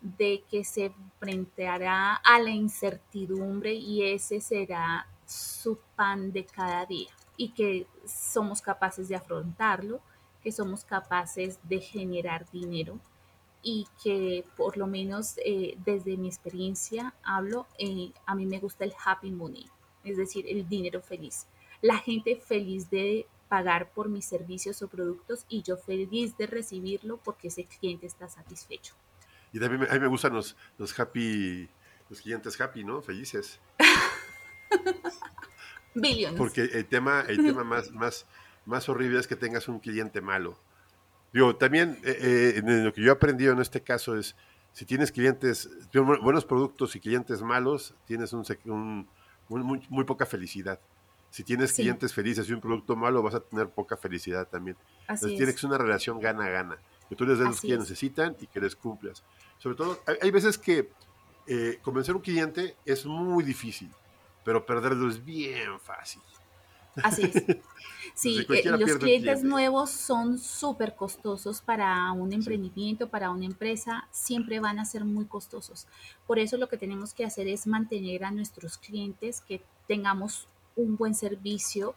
de 0.00 0.44
que 0.48 0.62
se 0.62 0.86
enfrentará 0.86 2.14
a 2.14 2.38
la 2.38 2.50
incertidumbre 2.50 3.74
y 3.74 4.04
ese 4.04 4.40
será 4.40 5.08
su 5.26 5.78
pan 5.96 6.32
de 6.32 6.44
cada 6.44 6.86
día 6.86 7.10
y 7.36 7.50
que 7.50 7.86
somos 8.06 8.62
capaces 8.62 9.08
de 9.08 9.16
afrontarlo 9.16 10.00
que 10.42 10.52
somos 10.52 10.84
capaces 10.84 11.58
de 11.64 11.80
generar 11.80 12.50
dinero 12.50 12.98
y 13.62 13.86
que 14.02 14.44
por 14.56 14.76
lo 14.76 14.86
menos 14.86 15.34
eh, 15.44 15.76
desde 15.84 16.16
mi 16.16 16.28
experiencia 16.28 17.14
hablo, 17.24 17.66
eh, 17.78 18.12
a 18.24 18.34
mí 18.34 18.46
me 18.46 18.60
gusta 18.60 18.84
el 18.84 18.94
happy 19.04 19.30
money, 19.30 19.66
es 20.04 20.16
decir, 20.16 20.46
el 20.48 20.68
dinero 20.68 21.02
feliz. 21.02 21.46
La 21.80 21.98
gente 21.98 22.36
feliz 22.36 22.90
de 22.90 23.26
pagar 23.48 23.90
por 23.92 24.08
mis 24.08 24.26
servicios 24.26 24.82
o 24.82 24.88
productos 24.88 25.46
y 25.48 25.62
yo 25.62 25.76
feliz 25.76 26.36
de 26.36 26.46
recibirlo 26.46 27.18
porque 27.18 27.48
ese 27.48 27.64
cliente 27.64 28.06
está 28.06 28.28
satisfecho. 28.28 28.94
Y 29.52 29.60
también 29.60 29.90
a 29.90 29.94
mí 29.94 30.00
me 30.00 30.08
gustan 30.08 30.34
los, 30.34 30.56
los 30.76 30.98
happy, 30.98 31.68
los 32.10 32.20
clientes 32.20 32.60
happy, 32.60 32.84
¿no? 32.84 33.00
Felices. 33.00 33.60
Billions. 35.94 36.36
Porque 36.36 36.62
el 36.62 36.86
tema, 36.86 37.24
el 37.26 37.38
tema 37.38 37.64
más, 37.64 37.90
más, 37.92 38.26
más 38.66 38.88
horrible 38.88 39.18
es 39.18 39.26
que 39.26 39.36
tengas 39.36 39.68
un 39.68 39.80
cliente 39.80 40.20
malo. 40.20 40.58
Digo, 41.32 41.56
también 41.56 41.98
eh, 42.04 42.54
eh, 42.56 42.62
lo 42.64 42.92
que 42.92 43.02
yo 43.02 43.08
he 43.08 43.12
aprendido 43.12 43.52
en 43.52 43.60
este 43.60 43.82
caso 43.82 44.16
es, 44.16 44.34
si 44.72 44.84
tienes 44.84 45.12
clientes, 45.12 45.68
buenos 46.22 46.44
productos 46.44 46.96
y 46.96 47.00
clientes 47.00 47.42
malos, 47.42 47.94
tienes 48.06 48.32
un, 48.32 49.08
muy, 49.48 50.04
poca 50.04 50.26
felicidad. 50.26 50.78
Si 51.30 51.44
tienes 51.44 51.72
clientes 51.72 52.14
felices 52.14 52.48
y 52.48 52.52
un 52.52 52.60
producto 52.60 52.96
malo, 52.96 53.22
vas 53.22 53.34
a 53.34 53.40
tener 53.40 53.68
poca 53.68 53.96
felicidad 53.96 54.48
también. 54.48 54.76
Entonces 55.02 55.36
tiene 55.36 55.52
que 55.52 55.58
ser 55.58 55.68
una 55.68 55.78
relación 55.78 56.20
gana-gana. 56.20 56.78
Que 57.08 57.16
tú 57.16 57.24
les 57.24 57.38
des 57.38 57.48
los 57.48 57.60
que 57.60 57.76
necesitan 57.76 58.36
y 58.40 58.46
que 58.46 58.60
les 58.60 58.76
cumplas. 58.76 59.22
Sobre 59.58 59.76
todo, 59.76 60.00
hay, 60.20 60.30
veces 60.30 60.58
que 60.58 60.90
eh, 61.46 61.78
convencer 61.82 62.12
a 62.12 62.16
un 62.16 62.22
cliente 62.22 62.76
es 62.84 63.06
muy 63.06 63.42
difícil, 63.44 63.90
pero 64.44 64.64
perderlo 64.64 65.08
es 65.08 65.24
bien 65.24 65.80
fácil. 65.80 66.22
Así 67.02 67.22
es. 67.22 67.34
Sí, 68.18 68.44
eh, 68.48 68.62
los 68.64 68.96
clientes 68.96 69.44
nuevos 69.44 69.90
son 69.90 70.38
súper 70.38 70.96
costosos 70.96 71.60
para 71.60 72.10
un 72.10 72.32
emprendimiento, 72.32 73.08
para 73.08 73.30
una 73.30 73.44
empresa, 73.44 74.08
siempre 74.10 74.58
van 74.58 74.80
a 74.80 74.84
ser 74.84 75.04
muy 75.04 75.26
costosos. 75.26 75.86
Por 76.26 76.40
eso 76.40 76.56
lo 76.56 76.68
que 76.68 76.76
tenemos 76.76 77.14
que 77.14 77.24
hacer 77.24 77.46
es 77.46 77.68
mantener 77.68 78.24
a 78.24 78.32
nuestros 78.32 78.76
clientes, 78.76 79.40
que 79.40 79.62
tengamos 79.86 80.48
un 80.74 80.96
buen 80.96 81.14
servicio, 81.14 81.94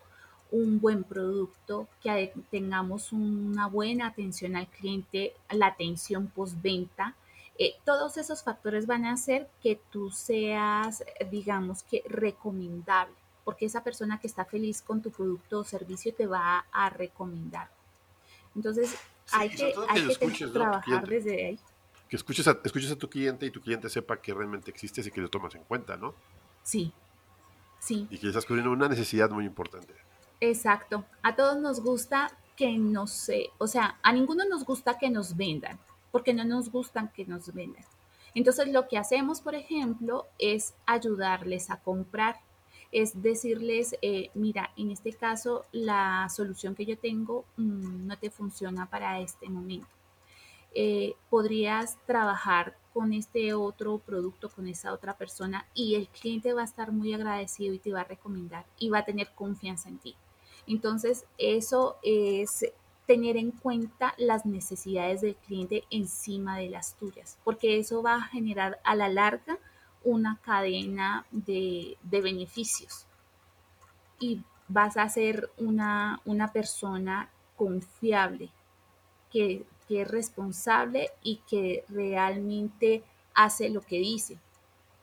un 0.51 0.79
buen 0.79 1.03
producto, 1.03 1.87
que 2.03 2.31
tengamos 2.51 3.11
una 3.11 3.65
buena 3.65 4.05
atención 4.05 4.55
al 4.55 4.67
cliente, 4.67 5.33
la 5.49 5.65
atención 5.65 6.27
postventa. 6.27 7.15
Eh, 7.57 7.73
todos 7.83 8.17
esos 8.17 8.43
factores 8.43 8.85
van 8.85 9.05
a 9.05 9.13
hacer 9.13 9.49
que 9.63 9.79
tú 9.91 10.11
seas, 10.11 11.03
digamos 11.31 11.81
que, 11.81 12.03
recomendable 12.07 13.20
porque 13.43 13.65
esa 13.65 13.83
persona 13.83 14.19
que 14.19 14.27
está 14.27 14.45
feliz 14.45 14.81
con 14.81 15.01
tu 15.01 15.11
producto 15.11 15.59
o 15.59 15.63
servicio 15.63 16.13
te 16.13 16.27
va 16.27 16.65
a 16.71 16.89
recomendar. 16.89 17.69
Entonces, 18.55 18.95
hay 19.31 19.49
que, 19.49 19.73
trabajar 20.47 21.07
desde 21.07 21.45
ahí. 21.45 21.59
Que 22.09 22.17
escuches 22.17 22.47
a, 22.47 22.59
escuches 22.63 22.91
a 22.91 22.97
tu 22.97 23.09
cliente 23.09 23.45
y 23.45 23.51
tu 23.51 23.61
cliente 23.61 23.89
sepa 23.89 24.21
que 24.21 24.33
realmente 24.33 24.69
existes 24.69 25.07
y 25.07 25.11
que 25.11 25.21
lo 25.21 25.29
tomas 25.29 25.55
en 25.55 25.63
cuenta, 25.63 25.95
¿no? 25.95 26.13
Sí, 26.63 26.91
sí. 27.79 28.07
Y 28.09 28.17
que 28.17 28.27
estás 28.27 28.45
cubriendo 28.45 28.71
una 28.71 28.89
necesidad 28.89 29.29
muy 29.29 29.45
importante. 29.45 29.93
Exacto. 30.41 31.05
A 31.21 31.35
todos 31.35 31.57
nos 31.57 31.79
gusta 31.79 32.37
que 32.57 32.77
nos, 32.77 33.11
sé, 33.11 33.49
o 33.57 33.67
sea, 33.67 33.97
a 34.03 34.11
ninguno 34.11 34.43
nos 34.45 34.65
gusta 34.65 34.97
que 34.97 35.09
nos 35.09 35.37
vendan, 35.37 35.79
porque 36.11 36.33
no 36.33 36.43
nos 36.43 36.69
gustan 36.69 37.11
que 37.13 37.25
nos 37.25 37.53
vendan. 37.53 37.85
Entonces, 38.33 38.67
lo 38.69 38.87
que 38.87 38.97
hacemos, 38.97 39.41
por 39.41 39.55
ejemplo, 39.55 40.27
es 40.37 40.73
ayudarles 40.85 41.69
a 41.69 41.81
comprar 41.81 42.39
es 42.91 43.21
decirles, 43.21 43.95
eh, 44.01 44.29
mira, 44.33 44.71
en 44.77 44.91
este 44.91 45.13
caso 45.13 45.65
la 45.71 46.27
solución 46.29 46.75
que 46.75 46.85
yo 46.85 46.97
tengo 46.97 47.45
mm, 47.57 48.07
no 48.07 48.17
te 48.17 48.29
funciona 48.29 48.89
para 48.89 49.19
este 49.21 49.49
momento. 49.49 49.87
eh, 50.73 51.15
podrías 51.29 51.97
trabajar 52.05 52.77
con 52.93 53.13
este 53.13 53.53
otro 53.53 53.99
producto, 53.99 54.49
con 54.49 54.67
esa 54.67 54.93
otra 54.93 55.17
persona 55.17 55.65
y 55.73 55.95
el 55.95 56.07
cliente 56.09 56.53
va 56.53 56.61
a 56.61 56.65
estar 56.65 56.91
muy 56.91 57.13
agradecido 57.13 57.73
y 57.73 57.79
te 57.79 57.91
va 57.93 58.01
a 58.01 58.05
recomendar 58.05 58.65
y 58.79 58.89
va 58.89 58.99
a 58.99 59.05
tener 59.05 59.31
confianza 59.35 59.89
en 59.89 59.99
ti. 59.99 60.15
Entonces, 60.67 61.25
eso 61.37 61.97
es 62.03 62.65
tener 63.05 63.35
en 63.37 63.51
cuenta 63.51 64.13
las 64.17 64.45
necesidades 64.45 65.21
del 65.21 65.35
cliente 65.35 65.83
encima 65.89 66.57
de 66.57 66.69
las 66.69 66.95
tuyas, 66.97 67.37
porque 67.43 67.77
eso 67.79 68.01
va 68.03 68.15
a 68.15 68.21
generar 68.21 68.79
a 68.83 68.95
la 68.95 69.09
larga 69.09 69.59
una 70.03 70.39
cadena 70.43 71.25
de, 71.31 71.97
beneficios 72.03 73.05
y 74.19 74.41
vas 74.67 74.97
a 74.97 75.07
ser 75.09 75.49
una, 75.57 76.21
una 76.25 76.51
persona 76.51 77.29
confiable, 77.55 78.49
que, 79.31 79.65
que, 79.87 80.01
es 80.01 80.07
responsable 80.07 81.09
y 81.23 81.41
que 81.49 81.85
realmente 81.89 83.03
hace 83.33 83.69
lo 83.69 83.81
que 83.81 83.97
dice. 83.97 84.37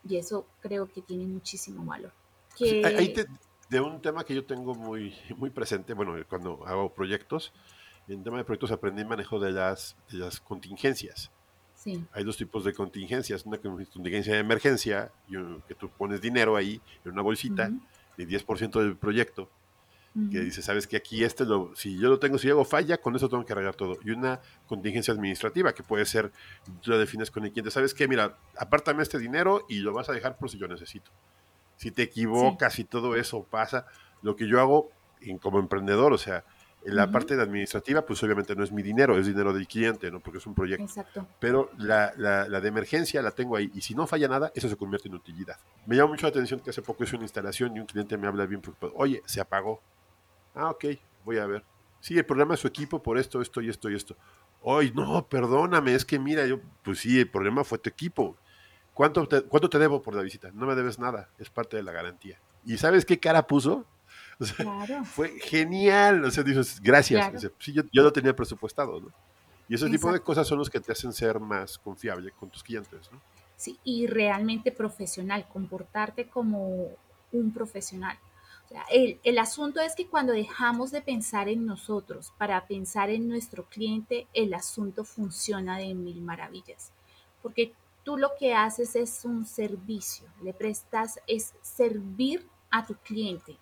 Y 0.09 0.17
eso 0.17 0.47
creo 0.61 0.91
que 0.91 1.03
tiene 1.03 1.27
muchísimo 1.27 1.85
valor. 1.85 2.13
Que... 2.57 3.27
de 3.69 3.81
un 3.81 4.01
tema 4.01 4.25
que 4.25 4.35
yo 4.35 4.45
tengo 4.47 4.75
muy, 4.75 5.15
muy 5.37 5.51
presente, 5.51 5.93
bueno, 5.93 6.15
cuando 6.29 6.67
hago 6.67 6.93
proyectos, 6.95 7.53
en 8.09 8.25
tema 8.25 8.39
de 8.39 8.45
proyectos 8.45 8.73
aprendí 8.73 9.05
manejo 9.05 9.39
de 9.39 9.53
las, 9.53 9.97
de 10.11 10.19
las 10.19 10.41
contingencias. 10.41 11.31
Sí. 11.79 12.05
Hay 12.13 12.25
dos 12.25 12.37
tipos 12.37 12.65
de 12.65 12.75
contingencias, 12.75 13.47
una 13.47 13.59
contingencia 13.59 14.35
de 14.35 14.41
emergencia, 14.41 15.13
que 15.69 15.75
tú 15.77 15.89
pones 15.89 16.21
dinero 16.21 16.57
ahí 16.57 16.81
en 17.05 17.13
una 17.13 17.23
bolsita 17.23 17.71
de 18.17 18.27
10% 18.27 18.81
del 18.81 18.97
proyecto, 18.97 19.49
que 20.33 20.41
dice, 20.41 20.63
sabes 20.63 20.89
que 20.89 20.97
aquí 20.97 21.23
este, 21.23 21.45
lo, 21.45 21.71
si 21.77 21.97
yo 21.97 22.09
lo 22.09 22.19
tengo, 22.19 22.39
si 22.39 22.49
algo 22.49 22.65
falla, 22.65 22.99
con 22.99 23.15
eso 23.15 23.29
tengo 23.29 23.45
que 23.45 23.53
arreglar 23.53 23.77
todo. 23.77 23.97
Y 24.05 24.11
una 24.11 24.41
contingencia 24.67 25.15
administrativa, 25.15 25.73
que 25.73 25.85
puede 25.85 26.05
ser, 26.05 26.33
tú 26.83 26.91
la 26.91 26.99
defines 26.99 27.31
con 27.31 27.45
el 27.45 27.53
cliente, 27.53 27.71
sabes 27.71 27.95
que, 27.95 28.09
mira, 28.09 28.37
apártame 28.57 29.05
este 29.05 29.21
dinero 29.21 29.65
y 29.69 29.77
lo 29.77 29.93
vas 29.93 30.09
a 30.09 30.13
dejar 30.13 30.37
por 30.37 30.51
si 30.51 30.59
yo 30.59 30.67
necesito. 30.67 31.13
Si 31.77 31.93
te 31.93 32.03
equivocas 32.03 32.81
y 32.81 32.85
todo 32.85 33.15
eso 33.15 33.45
pasa, 33.45 33.87
lo 34.23 34.35
que 34.35 34.49
yo 34.49 34.61
hago 34.61 34.91
como 35.41 35.61
emprendedor, 35.61 36.13
o 36.13 36.19
sea, 36.19 36.45
la 36.93 37.11
parte 37.11 37.37
de 37.37 37.43
administrativa, 37.43 38.03
pues 38.03 38.23
obviamente 38.23 38.55
no 38.55 38.65
es 38.65 38.73
mi 38.73 38.83
dinero, 38.83 39.19
es 39.19 39.27
dinero 39.27 39.53
del 39.53 39.67
cliente, 39.67 40.11
¿no? 40.11 40.21
Porque 40.21 40.39
es 40.39 40.47
un 40.47 40.55
proyecto. 40.55 40.85
Exacto. 40.85 41.27
Pero 41.41 41.71
la, 41.79 42.13
la, 42.17 42.49
la, 42.49 42.61
de 42.61 42.69
emergencia 42.69 43.23
la 43.23 43.31
tengo 43.31 43.57
ahí. 43.57 43.71
Y 43.75 43.81
si 43.81 43.95
no 43.95 44.07
falla 44.07 44.29
nada, 44.29 44.53
eso 44.55 44.69
se 44.69 44.77
convierte 44.77 45.09
en 45.09 45.15
utilidad. 45.15 45.57
Me 45.87 45.97
llama 45.97 46.11
mucho 46.11 46.27
la 46.27 46.31
atención 46.31 46.61
que 46.61 46.71
hace 46.71 46.83
poco 46.83 47.05
hice 47.05 47.17
una 47.17 47.25
instalación 47.25 47.77
y 47.77 47.81
un 47.81 47.87
cliente 47.87 48.17
me 48.17 48.27
habla 48.27 48.47
bien 48.47 48.61
preocupado. 48.61 48.93
Oye, 48.97 49.23
se 49.27 49.41
apagó. 49.41 49.81
Ah, 50.55 50.71
ok, 50.71 50.85
voy 51.25 51.39
a 51.39 51.47
ver. 51.47 51.65
Sí, 52.01 52.17
el 52.17 52.25
problema 52.25 52.55
es 52.55 52.61
su 52.61 52.69
equipo 52.69 53.03
por 53.03 53.19
esto, 53.19 53.41
esto 53.41 53.61
y 53.61 53.69
esto 53.69 53.91
y 53.91 53.97
esto. 53.97 54.17
Oye, 54.63 54.93
no, 54.95 55.27
perdóname, 55.29 55.95
es 55.95 56.05
que 56.05 56.19
mira, 56.19 56.47
yo, 56.47 56.61
pues 56.83 57.01
sí, 57.01 57.21
el 57.21 57.31
problema 57.31 57.65
fue 57.65 57.79
tu 57.79 57.89
equipo. 57.89 58.37
¿Cuánto 58.95 59.27
te, 59.29 59.43
¿Cuánto 59.43 59.71
te 59.71 59.79
debo 59.79 60.03
por 60.03 60.15
la 60.15 60.23
visita? 60.23 60.51
No 60.53 60.67
me 60.67 60.75
debes 60.75 60.99
nada, 60.99 61.29
es 61.39 61.51
parte 61.51 61.77
de 61.77 61.83
la 61.83 61.93
garantía. 61.93 62.41
¿Y 62.65 62.79
sabes 62.79 63.05
qué 63.05 63.19
cara 63.21 63.47
puso? 63.47 63.87
Fue 65.05 65.39
genial. 65.41 66.25
O 66.25 66.31
sea, 66.31 66.45
dices, 66.45 66.81
gracias. 66.81 67.51
sí, 67.59 67.73
yo, 67.73 67.83
yo, 67.93 68.03
lo 68.03 68.13
tenía 68.13 68.35
presupuestado, 68.35 69.01
¿no? 69.01 69.13
Y 69.69 69.75
ese 69.75 69.91
tipo 69.91 70.11
de 70.11 70.21
cosas 70.21 70.47
son 70.47 70.59
los 70.59 70.71
que 70.71 70.81
te 70.81 70.93
hacen 70.93 71.13
ser 71.13 71.41
más 71.41 71.77
confiable 71.77 72.31
con 72.33 72.49
tus 72.49 72.63
clientes, 72.63 73.11
¿no? 73.13 73.21
Sí, 73.57 73.79
y 73.85 74.07
realmente 74.07 74.73
profesional, 74.73 75.47
comportarte 75.53 76.29
como 76.29 76.89
un 77.33 77.53
profesional. 77.53 78.17
O 78.65 78.69
sea, 78.69 78.85
el, 78.91 79.19
el, 79.25 79.39
asunto 79.39 79.81
es 79.81 79.95
que 79.95 80.07
cuando 80.07 80.33
dejamos 80.33 80.91
de 80.91 81.03
pensar 81.03 81.49
en 81.49 81.67
nosotros 81.67 82.33
para 82.39 82.67
pensar 82.67 83.11
en 83.11 83.29
nuestro 83.29 83.65
cliente, 83.65 84.27
el 84.33 84.55
asunto 84.55 85.05
funciona 85.05 85.77
de 85.77 85.95
mil 85.95 86.23
maravillas. 86.23 86.93
Porque 87.43 87.75
tú 88.05 88.17
lo 88.17 88.31
que 88.39 88.55
haces 88.55 88.97
es 88.97 89.25
un 89.25 89.45
servicio, 89.45 90.29
le 90.43 90.55
prestas, 90.55 91.21
es 91.27 91.55
servir 91.61 92.47
a 92.71 92.87
tu 92.87 92.95
cliente. 92.95 93.59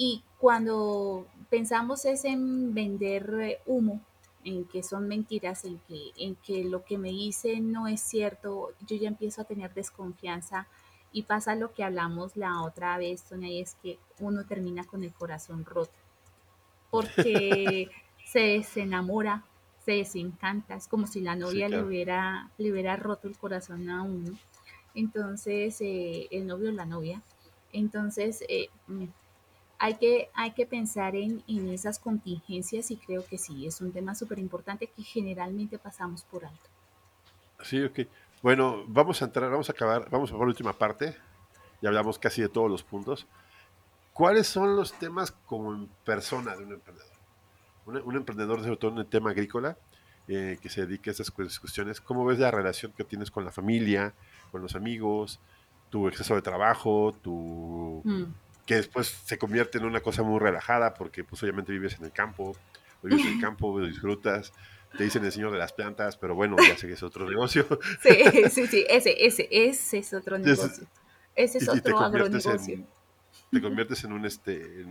Y 0.00 0.22
cuando 0.38 1.26
pensamos 1.50 2.04
es 2.04 2.24
en 2.24 2.72
vender 2.72 3.34
eh, 3.40 3.58
humo, 3.66 4.00
en 4.44 4.64
que 4.64 4.84
son 4.84 5.08
mentiras, 5.08 5.64
en 5.64 5.80
que, 5.80 6.12
en 6.16 6.36
que 6.36 6.64
lo 6.64 6.84
que 6.84 6.96
me 6.96 7.08
dice 7.08 7.60
no 7.60 7.88
es 7.88 8.00
cierto, 8.00 8.70
yo 8.86 8.96
ya 8.96 9.08
empiezo 9.08 9.42
a 9.42 9.44
tener 9.44 9.74
desconfianza 9.74 10.68
y 11.10 11.24
pasa 11.24 11.56
lo 11.56 11.74
que 11.74 11.82
hablamos 11.82 12.36
la 12.36 12.62
otra 12.62 12.96
vez, 12.96 13.22
Sonia, 13.28 13.50
y 13.50 13.60
es 13.60 13.74
que 13.82 13.98
uno 14.20 14.46
termina 14.46 14.84
con 14.84 15.02
el 15.02 15.12
corazón 15.12 15.64
roto, 15.64 15.98
porque 16.90 17.90
se, 18.24 18.62
enamora, 18.76 19.44
se 19.84 19.92
desencanta, 19.92 20.76
es 20.76 20.86
como 20.86 21.08
si 21.08 21.20
la 21.20 21.34
novia 21.34 21.68
le, 21.68 21.82
hubiera, 21.82 22.52
le 22.56 22.70
hubiera 22.70 22.94
roto 22.94 23.26
el 23.26 23.36
corazón 23.36 23.90
a 23.90 24.02
uno. 24.02 24.38
Entonces, 24.94 25.80
eh, 25.80 26.28
el 26.30 26.46
novio 26.46 26.68
o 26.70 26.72
la 26.72 26.86
novia. 26.86 27.22
Entonces, 27.72 28.44
eh, 28.48 28.68
hay 29.78 29.94
que, 29.94 30.30
hay 30.34 30.52
que 30.52 30.66
pensar 30.66 31.14
en, 31.14 31.42
en, 31.46 31.68
esas 31.68 31.98
contingencias 31.98 32.90
y 32.90 32.96
creo 32.96 33.24
que 33.24 33.38
sí, 33.38 33.66
es 33.66 33.80
un 33.80 33.92
tema 33.92 34.14
súper 34.14 34.38
importante 34.38 34.88
que 34.88 35.02
generalmente 35.02 35.78
pasamos 35.78 36.24
por 36.24 36.44
alto. 36.44 36.68
Sí, 37.62 37.82
ok. 37.82 38.00
Bueno, 38.42 38.84
vamos 38.86 39.22
a 39.22 39.26
entrar, 39.26 39.50
vamos 39.50 39.68
a 39.68 39.72
acabar, 39.72 40.08
vamos 40.10 40.30
a 40.30 40.32
por 40.36 40.46
la 40.46 40.50
última 40.50 40.72
parte. 40.72 41.16
Ya 41.80 41.88
hablamos 41.88 42.18
casi 42.18 42.42
de 42.42 42.48
todos 42.48 42.70
los 42.70 42.82
puntos. 42.82 43.26
¿Cuáles 44.12 44.48
son 44.48 44.74
los 44.74 44.92
temas 44.92 45.30
como 45.30 45.86
persona 46.04 46.56
de 46.56 46.64
un 46.64 46.72
emprendedor? 46.72 47.12
Un, 47.86 48.16
emprendedor, 48.16 48.60
sobre 48.62 48.76
todo 48.76 48.90
en 48.92 48.98
el 48.98 49.06
tema 49.06 49.30
agrícola, 49.30 49.78
eh, 50.26 50.58
que 50.60 50.68
se 50.68 50.84
dedique 50.84 51.10
a 51.10 51.12
esas 51.12 51.30
cuestiones, 51.30 52.00
¿cómo 52.00 52.24
ves 52.24 52.38
la 52.38 52.50
relación 52.50 52.92
que 52.92 53.04
tienes 53.04 53.30
con 53.30 53.44
la 53.44 53.50
familia, 53.50 54.12
con 54.50 54.60
los 54.60 54.74
amigos, 54.74 55.40
tu 55.88 56.08
exceso 56.08 56.34
de 56.34 56.42
trabajo, 56.42 57.14
tu... 57.22 58.02
Mm 58.04 58.24
que 58.68 58.74
después 58.74 59.06
se 59.24 59.38
convierte 59.38 59.78
en 59.78 59.86
una 59.86 60.02
cosa 60.02 60.22
muy 60.22 60.38
relajada 60.38 60.92
porque 60.92 61.24
pues 61.24 61.42
obviamente 61.42 61.72
vives 61.72 61.96
en 61.98 62.04
el 62.04 62.12
campo, 62.12 62.54
vives 63.02 63.24
en 63.24 63.32
el 63.32 63.40
campo, 63.40 63.80
disfrutas, 63.80 64.52
te 64.94 65.04
dicen 65.04 65.24
el 65.24 65.32
señor 65.32 65.52
de 65.52 65.58
las 65.58 65.72
plantas, 65.72 66.18
pero 66.18 66.34
bueno, 66.34 66.54
ya 66.58 66.76
sé 66.76 66.86
que 66.86 66.92
es 66.92 67.02
otro 67.02 67.26
negocio. 67.26 67.66
Sí, 68.02 68.50
sí, 68.50 68.66
sí, 68.66 68.84
ese, 68.86 69.24
ese, 69.26 69.48
ese 69.50 69.98
es 69.98 70.12
otro 70.12 70.36
negocio. 70.36 70.86
Ese 71.34 71.58
es 71.58 71.68
otro 71.70 71.98
agronegocio. 71.98 72.84
te 73.50 73.62
conviertes 73.62 74.04
en 74.04 74.12
un, 74.12 74.26
este, 74.26 74.84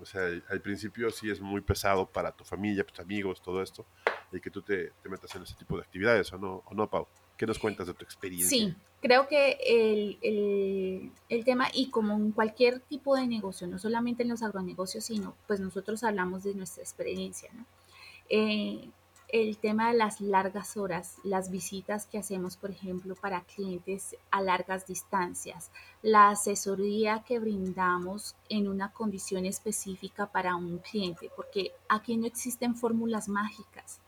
o 0.00 0.04
sea, 0.04 0.22
al 0.48 0.60
principio 0.60 1.08
sí 1.12 1.30
es 1.30 1.40
muy 1.40 1.60
pesado 1.60 2.10
para 2.10 2.32
tu 2.32 2.42
familia, 2.42 2.82
tus 2.82 2.98
amigos, 2.98 3.40
todo 3.40 3.62
esto, 3.62 3.86
y 4.32 4.40
que 4.40 4.50
tú 4.50 4.60
te, 4.60 4.90
te 5.00 5.08
metas 5.08 5.32
en 5.36 5.44
ese 5.44 5.54
tipo 5.54 5.76
de 5.76 5.84
actividades, 5.84 6.32
¿o 6.32 6.38
no, 6.38 6.64
o 6.66 6.74
no 6.74 6.90
Pau? 6.90 7.06
¿Qué 7.36 7.46
nos 7.46 7.60
cuentas 7.60 7.86
de 7.86 7.94
tu 7.94 8.04
experiencia? 8.04 8.58
Sí, 8.58 8.74
creo 9.00 9.28
que 9.28 9.58
el, 9.66 11.10
el, 11.28 11.44
tema, 11.44 11.68
y 11.72 11.90
como 11.90 12.14
en 12.14 12.32
cualquier 12.32 12.80
tipo 12.80 13.16
de 13.16 13.26
negocio, 13.26 13.66
no 13.66 13.78
solamente 13.78 14.22
en 14.22 14.28
los 14.28 14.42
agronegocios, 14.42 15.04
sino 15.04 15.34
pues 15.46 15.60
nosotros 15.60 16.04
hablamos 16.04 16.42
de 16.44 16.54
nuestra 16.54 16.82
experiencia. 16.82 17.50
Eh, 18.28 18.88
el 19.32 19.58
tema 19.58 19.92
de 19.92 19.96
las 19.96 20.20
largas 20.20 20.76
horas, 20.76 21.16
las 21.22 21.50
visitas 21.50 22.06
que 22.06 22.18
hacemos, 22.18 22.56
por 22.56 22.70
ejemplo, 22.70 23.14
para 23.14 23.42
clientes 23.42 24.16
a 24.32 24.42
largas 24.42 24.86
distancias, 24.86 25.70
la 26.02 26.30
asesoría 26.30 27.22
que 27.24 27.38
brindamos 27.38 28.34
en 28.48 28.66
una 28.66 28.92
condición 28.92 29.46
específica 29.46 30.26
para 30.26 30.56
un 30.56 30.78
cliente, 30.78 31.30
porque 31.36 31.72
aquí 31.88 32.16
no 32.16 32.26
existen 32.26 32.74
fórmulas 32.74 33.28
mágicas 33.28 34.00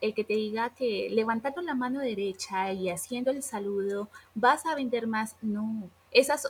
el 0.00 0.14
que 0.14 0.24
te 0.24 0.34
diga 0.34 0.70
que 0.70 1.08
levantando 1.10 1.62
la 1.62 1.74
mano 1.74 2.00
derecha 2.00 2.72
y 2.72 2.90
haciendo 2.90 3.30
el 3.30 3.42
saludo 3.42 4.08
vas 4.34 4.66
a 4.66 4.74
vender 4.74 5.06
más, 5.06 5.36
no. 5.42 5.90
Esas 6.10 6.48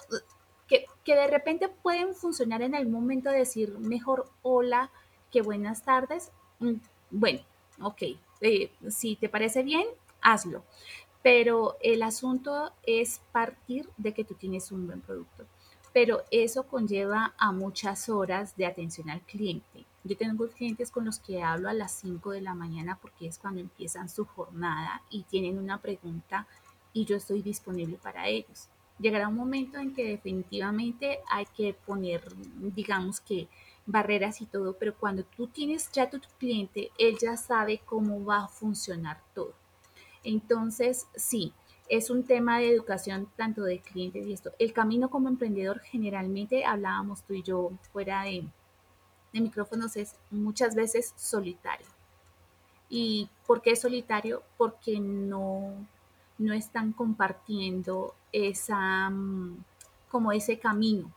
que, 0.67 0.87
que 1.05 1.15
de 1.15 1.27
repente 1.27 1.69
pueden 1.69 2.15
funcionar 2.15 2.63
en 2.63 2.75
el 2.75 2.89
momento 2.89 3.31
de 3.31 3.39
decir 3.39 3.79
mejor 3.79 4.31
hola 4.43 4.91
que 5.31 5.43
buenas 5.43 5.83
tardes. 5.83 6.31
Mm, 6.61 6.75
bueno, 7.11 7.41
ok, 7.81 8.03
eh, 8.41 8.71
si 8.89 9.17
te 9.17 9.29
parece 9.29 9.63
bien, 9.63 9.87
hazlo. 10.21 10.65
Pero 11.23 11.77
el 11.81 12.03
asunto 12.03 12.73
es 12.85 13.21
partir 13.33 13.89
de 13.97 14.15
que 14.15 14.25
tú 14.25 14.35
tienes 14.35 14.71
un 14.73 14.87
buen 14.87 15.01
producto. 15.01 15.45
Pero 15.93 16.23
eso 16.31 16.65
conlleva 16.65 17.35
a 17.39 17.51
muchas 17.53 18.09
horas 18.09 18.57
de 18.57 18.67
atención 18.67 19.11
al 19.11 19.21
cliente 19.23 19.85
yo 20.09 20.17
tengo 20.17 20.49
clientes 20.49 20.91
con 20.91 21.05
los 21.05 21.19
que 21.19 21.43
hablo 21.43 21.69
a 21.69 21.75
las 21.75 21.93
5 21.93 22.31
de 22.33 22.41
la 22.41 22.55
mañana 22.55 22.99
porque 23.01 23.27
es 23.27 23.39
cuando 23.39 23.61
empiezan 23.61 24.09
su 24.09 24.25
jornada 24.25 25.03
y 25.11 25.25
tienen 25.25 25.59
una 25.59 25.81
pregunta 25.81 26.47
y 26.93 27.05
yo 27.05 27.17
estoy 27.17 27.43
disponible 27.43 27.99
para 28.03 28.27
ellos. 28.27 28.69
Llegará 28.99 29.29
un 29.29 29.37
momento 29.37 29.79
en 29.79 29.95
que 29.95 30.05
definitivamente 30.05 31.21
hay 31.31 31.47
que 31.57 31.75
poner, 31.75 32.25
digamos 32.75 33.21
que, 33.21 33.49
barreras 33.87 34.41
y 34.41 34.47
todo, 34.47 34.77
pero 34.77 34.95
cuando 34.95 35.25
tú 35.25 35.47
tienes 35.47 35.91
ya 35.93 36.11
tu 36.11 36.19
cliente, 36.39 36.91
él 36.99 37.17
ya 37.21 37.37
sabe 37.37 37.81
cómo 37.87 38.25
va 38.25 38.45
a 38.45 38.49
funcionar 38.49 39.23
todo. 39.35 39.55
Entonces, 40.25 41.07
sí, 41.17 41.53
es 41.89 42.11
un 42.11 42.25
tema 42.25 42.59
de 42.59 42.71
educación 42.71 43.29
tanto 43.37 43.63
de 43.63 43.81
clientes 43.81 44.27
y 44.27 44.33
esto. 44.33 44.53
El 44.59 44.73
camino 44.73 45.09
como 45.09 45.29
emprendedor 45.29 45.81
generalmente 45.81 46.65
hablábamos 46.65 47.23
tú 47.23 47.35
y 47.35 47.43
yo 47.43 47.71
fuera 47.93 48.25
de, 48.25 48.45
de 49.33 49.41
micrófonos 49.41 49.97
es 49.97 50.15
muchas 50.31 50.75
veces 50.75 51.13
solitario. 51.17 51.87
Y 52.89 53.29
¿Por 53.49 53.63
qué 53.63 53.77
solitario? 53.77 54.43
Porque 54.59 55.01
no, 55.01 55.73
no 56.37 56.53
están 56.53 56.93
compartiendo 56.93 58.15
esa, 58.31 59.09
mm, 59.09 59.65
como 60.11 60.33
ese 60.33 60.59
camino. 60.59 61.11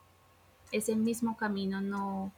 Ese 0.71 0.95
mismo 0.95 1.35
camino 1.35 1.81
no, 1.81 2.31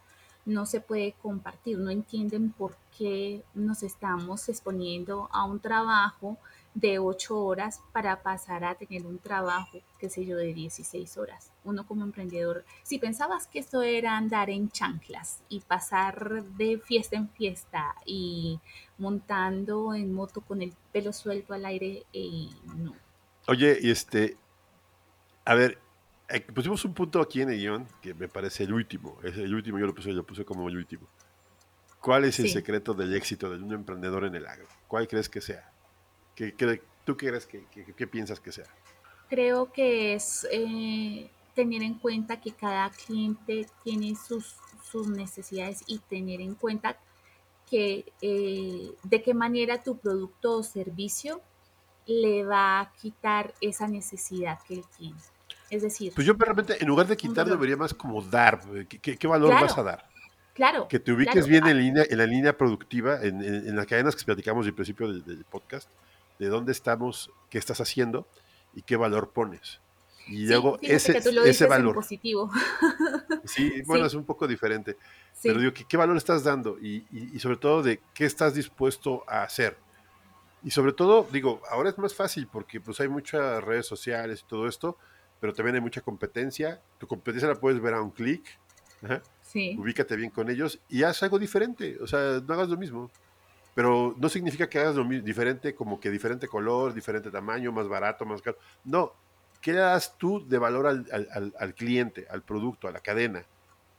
no 0.45 0.65
se 0.65 0.81
puede 0.81 1.13
compartir, 1.21 1.77
no 1.77 1.91
entienden 1.91 2.51
por 2.51 2.75
qué 2.97 3.43
nos 3.53 3.83
estamos 3.83 4.49
exponiendo 4.49 5.29
a 5.31 5.45
un 5.45 5.59
trabajo 5.59 6.39
de 6.75 6.99
8 6.99 7.37
horas 7.37 7.81
para 7.91 8.23
pasar 8.23 8.63
a 8.63 8.75
tener 8.75 9.05
un 9.05 9.19
trabajo, 9.19 9.79
qué 9.99 10.09
sé 10.09 10.25
yo, 10.25 10.37
de 10.37 10.53
16 10.53 11.17
horas. 11.17 11.51
Uno 11.63 11.85
como 11.85 12.03
emprendedor, 12.03 12.65
si 12.83 12.97
pensabas 12.97 13.47
que 13.47 13.59
esto 13.59 13.83
era 13.83 14.17
andar 14.17 14.49
en 14.49 14.69
chanclas 14.69 15.41
y 15.49 15.59
pasar 15.59 16.43
de 16.43 16.79
fiesta 16.79 17.15
en 17.15 17.29
fiesta 17.29 17.95
y 18.05 18.59
montando 18.97 19.93
en 19.93 20.13
moto 20.13 20.41
con 20.41 20.61
el 20.61 20.73
pelo 20.91 21.13
suelto 21.13 21.53
al 21.53 21.65
aire, 21.65 22.03
eh, 22.13 22.49
no. 22.75 22.95
Oye, 23.47 23.77
y 23.81 23.91
este, 23.91 24.37
a 25.45 25.53
ver, 25.53 25.77
eh, 26.29 26.41
pusimos 26.41 26.83
un 26.85 26.93
punto 26.93 27.21
aquí 27.21 27.41
en 27.41 27.51
el 27.51 27.57
guion 27.59 27.87
que 28.01 28.13
me 28.13 28.27
parece 28.27 28.63
el 28.63 28.73
último, 28.73 29.19
es 29.23 29.37
el 29.37 29.53
último, 29.53 29.77
yo 29.77 29.85
lo 29.85 29.93
puse, 29.93 30.13
yo 30.13 30.23
puse 30.23 30.43
como 30.45 30.67
el 30.67 30.77
último. 30.77 31.07
¿Cuál 31.99 32.25
es 32.25 32.37
el 32.39 32.49
secreto 32.49 32.93
del 32.93 33.15
éxito 33.15 33.49
de 33.49 33.63
un 33.63 33.71
emprendedor 33.71 34.25
en 34.25 34.35
el 34.35 34.45
agro? 34.45 34.67
¿Cuál 34.89 35.07
crees 35.07 35.29
que 35.29 35.39
sea? 35.39 35.72
¿Qué, 36.35 36.51
tú 37.05 37.17
qué 37.17 37.27
crees 37.27 37.45
que, 37.45 37.65
qué 37.95 38.07
piensas 38.07 38.39
que 38.39 38.51
sea? 38.51 38.65
Creo 39.29 39.71
que 39.71 40.13
es 40.13 40.47
eh, 40.51 41.29
tener 41.53 41.83
en 41.83 41.95
cuenta 41.95 42.39
que 42.39 42.51
cada 42.51 42.89
cliente 42.89 43.67
tiene 43.83 44.15
sus, 44.15 44.55
sus 44.83 45.07
necesidades 45.07 45.83
y 45.87 45.99
tener 45.99 46.41
en 46.41 46.55
cuenta 46.55 46.97
que 47.69 48.05
eh, 48.21 48.91
de 49.03 49.21
qué 49.21 49.33
manera 49.33 49.81
tu 49.81 49.97
producto 49.97 50.57
o 50.57 50.63
servicio 50.63 51.41
le 52.05 52.43
va 52.43 52.81
a 52.81 52.91
quitar 52.93 53.53
esa 53.61 53.87
necesidad 53.87 54.59
que 54.67 54.75
él 54.75 54.83
tiene. 54.97 55.17
Es 55.69 55.81
decir... 55.81 56.11
Pues 56.13 56.27
yo 56.27 56.33
realmente, 56.37 56.77
en 56.79 56.87
lugar 56.87 57.07
de 57.07 57.17
quitar, 57.17 57.47
debería 57.47 57.77
más 57.77 57.93
como 57.93 58.21
dar. 58.21 58.61
¿Qué, 58.87 59.27
valor 59.27 59.53
vas 59.53 59.77
a 59.77 59.83
dar? 59.83 60.09
Claro. 60.53 60.87
Que 60.87 60.99
te 60.99 61.11
ubiques 61.11 61.47
bien 61.47 61.65
en, 61.65 61.79
línea, 61.79 62.03
en 62.07 62.17
la 62.17 62.27
línea 62.27 62.55
productiva, 62.55 63.19
en, 63.23 63.75
las 63.75 63.87
cadenas 63.87 64.15
que 64.15 64.23
platicamos 64.23 64.67
al 64.67 64.73
principio 64.73 65.11
del, 65.11 65.45
podcast, 65.45 65.89
de 66.43 66.49
dónde 66.49 66.71
estamos, 66.71 67.31
qué 67.49 67.57
estás 67.57 67.79
haciendo 67.81 68.27
y 68.73 68.81
qué 68.81 68.95
valor 68.95 69.31
pones. 69.31 69.79
Y 70.27 70.45
luego 70.47 70.77
ese, 70.81 71.17
ese 71.17 71.67
valor. 71.67 71.95
positivo. 71.95 72.49
Sí, 73.45 73.81
bueno, 73.85 74.05
es 74.05 74.13
un 74.13 74.23
poco 74.23 74.47
diferente. 74.47 74.97
Pero 75.41 75.59
digo, 75.59 75.73
¿qué, 75.73 75.97
valor 75.97 76.15
estás 76.15 76.45
dando? 76.45 76.77
Y, 76.79 77.05
y, 77.11 77.37
sobre 77.39 77.57
todo 77.57 77.83
de 77.83 77.99
qué 78.13 78.25
estás 78.25 78.53
dispuesto 78.53 79.25
a 79.27 79.43
hacer. 79.43 79.77
Y 80.63 80.71
sobre 80.71 80.93
todo, 80.93 81.27
digo, 81.29 81.61
ahora 81.69 81.89
es 81.89 81.97
más 81.97 82.15
fácil 82.15 82.47
porque 82.47 82.79
pues 82.79 83.01
hay 83.01 83.09
muchas 83.09 83.61
redes 83.61 83.85
sociales 83.85 84.41
y 84.45 84.47
todo 84.47 84.69
esto, 84.69 84.97
pero 85.41 85.53
también 85.53 85.75
hay 85.75 85.81
mucha 85.81 85.99
competencia. 85.99 86.81
Tu 86.99 87.05
competencia 87.05 87.49
la 87.49 87.55
puedes 87.55 87.81
ver 87.81 87.95
a 87.95 88.01
un 88.01 88.11
clic. 88.11 88.45
Sí. 89.41 89.75
Ubícate 89.77 90.15
bien 90.15 90.29
con 90.29 90.49
ellos 90.49 90.79
y 90.87 91.03
haz 91.03 91.21
algo 91.23 91.37
diferente. 91.37 91.97
O 91.99 92.07
sea, 92.07 92.41
no 92.47 92.53
hagas 92.53 92.69
lo 92.69 92.77
mismo. 92.77 93.11
Pero 93.73 94.15
no 94.17 94.29
significa 94.29 94.69
que 94.69 94.79
hagas 94.79 94.95
lo 94.95 95.03
mismo, 95.03 95.25
diferente, 95.25 95.73
como 95.73 95.99
que 95.99 96.09
diferente 96.09 96.47
color, 96.47 96.93
diferente 96.93 97.31
tamaño, 97.31 97.71
más 97.71 97.87
barato, 97.87 98.25
más 98.25 98.41
caro. 98.41 98.57
No. 98.83 99.13
¿Qué 99.61 99.71
le 99.71 99.79
das 99.79 100.17
tú 100.17 100.45
de 100.45 100.57
valor 100.57 100.85
al, 100.87 101.73
cliente, 101.75 102.27
al 102.29 102.41
producto, 102.41 102.87
a 102.87 102.91
la 102.91 102.99
cadena? 102.99 103.45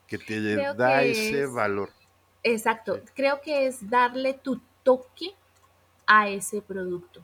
Que 0.06 0.18
te 0.18 0.56
da 0.74 1.02
ese 1.02 1.46
valor. 1.46 1.88
Exacto. 2.42 3.00
Creo 3.14 3.40
que 3.40 3.66
es 3.66 3.88
darle 3.88 4.34
tu 4.34 4.60
toque 4.82 5.30
a 6.06 6.28
ese 6.28 6.60
producto. 6.60 7.22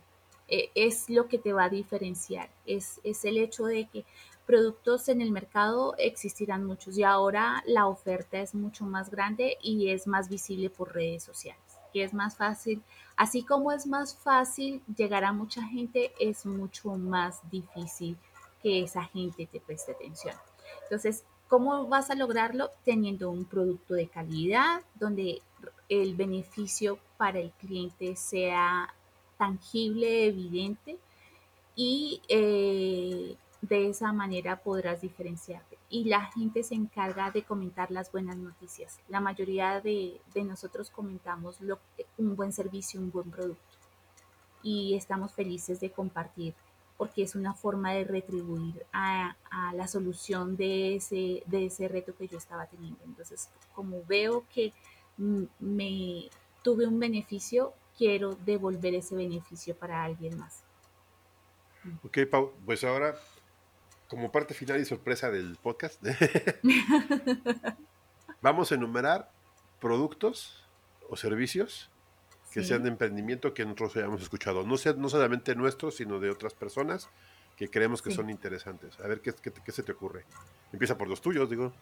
Eh, 0.49 0.71
es 0.75 1.09
lo 1.11 1.29
que 1.29 1.39
te 1.39 1.53
va 1.53 1.65
a 1.65 1.69
diferenciar. 1.69 2.49
Es, 2.65 3.01
es 3.05 3.25
el 3.25 3.37
hecho 3.37 3.67
de 3.67 3.89
que 3.89 4.05
productos 4.51 5.09
en 5.09 5.21
el 5.21 5.31
mercado 5.31 5.95
existirán 5.97 6.65
muchos 6.65 6.99
y 6.99 7.05
ahora 7.05 7.63
la 7.67 7.87
oferta 7.87 8.41
es 8.41 8.53
mucho 8.53 8.85
más 8.85 9.09
grande 9.09 9.57
y 9.63 9.91
es 9.91 10.09
más 10.09 10.29
visible 10.29 10.71
por 10.71 10.93
redes 10.93 11.23
sociales, 11.23 11.70
que 11.93 12.05
es 12.05 12.15
más 12.15 12.37
fácil. 12.37 12.83
Así 13.17 13.43
como 13.43 13.73
es 13.73 13.87
más 13.87 14.17
fácil 14.17 14.83
llegar 14.97 15.25
a 15.25 15.33
mucha 15.33 15.63
gente, 15.63 16.13
es 16.19 16.47
mucho 16.47 16.97
más 16.97 17.41
difícil 17.51 18.17
que 18.63 18.83
esa 18.83 19.05
gente 19.05 19.47
te 19.47 19.61
preste 19.61 19.93
atención. 19.93 20.35
Entonces, 20.85 21.25
¿cómo 21.49 21.87
vas 21.89 22.11
a 22.11 22.15
lograrlo? 22.15 22.71
Teniendo 22.85 23.31
un 23.31 23.45
producto 23.45 23.95
de 23.95 24.09
calidad, 24.09 24.83
donde 24.95 25.43
el 25.89 26.15
beneficio 26.15 26.99
para 27.17 27.41
el 27.41 27.51
cliente 27.53 28.17
sea 28.17 28.95
tangible, 29.37 30.27
evidente 30.27 30.99
y 31.75 32.21
eh, 32.29 33.37
de 33.63 33.89
esa 33.89 34.13
manera 34.13 34.63
podrás 34.63 35.01
diferenciarte. 35.01 35.70
Y 35.91 36.05
la 36.05 36.27
gente 36.33 36.63
se 36.63 36.75
encarga 36.75 37.31
de 37.31 37.43
comentar 37.43 37.91
las 37.91 38.13
buenas 38.13 38.37
noticias. 38.37 39.01
La 39.09 39.21
mayoría 39.21 39.81
de, 39.81 40.21
nosotros 40.37 40.89
comentamos 40.89 41.61
lo, 41.61 41.81
un 42.17 42.37
buen 42.37 42.53
servicio, 42.53 43.01
un 43.01 43.11
buen 43.11 43.31
producto. 43.31 43.77
Y 44.63 44.95
estamos 44.95 45.33
felices 45.33 45.81
de 45.81 45.91
compartir 45.91 46.55
porque 46.97 47.23
es 47.23 47.35
una 47.35 47.55
forma 47.55 47.93
de 47.93 48.05
retribuir 48.05 48.85
a, 48.93 49.35
a, 49.51 49.73
la 49.75 49.89
solución 49.89 50.57
de 50.57 50.97
ese, 50.97 51.43
de 51.47 51.67
ese 51.67 51.89
reto 51.89 52.15
que 52.15 52.29
yo 52.29 52.37
estaba 52.39 52.67
teniendo. 52.67 53.03
Entonces, 53.05 53.49
como 53.75 54.05
veo 54.05 54.45
que 54.55 54.73
me 55.17 56.29
tuve 56.63 56.87
un 56.87 57.01
beneficio, 57.01 57.73
quiero 57.97 58.35
devolver 58.35 58.95
ese 58.95 59.17
beneficio 59.17 59.75
para 59.75 60.05
alguien 60.05 60.39
más. 60.39 60.63
Ok, 62.05 62.19
Pau, 62.31 62.53
pues 62.65 62.85
ahora, 62.85 63.15
como 64.11 64.33
parte 64.33 64.55
final 64.55 64.81
y 64.81 64.85
sorpresa 64.85 65.31
del 65.31 65.57
podcast, 65.63 66.03
vamos 68.43 68.73
a 68.73 68.75
enumerar 68.75 69.31
productos 69.81 70.65
o 71.09 71.17
servicios 71.17 71.91
que 72.53 72.65
sean 72.65 72.83
de 72.83 72.89
emprendimiento 72.89 73.55
que 73.55 73.65
nosotros 73.65 73.97
hayamos 73.97 74.21
escuchado. 74.21 74.67
No, 74.67 74.77
sea, 74.77 74.95
no 74.95 75.09
solamente 75.09 75.55
nuestros, 75.55 75.95
sino 75.95 76.19
de 76.19 76.31
otras 76.31 76.55
personas 76.55 77.09
que 77.57 77.69
creemos 77.69 78.03
que 78.03 78.11
son 78.11 78.31
interesantes. 78.31 78.99
A 78.99 79.07
ver, 79.07 79.21
¿qué, 79.21 79.33
¿qué, 79.33 79.71
se 79.71 79.85
te 79.85 79.93
ocurre? 79.93 80.25
Empieza 80.73 80.99
por 80.99 81.07
los 81.07 81.21
tuyos, 81.21 81.49
digo. 81.49 81.73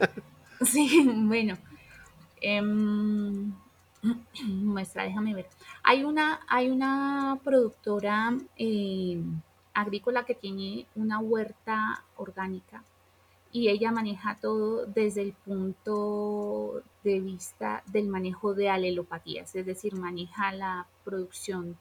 sí, 0.64 1.04
bueno. 1.08 1.58
Em, 2.40 3.52
muestra, 4.46 5.02
déjame 5.02 5.34
ver. 5.34 5.48
Hay 5.82 6.04
una, 6.04 6.38
hay 6.46 6.70
una 6.70 7.40
productora 7.42 8.32
eh, 8.56 9.20
agrícola 9.74 10.24
que 10.24 10.34
tiene 10.34 10.86
una 10.94 11.18
huerta 11.18 12.04
orgánica 12.16 12.82
y 13.52 13.68
ella 13.68 13.92
maneja 13.92 14.38
todo 14.40 14.86
desde 14.86 15.22
el 15.22 15.32
punto 15.32 16.82
de 17.04 17.20
vista 17.20 17.82
del 17.86 18.08
manejo 18.08 18.54
de 18.54 18.68
alelopatías, 18.68 19.54
es 19.54 19.66
decir, 19.66 19.94
maneja 19.94 20.52
la 20.52 20.86
producción 21.04 21.76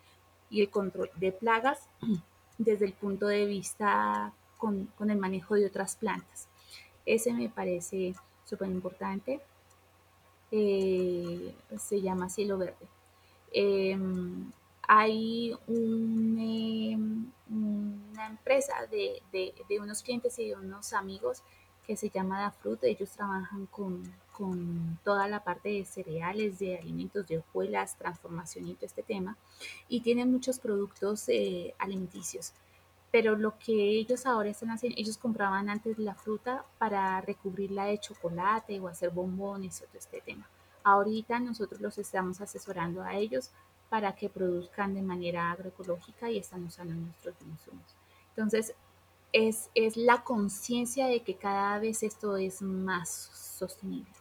y 0.50 0.62
el 0.62 0.70
control 0.70 1.10
de 1.16 1.32
plagas 1.32 1.80
desde 2.58 2.86
el 2.86 2.94
punto 2.94 3.28
de 3.28 3.46
vista 3.46 4.34
con, 4.58 4.86
con 4.98 5.10
el 5.10 5.18
manejo 5.18 5.56
de 5.56 5.66
otras 5.66 5.96
plantas. 5.96 6.48
Ese 7.06 7.34
me 7.34 7.50
parece 7.50 8.14
súper 8.46 8.70
importante. 8.70 9.42
Eh, 10.52 11.56
se 11.78 12.02
llama 12.02 12.30
Cielo 12.30 12.58
Verde. 12.58 12.88
Em, 13.52 14.52
hay 14.88 15.56
em, 15.68 17.13
empresa 18.28 18.74
de, 18.90 19.22
unos 19.80 20.04
clientes 20.04 20.38
y 20.40 20.50
de 20.50 20.56
unos 20.56 20.94
amigos 20.94 21.44
que 21.86 21.98
se 21.98 22.10
llama 22.10 22.42
Da 22.42 22.52
Fruit. 22.52 22.84
Ellos 22.84 23.12
trabajan 23.12 23.66
con, 23.68 24.04
toda 25.04 25.28
la 25.28 25.44
parte 25.44 25.70
de 25.70 25.86
cereales, 25.86 26.60
de 26.60 26.78
alimentos, 26.78 27.28
de 27.28 27.40
hojuelas, 27.40 27.98
transformación 27.98 28.68
y 28.68 28.74
todo 28.76 28.86
este 28.86 29.04
tema. 29.04 29.38
Y 29.88 30.02
tienen 30.02 30.32
muchos 30.32 30.60
productos 30.60 31.30
eh, 31.30 31.74
alimenticios 31.78 32.54
pero 33.14 33.36
lo 33.36 33.60
que 33.60 33.74
ellos 33.74 34.26
ahora 34.26 34.50
están 34.50 34.72
haciendo, 34.72 35.00
ellos 35.00 35.20
compraban 35.20 35.70
antes 35.70 36.00
la 36.00 36.16
fruta 36.16 36.66
para 36.80 37.22
recubrirla 37.22 37.86
de 37.86 38.00
chocolate 38.00 38.80
o 38.80 38.88
hacer 38.88 39.12
bombones 39.12 39.78
y 39.78 39.86
todo 39.86 40.00
este 40.00 40.20
tema. 40.22 40.50
Ahorita 40.84 41.40
nosotros 41.40 41.80
los 41.80 42.00
estamos 42.00 42.42
asesorando 42.42 43.04
a 43.04 43.14
ellos 43.14 43.52
para 43.88 44.16
que 44.16 44.30
produzcan 44.30 44.96
de 44.96 45.04
manera 45.04 45.52
agroecológica 45.52 46.32
y 46.32 46.40
están 46.40 46.64
usando 46.64 46.96
nuestros 46.96 47.36
insumos. 47.44 47.96
Entonces, 48.36 48.74
es, 49.32 49.70
es 49.76 49.98
la 49.98 50.24
conciencia 50.24 51.08
de 51.08 51.22
que 51.22 51.36
cada 51.36 51.80
vez 51.80 52.04
esto 52.04 52.38
es 52.38 52.62
más 52.62 53.10
sostenible. 53.10 54.12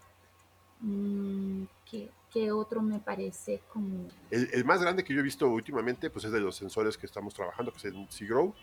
Mm, 0.81 1.65
¿Qué, 1.89 2.11
¿Qué, 2.31 2.51
otro 2.51 2.83
me 2.83 2.99
parece 2.99 3.61
como...? 3.73 4.09
El, 4.31 4.49
el, 4.53 4.65
más 4.65 4.81
grande 4.81 5.05
que 5.05 5.15
yo 5.15 5.21
he 5.21 5.23
visto 5.23 5.49
últimamente 5.49 6.11
pues 6.11 6.25
es 6.25 6.33
de 6.33 6.41
los 6.41 6.57
sensores 6.57 6.97
que 6.97 7.07
estamos 7.07 7.35
trabajando, 7.35 7.73
que 7.73 7.89
es 7.89 7.95
Seagrow, 8.09 8.55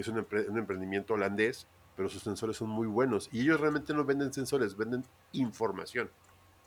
es 0.00 0.08
un, 0.08 0.18
emprendimiento 0.18 1.14
holandés, 1.14 1.66
pero 1.96 2.08
sus 2.08 2.22
sensores 2.22 2.56
son 2.56 2.70
muy 2.70 2.86
buenos. 2.86 3.28
Y 3.32 3.42
ellos 3.42 3.60
realmente 3.60 3.92
no 3.92 4.04
venden 4.04 4.32
sensores, 4.32 4.76
venden 4.76 5.04
información. 5.32 6.08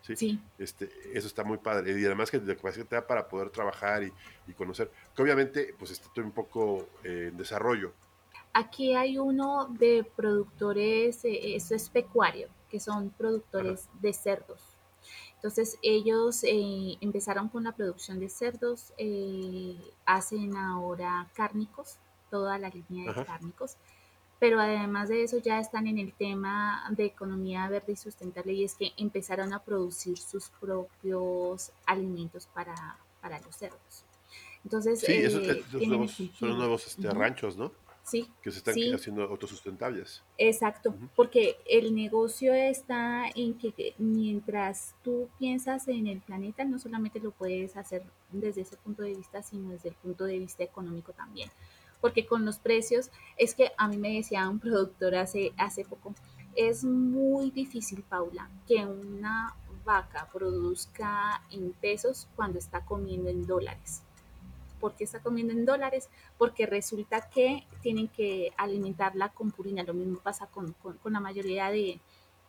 ¿sí? 0.02 0.42
Este, 0.58 0.90
eso 1.14 1.28
está 1.28 1.44
muy 1.44 1.58
padre. 1.58 1.98
Y 2.00 2.06
además 2.06 2.30
que 2.30 2.40
la 2.40 2.56
capacidad 2.56 2.86
te 2.86 2.96
da 2.96 3.08
para 3.08 3.30
poder 3.30 3.50
trabajar 3.50 4.04
y, 4.04 4.12
y, 4.48 4.54
conocer. 4.54 4.92
Que 5.16 5.22
obviamente, 5.22 5.74
pues 5.80 5.92
está 5.92 6.10
todo 6.14 6.26
un 6.26 6.34
poco 6.34 6.90
eh, 7.04 7.30
en 7.32 7.38
desarrollo. 7.38 7.94
Aquí 8.54 8.93
hay 8.93 9.18
uno 9.18 9.68
de 9.80 10.06
productores, 10.16 11.24
eh, 11.26 11.56
eso 11.56 11.76
es 11.76 11.89
pecuario, 11.89 12.49
que 12.70 12.80
son 12.80 13.10
productores 13.12 13.88
de 14.02 14.14
cerdos. 14.14 14.62
Entonces 15.36 15.78
ellos 15.82 16.43
eh, 16.43 16.97
empezaron 17.02 17.49
con 17.49 17.64
la 17.64 17.72
producción 17.72 18.20
de 18.20 18.30
cerdos, 18.30 18.93
hacen 20.06 20.56
ahora 20.56 21.30
cárnicos, 21.34 21.97
toda 22.30 22.60
la 22.60 22.70
línea 22.70 23.12
de 23.12 23.26
cárnicos 23.26 23.78
pero 24.41 24.60
además 24.60 25.10
de 25.10 25.22
eso 25.22 25.38
ya 25.38 25.60
están 25.60 25.86
en 25.86 25.99
el 25.99 26.14
tema 26.14 26.84
de 26.97 27.06
economía 27.06 27.70
verde 27.70 27.93
y 27.93 27.95
sustentable 27.95 28.54
y 28.54 28.64
es 28.64 28.74
que 28.74 28.91
empezaron 28.97 29.54
a 29.54 29.64
producir 29.64 30.18
sus 30.18 30.49
propios 30.60 31.72
alimentos 31.86 32.47
para, 32.47 32.97
para 33.22 33.39
los 33.41 33.56
cerdos. 33.56 34.04
Entonces, 34.64 34.99
sí, 35.02 35.12
eh, 35.12 35.64
nuevos, 35.86 36.14
son 36.14 36.49
los 36.49 36.58
nuevos 36.58 36.88
este, 36.88 37.08
ranchos, 37.12 37.56
¿no? 37.56 37.72
Sí. 38.12 38.28
Que 38.41 38.51
se 38.51 38.57
están 38.57 38.76
haciendo 38.93 39.24
autosustentables. 39.24 40.22
Exacto, 40.38 40.93
porque 41.16 41.55
el 41.66 41.95
negocio 41.95 42.53
está 42.53 43.26
en 43.34 43.57
que 43.57 43.95
mientras 43.97 44.95
tú 45.01 45.30
piensas 45.39 45.88
en 45.88 46.07
el 46.07 46.20
planeta, 46.20 46.66
no 46.66 46.78
solamente 46.78 47.20
lo 47.22 47.32
puedes 47.32 47.78
hacer 47.78 48.03
desde 48.32 48.62
ese 48.62 48.76
punto 48.76 49.01
de 49.03 49.16
vista, 49.16 49.41
sino 49.41 49.70
desde 49.72 49.89
el 49.89 49.95
punto 49.95 50.26
de 50.26 50.39
vista 50.39 50.64
económico 50.64 51.14
también 51.14 51.49
porque 52.01 52.26
con 52.26 52.45
los 52.45 52.57
precios, 52.57 53.12
es 53.38 53.53
que 53.53 53.74
a 53.78 53.88
mí 53.88 53.95
me 53.95 54.16
decía 54.16 54.49
un 54.49 54.59
productor 54.59 55.14
hace, 55.14 55.53
hace 55.55 55.86
poco, 55.86 56.16
es 56.55 56.84
muy 56.84 57.51
difícil, 57.51 58.01
Paula, 58.01 58.49
que 58.68 58.84
una 58.84 59.55
vaca 59.86 60.28
produzca 60.34 61.43
en 61.51 61.72
pesos 61.74 62.28
cuando 62.36 62.59
está 62.59 62.84
comiendo 62.84 63.30
en 63.30 63.45
dólares. 63.45 64.03
¿Por 64.82 64.96
qué 64.96 65.04
está 65.04 65.22
comiendo 65.22 65.54
en 65.54 65.64
dólares? 65.64 66.10
Porque 66.40 66.66
resulta 66.66 67.30
que 67.30 67.66
tienen 67.82 68.08
que 68.08 68.52
alimentarla 68.58 69.30
con 69.30 69.52
purina. 69.52 69.84
Lo 69.84 69.94
mismo 69.94 70.20
pasa 70.20 70.48
con, 70.48 70.76
la 71.06 71.20
mayoría 71.20 71.70
de, 71.70 72.00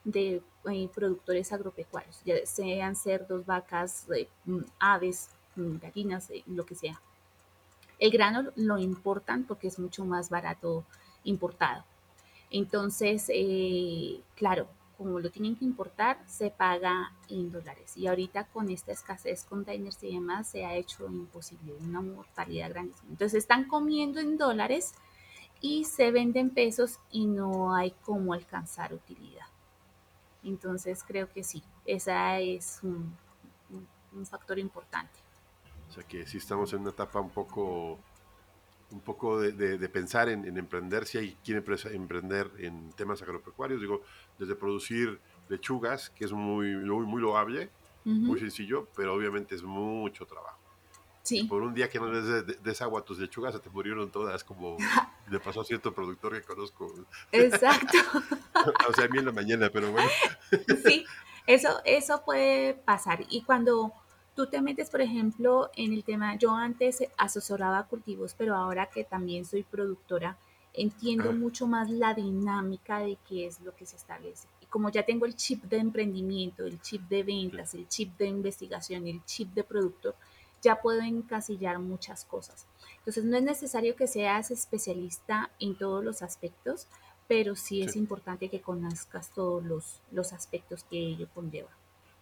de 0.04 0.42
eh, 0.70 0.88
productores 0.94 1.52
agropecuarios, 1.52 2.22
ya 2.24 2.44
sean 2.46 2.96
cerdos, 2.96 3.44
vacas, 3.44 4.08
eh, 4.10 4.28
mm, 4.46 4.62
aves, 4.78 5.28
mm, 5.56 5.76
gallinas, 5.76 6.30
eh, 6.30 6.42
lo 6.46 6.64
que 6.64 6.74
sea. 6.74 7.00
El 7.98 8.10
grano 8.10 8.50
lo 8.56 8.78
importan 8.78 9.44
porque 9.44 9.68
es 9.68 9.78
mucho 9.78 10.04
más 10.04 10.30
barato 10.30 10.84
importado. 11.24 11.84
Entonces, 12.50 13.30
claro, 14.34 14.66
como 14.96 15.20
lo 15.20 15.30
tienen 15.30 15.56
que 15.56 15.64
importar, 15.64 16.22
se 16.26 16.50
paga 16.50 17.12
en 17.28 17.50
dólares. 17.50 17.96
Y 17.96 18.06
ahorita 18.06 18.44
con 18.44 18.70
esta 18.70 18.92
escasez 18.92 19.44
containers 19.44 20.02
y 20.02 20.14
demás, 20.14 20.48
se 20.48 20.64
ha 20.64 20.74
hecho 20.74 21.06
imposible, 21.06 21.74
una 21.74 22.00
mortalidad 22.00 22.70
grandísima. 22.70 23.10
Entonces, 23.10 23.38
están 23.38 23.66
comiendo 23.68 24.20
en 24.20 24.36
dólares 24.36 24.94
y 25.60 25.84
se 25.84 26.10
venden 26.10 26.50
pesos 26.50 26.98
y 27.10 27.26
no 27.26 27.74
hay 27.74 27.92
cómo 28.02 28.32
alcanzar 28.32 28.92
utilidad. 28.92 29.46
Entonces, 30.44 31.04
creo 31.06 31.30
que 31.30 31.44
sí, 31.44 31.62
ese 31.86 32.12
es 32.54 32.80
un 32.82 33.16
factor 34.26 34.58
importante. 34.58 35.20
O 35.88 35.92
sea 35.94 36.04
que 36.04 36.26
sí 36.26 36.38
estamos 36.38 36.72
en 36.72 36.80
una 36.80 36.90
etapa 36.90 37.20
un 37.20 37.30
poco, 37.30 37.98
un 38.92 39.00
poco 39.00 39.40
de, 39.40 39.88
pensar 39.88 40.28
en, 40.28 40.56
emprender, 40.56 41.06
si 41.06 41.18
hay 41.18 41.36
quien 41.44 41.64
emprender 41.92 42.50
en 42.58 42.90
temas 42.92 43.22
agropecuarios, 43.22 43.80
digo, 43.80 44.02
desde 44.38 44.54
producir 44.54 45.20
lechugas, 45.48 46.10
que 46.10 46.24
es 46.24 46.32
muy, 46.32 46.74
muy, 46.76 47.20
loable, 47.20 47.70
muy 48.04 48.38
sencillo, 48.38 48.88
pero 48.96 49.14
obviamente 49.14 49.54
es 49.54 49.62
mucho 49.62 50.26
trabajo. 50.26 50.58
Sí. 51.24 51.44
por 51.44 51.62
un 51.62 51.72
día 51.72 51.88
que 51.88 52.00
no 52.00 52.10
des 52.10 52.60
desagua 52.64 53.04
tus 53.04 53.20
lechugas, 53.20 53.54
se 53.54 53.60
te 53.60 53.70
murieron 53.70 54.10
todas, 54.10 54.42
como 54.42 54.76
le 55.30 55.38
pasó 55.38 55.60
a 55.60 55.64
cierto 55.64 55.94
productor 55.94 56.32
que 56.32 56.42
conozco. 56.42 56.92
Exacto. 57.30 57.98
o 58.88 58.92
sea, 58.92 59.04
a 59.04 59.08
mí 59.08 59.18
en 59.18 59.26
la 59.26 59.32
mañana, 59.32 59.70
pero 59.72 59.92
bueno. 59.92 60.08
sí, 60.84 61.04
eso, 61.46 61.80
eso 61.84 62.24
puede 62.24 62.74
pasar. 62.74 63.24
Y 63.28 63.42
cuando 63.44 63.92
Tú 64.34 64.46
te 64.46 64.62
metes, 64.62 64.88
por 64.88 65.02
ejemplo, 65.02 65.70
en 65.76 65.92
el 65.92 66.04
tema, 66.04 66.36
yo 66.36 66.54
antes 66.54 67.04
asesoraba 67.18 67.86
cultivos, 67.86 68.34
pero 68.36 68.56
ahora 68.56 68.86
que 68.86 69.04
también 69.04 69.44
soy 69.44 69.62
productora, 69.62 70.38
entiendo 70.72 71.32
mucho 71.32 71.66
más 71.66 71.90
la 71.90 72.14
dinámica 72.14 73.00
de 73.00 73.18
qué 73.28 73.46
es 73.46 73.60
lo 73.60 73.76
que 73.76 73.84
se 73.84 73.96
establece. 73.96 74.48
Y 74.62 74.66
como 74.66 74.88
ya 74.88 75.04
tengo 75.04 75.26
el 75.26 75.36
chip 75.36 75.64
de 75.64 75.76
emprendimiento, 75.76 76.64
el 76.64 76.80
chip 76.80 77.02
de 77.08 77.22
ventas, 77.22 77.74
el 77.74 77.86
chip 77.88 78.16
de 78.16 78.26
investigación, 78.26 79.06
el 79.06 79.22
chip 79.26 79.52
de 79.52 79.64
producto, 79.64 80.14
ya 80.62 80.80
puedo 80.80 81.02
encasillar 81.02 81.78
muchas 81.78 82.24
cosas. 82.24 82.66
Entonces, 82.98 83.24
no 83.24 83.36
es 83.36 83.42
necesario 83.42 83.96
que 83.96 84.06
seas 84.06 84.50
especialista 84.50 85.50
en 85.58 85.76
todos 85.76 86.02
los 86.02 86.22
aspectos, 86.22 86.86
pero 87.28 87.54
sí, 87.54 87.82
es 87.82 87.96
importante 87.96 88.48
que 88.48 88.62
conozcas 88.62 89.30
todos 89.30 89.62
los, 89.62 90.00
los 90.10 90.32
aspectos 90.32 90.84
que 90.84 90.98
ello 90.98 91.28
conlleva. 91.34 91.70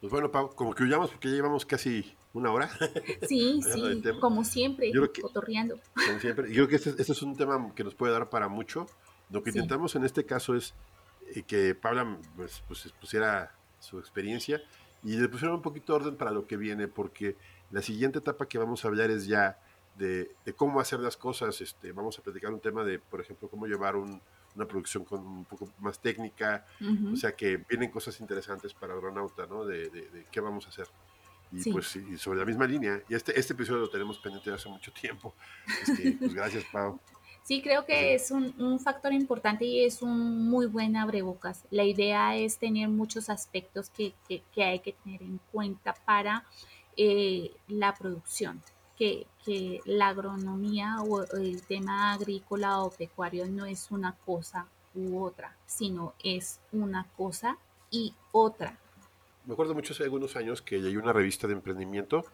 Pues 0.00 0.10
bueno, 0.10 0.30
Pau, 0.30 0.50
como 0.54 0.74
que 0.74 0.84
huyamos 0.84 1.10
porque 1.10 1.28
ya 1.28 1.34
llevamos 1.34 1.66
casi 1.66 2.16
una 2.32 2.50
hora. 2.52 2.70
Sí, 3.28 3.60
sí, 3.62 4.02
como 4.20 4.44
siempre, 4.44 4.92
cotorreando. 5.20 5.78
Como 5.94 6.18
siempre. 6.18 6.48
Yo 6.48 6.66
creo 6.66 6.68
que 6.68 6.76
este, 6.76 6.90
este, 6.90 7.12
es 7.12 7.22
un 7.22 7.36
tema 7.36 7.72
que 7.74 7.84
nos 7.84 7.94
puede 7.94 8.12
dar 8.12 8.30
para 8.30 8.48
mucho. 8.48 8.86
Lo 9.30 9.42
que 9.42 9.50
intentamos 9.50 9.94
en 9.96 10.04
este 10.04 10.24
caso 10.24 10.56
es 10.56 10.74
eh, 11.34 11.42
que 11.42 11.74
Paula 11.74 12.18
pues, 12.34 12.62
pues, 12.66 12.92
pusiera 13.00 13.54
su 13.78 13.98
experiencia 13.98 14.62
y 15.04 15.16
le 15.16 15.28
pusiera 15.28 15.54
un 15.54 15.62
poquito 15.62 15.92
de 15.92 16.04
orden 16.04 16.16
para 16.16 16.30
lo 16.30 16.46
que 16.46 16.56
viene, 16.56 16.88
porque 16.88 17.36
la 17.70 17.82
siguiente 17.82 18.18
etapa 18.18 18.48
que 18.48 18.58
vamos 18.58 18.84
a 18.84 18.88
hablar 18.88 19.10
es 19.10 19.26
ya 19.26 19.58
de, 19.96 20.34
de 20.44 20.52
cómo 20.54 20.80
hacer 20.80 21.00
las 21.00 21.16
cosas. 21.16 21.60
Este, 21.60 21.92
vamos 21.92 22.18
a 22.18 22.22
platicar 22.22 22.52
un 22.52 22.60
tema 22.60 22.84
de, 22.84 22.98
por 22.98 23.20
ejemplo, 23.20 23.48
cómo 23.48 23.66
llevar 23.66 23.96
un, 23.96 24.20
una 24.56 24.66
producción 24.66 25.04
con 25.04 25.26
un 25.26 25.44
poco 25.44 25.68
más 25.78 26.00
técnica, 26.00 26.64
o 27.12 27.16
sea 27.16 27.32
que 27.34 27.58
vienen 27.68 27.90
cosas 27.90 28.20
interesantes 28.20 28.74
para 28.74 28.94
Agronauta, 28.94 29.46
¿no? 29.46 29.64
De, 29.64 29.88
de, 29.90 30.26
qué 30.30 30.40
vamos 30.40 30.66
a 30.66 30.68
hacer. 30.70 30.88
Y 31.52 31.72
pues 31.72 31.96
y 31.96 32.16
sobre 32.16 32.38
la 32.38 32.44
misma 32.44 32.66
línea, 32.66 33.02
y 33.08 33.14
este, 33.14 33.38
este 33.38 33.54
episodio 33.54 33.80
lo 33.80 33.90
tenemos 33.90 34.18
pendiente 34.18 34.52
hace 34.52 34.68
mucho 34.68 34.92
tiempo. 34.92 35.34
Este, 35.82 36.12
pues 36.12 36.34
gracias, 36.34 36.64
Pau. 36.72 36.98
Sí, 37.42 37.62
creo 37.62 37.86
que 37.86 38.14
es 38.14 38.30
un, 38.30 38.54
un, 38.62 38.78
factor 38.78 39.14
importante 39.14 39.64
y 39.64 39.82
es 39.84 40.02
un 40.02 40.48
muy 40.48 40.66
buen 40.66 40.94
abrebocas. 40.94 41.64
La 41.70 41.84
idea 41.84 42.36
es 42.36 42.58
tener 42.58 42.88
muchos 42.88 43.30
aspectos 43.30 43.88
que, 43.90 44.12
que, 44.28 44.42
que 44.54 44.62
hay 44.62 44.80
que 44.80 44.92
tener 44.92 45.22
en 45.22 45.40
cuenta 45.50 45.94
para 46.04 46.44
eh, 46.96 47.50
la 47.66 47.94
producción 47.94 48.60
que, 49.00 49.80
la 49.86 50.08
agronomía 50.08 50.98
o 51.00 51.22
el 51.22 51.62
tema 51.62 52.12
agrícola 52.12 52.80
o 52.80 52.90
pecuario 52.90 53.46
no 53.46 53.64
es 53.64 53.90
una 53.90 54.14
cosa 54.26 54.66
u 54.94 55.24
otra, 55.24 55.56
sino 55.66 56.14
es 56.22 56.60
una 56.72 57.06
cosa 57.16 57.56
y 57.90 58.14
otra. 58.32 58.78
Me 59.46 59.54
acuerdo 59.54 59.74
mucho 59.74 59.94
hace 59.94 60.04
algunos 60.04 60.36
años 60.36 60.60
que 60.60 60.76
hay 60.76 60.96
una 60.96 61.12
revista 61.12 61.48
de 61.48 61.54
emprendimiento 61.54 62.24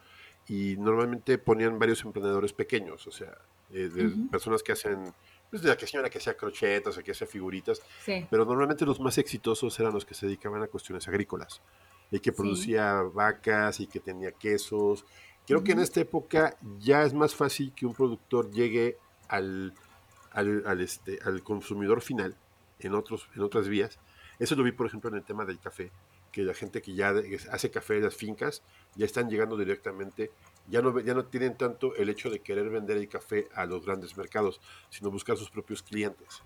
y 0.47 0.75
normalmente 0.77 1.37
ponían 1.37 1.79
varios 1.79 2.03
emprendedores 2.03 2.53
pequeños, 2.53 3.07
o 3.07 3.11
sea, 3.11 3.37
eh, 3.71 3.89
de 3.89 4.09
personas 4.29 4.61
que 4.61 4.73
hacen, 4.73 5.13
pues 5.49 5.61
de 5.61 5.69
la 5.69 5.77
que 5.77 5.87
señora 5.87 6.09
que 6.09 6.17
hacía 6.17 6.35
crochetas 6.35 6.97
o 6.97 7.03
que 7.03 7.11
hacía 7.11 7.25
figuritas, 7.25 7.81
pero 8.29 8.45
normalmente 8.45 8.85
los 8.85 8.99
más 8.99 9.17
exitosos 9.17 9.79
eran 9.79 9.93
los 9.93 10.05
que 10.05 10.13
se 10.13 10.25
dedicaban 10.25 10.61
a 10.61 10.67
cuestiones 10.67 11.07
agrícolas, 11.07 11.61
y 12.11 12.19
que 12.19 12.31
producía 12.31 13.01
vacas 13.01 13.79
y 13.79 13.87
que 13.87 13.99
tenía 13.99 14.31
quesos 14.31 15.05
Creo 15.47 15.63
que 15.63 15.71
en 15.71 15.79
esta 15.79 16.01
época 16.01 16.57
ya 16.77 17.03
es 17.03 17.13
más 17.13 17.33
fácil 17.33 17.71
que 17.73 17.85
un 17.85 17.93
productor 17.93 18.51
llegue 18.51 18.97
al, 19.29 19.73
al, 20.33 20.81
este, 20.81 21.19
al 21.23 21.41
consumidor 21.41 22.01
final 22.01 22.35
en, 22.79 22.93
otros, 22.93 23.29
en 23.33 23.43
otras 23.43 23.69
vías. 23.69 23.97
Eso 24.39 24.55
lo 24.55 24.63
vi, 24.63 24.73
por 24.73 24.87
ejemplo, 24.87 25.09
en 25.09 25.15
el 25.15 25.23
tema 25.23 25.45
del 25.45 25.57
café, 25.57 25.89
que 26.33 26.43
la 26.43 26.53
gente 26.53 26.81
que 26.81 26.93
ya 26.93 27.13
hace 27.51 27.71
café 27.71 27.95
en 27.95 28.03
las 28.03 28.15
fincas 28.15 28.61
ya 28.95 29.05
están 29.05 29.29
llegando 29.29 29.55
directamente, 29.55 30.31
ya 30.69 30.81
no, 30.81 30.99
ya 30.99 31.13
no 31.13 31.23
tienen 31.23 31.55
tanto 31.55 31.95
el 31.95 32.09
hecho 32.09 32.29
de 32.29 32.41
querer 32.41 32.69
vender 32.69 32.97
el 32.97 33.07
café 33.07 33.47
a 33.55 33.65
los 33.65 33.85
grandes 33.85 34.17
mercados, 34.17 34.59
sino 34.89 35.09
buscar 35.11 35.37
sus 35.37 35.49
propios 35.49 35.81
clientes. 35.81 36.43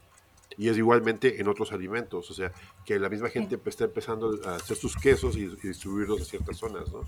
Y 0.57 0.69
es 0.69 0.77
igualmente 0.77 1.41
en 1.41 1.47
otros 1.47 1.71
alimentos, 1.71 2.29
o 2.29 2.33
sea, 2.35 2.51
que 2.85 2.99
la 2.99 3.09
misma 3.09 3.29
gente 3.29 3.59
está 3.65 3.85
empezando 3.85 4.39
a 4.45 4.57
hacer 4.57 4.77
sus 4.77 4.95
quesos 4.95 5.37
y, 5.37 5.47
distribuirlos 5.47 6.21
a 6.21 6.25
ciertas 6.25 6.57
zonas, 6.57 6.91
¿no? 6.91 7.01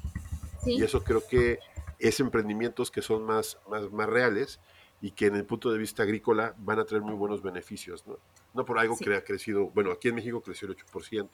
Y 0.65 0.81
eso 0.81 1.03
creo 1.03 1.21
que 1.27 1.59
es 2.03 2.19
emprendimientos 2.19 2.91
que 2.91 3.01
son 3.01 3.23
más, 3.23 3.57
más, 3.69 3.89
más 3.91 4.09
reales 4.09 4.59
y 5.01 5.11
que 5.11 5.27
en 5.27 5.35
el 5.35 5.45
punto 5.45 5.71
de 5.71 5.77
vista 5.77 6.03
agrícola 6.03 6.53
van 6.59 6.79
a 6.79 6.85
traer 6.85 7.01
muy 7.01 7.13
buenos 7.13 7.41
beneficios, 7.41 8.05
¿no? 8.05 8.17
No 8.53 8.65
por 8.65 8.77
algo 8.77 8.97
que 8.97 9.15
ha 9.15 9.23
crecido, 9.23 9.69
bueno, 9.69 9.91
aquí 9.91 10.09
en 10.09 10.15
México 10.15 10.41
creció 10.41 10.67
el 10.67 10.75
8% 10.75 11.29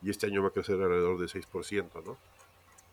y 0.00 0.10
este 0.10 0.26
año 0.26 0.40
va 0.42 0.48
a 0.48 0.50
crecer 0.52 0.76
alrededor 0.76 1.18
del 1.18 1.28
6%, 1.28 2.04
¿no? 2.04 2.16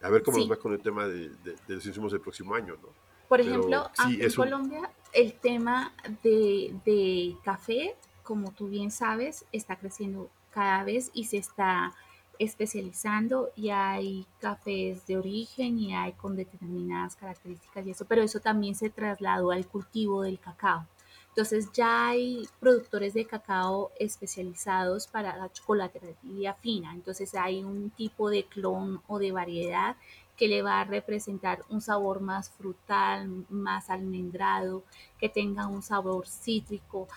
A 0.02 0.10
ver 0.10 0.24
cómo 0.24 0.40
nos 0.40 0.50
va 0.50 0.56
con 0.56 0.74
el 0.74 0.82
tema 0.82 1.08
de, 1.08 1.32
los 1.68 1.86
insumos 1.86 2.12
del 2.12 2.22
próximo 2.22 2.56
año, 2.56 2.76
¿no? 2.82 2.90
Por 3.28 3.42
ejemplo, 3.42 3.92
en 4.08 4.34
Colombia 4.34 4.90
el 5.14 5.34
tema 5.34 5.94
de, 6.24 6.76
de 6.84 7.36
café, 7.44 7.96
como 8.24 8.52
tú 8.52 8.70
bien 8.70 8.90
sabes, 8.90 9.46
está 9.52 9.76
creciendo 9.76 10.32
cada 10.50 10.84
vez 10.84 11.12
y 11.14 11.26
se 11.26 11.38
está 11.38 11.94
especializando 12.40 13.52
y 13.56 13.70
hay 13.70 14.26
cafés 14.40 15.06
de 15.06 15.18
origen 15.18 15.78
y 15.78 15.94
hay 15.94 16.14
con 16.14 16.38
determinadas 16.38 17.18
características 17.18 17.86
y 17.86 17.92
eso, 17.92 18.06
pero 18.06 18.24
eso 18.24 18.40
también 18.40 18.76
se 18.76 18.90
trasladó 18.90 19.52
al 19.52 19.68
cultivo 19.68 20.24
del 20.24 20.40
cacao. 20.40 20.88
Entonces 21.28 21.70
ya 21.74 22.08
hay 22.08 22.48
productores 22.60 23.14
de 23.14 23.26
cacao 23.26 23.92
especializados 24.00 25.08
para 25.08 25.38
la 25.38 25.52
chocolatería 25.52 26.54
fina. 26.56 26.94
Entonces 26.94 27.36
hay 27.36 27.64
un 27.64 27.92
tipo 27.92 28.30
de 28.30 28.46
clon 28.46 29.02
o 29.08 29.20
de 29.20 29.32
variedad 29.32 29.96
que 30.36 30.48
le 30.48 30.62
va 30.62 30.82
a 30.82 30.86
representar 30.86 31.64
un 31.70 31.82
sabor 31.82 32.22
más 32.22 32.50
frutal, 32.50 33.46
más 33.50 33.90
almendrado, 33.90 34.84
que 35.20 35.30
tenga 35.30 35.68
un 35.68 35.82
sabor 35.82 36.28
cítrico. 36.28 37.08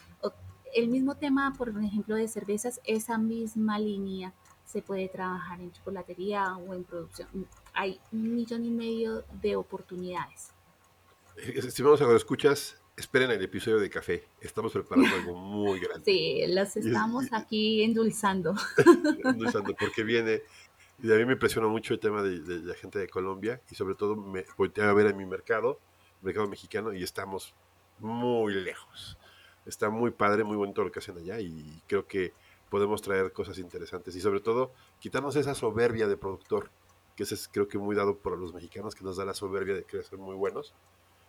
El 0.75 0.89
mismo 0.89 1.17
tema, 1.17 1.53
por 1.57 1.69
ejemplo, 1.69 2.17
de 2.17 2.29
cervezas, 2.29 2.81
esa 2.85 3.19
misma 3.19 3.79
línea 3.79 4.33
se 4.73 4.81
puede 4.81 5.09
trabajar 5.09 5.61
en 5.61 5.71
chocolatería 5.73 6.57
o 6.57 6.73
en 6.73 6.85
producción. 6.85 7.29
Hay 7.75 8.01
un 8.11 8.35
millón 8.35 8.65
y 8.65 8.71
medio 8.71 9.25
de 9.43 9.55
oportunidades. 9.57 10.53
Estimados 11.37 12.01
escuchas, 12.01 12.81
esperen 12.97 13.31
el 13.31 13.43
episodio 13.43 13.79
de 13.79 13.91
café. 13.91 14.25
Estamos 14.41 14.73
preparando 14.73 15.15
algo 15.15 15.35
muy 15.35 15.79
grande. 15.81 16.05
Sí, 16.05 16.45
las 16.49 16.77
estamos 16.77 17.27
aquí 17.33 17.83
endulzando. 17.83 18.55
endulzando, 19.25 19.75
porque 19.79 20.05
viene 20.05 20.43
y 21.03 21.13
a 21.13 21.17
mí 21.17 21.25
me 21.25 21.33
impresionó 21.33 21.69
mucho 21.69 21.95
el 21.95 22.01
tema 22.01 22.23
de, 22.23 22.39
la 22.61 22.75
gente 22.75 22.99
de 22.99 23.09
Colombia 23.09 23.61
y 23.71 23.75
sobre 23.75 23.95
todo 23.97 24.15
me 24.15 24.45
volteé 24.57 24.85
a 24.85 24.93
ver 24.93 25.07
en 25.07 25.17
mi 25.17 25.27
mercado, 25.27 25.81
mercado 26.23 26.47
mexicano, 26.47 26.93
y 26.93 27.03
estamos 27.03 27.55
muy 27.99 28.55
lejos. 28.55 29.19
Está 29.67 29.91
muy 29.91 30.13
padre, 30.13 30.45
muy 30.45 30.57
bonito 30.57 30.85
lo 30.85 30.93
que 30.93 31.01
hacen 31.01 31.19
allá 31.19 31.41
y 31.41 31.83
creo 31.89 32.07
que 32.07 32.33
podemos 32.73 33.03
traer 33.03 33.33
cosas 33.33 33.59
interesantes 33.59 34.17
y 34.17 34.23
sobre 34.23 34.41
todo 34.41 34.73
quitarnos 34.99 35.37
esa 35.37 35.55
soberbia 35.55 36.09
de 36.09 36.17
productor, 36.17 36.71
que 37.15 37.25
es 37.25 37.51
creo 37.53 37.69
que 37.69 37.77
muy 37.77 37.95
dado 37.95 38.17
por 38.17 38.39
los 38.39 38.55
mexicanos, 38.55 38.95
que 38.95 39.05
nos 39.05 39.19
da 39.19 39.27
la 39.27 39.35
soberbia 39.35 39.75
de 39.75 39.85
querer 39.85 40.07
ser 40.07 40.19
muy 40.19 40.35
buenos 40.35 40.75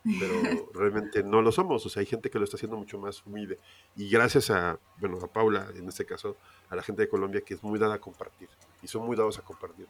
pero 0.03 0.33
realmente 0.73 1.21
no 1.21 1.41
lo 1.41 1.51
somos. 1.51 1.85
O 1.85 1.89
sea, 1.89 2.01
hay 2.01 2.05
gente 2.05 2.29
que 2.29 2.37
lo 2.37 2.45
está 2.45 2.55
haciendo 2.57 2.77
mucho 2.77 2.97
más 2.97 3.25
humilde. 3.25 3.59
Y 3.97 4.09
gracias 4.09 4.49
a, 4.51 4.79
bueno, 4.99 5.17
a 5.21 5.27
Paula, 5.27 5.67
en 5.75 5.87
este 5.87 6.05
caso, 6.05 6.37
a 6.69 6.75
la 6.75 6.81
gente 6.81 7.01
de 7.01 7.09
Colombia, 7.09 7.41
que 7.41 7.55
es 7.55 7.63
muy 7.63 7.77
dada 7.77 7.95
a 7.95 7.99
compartir. 7.99 8.49
Y 8.81 8.87
son 8.87 9.05
muy 9.05 9.15
dados 9.17 9.37
a 9.37 9.41
compartir. 9.41 9.87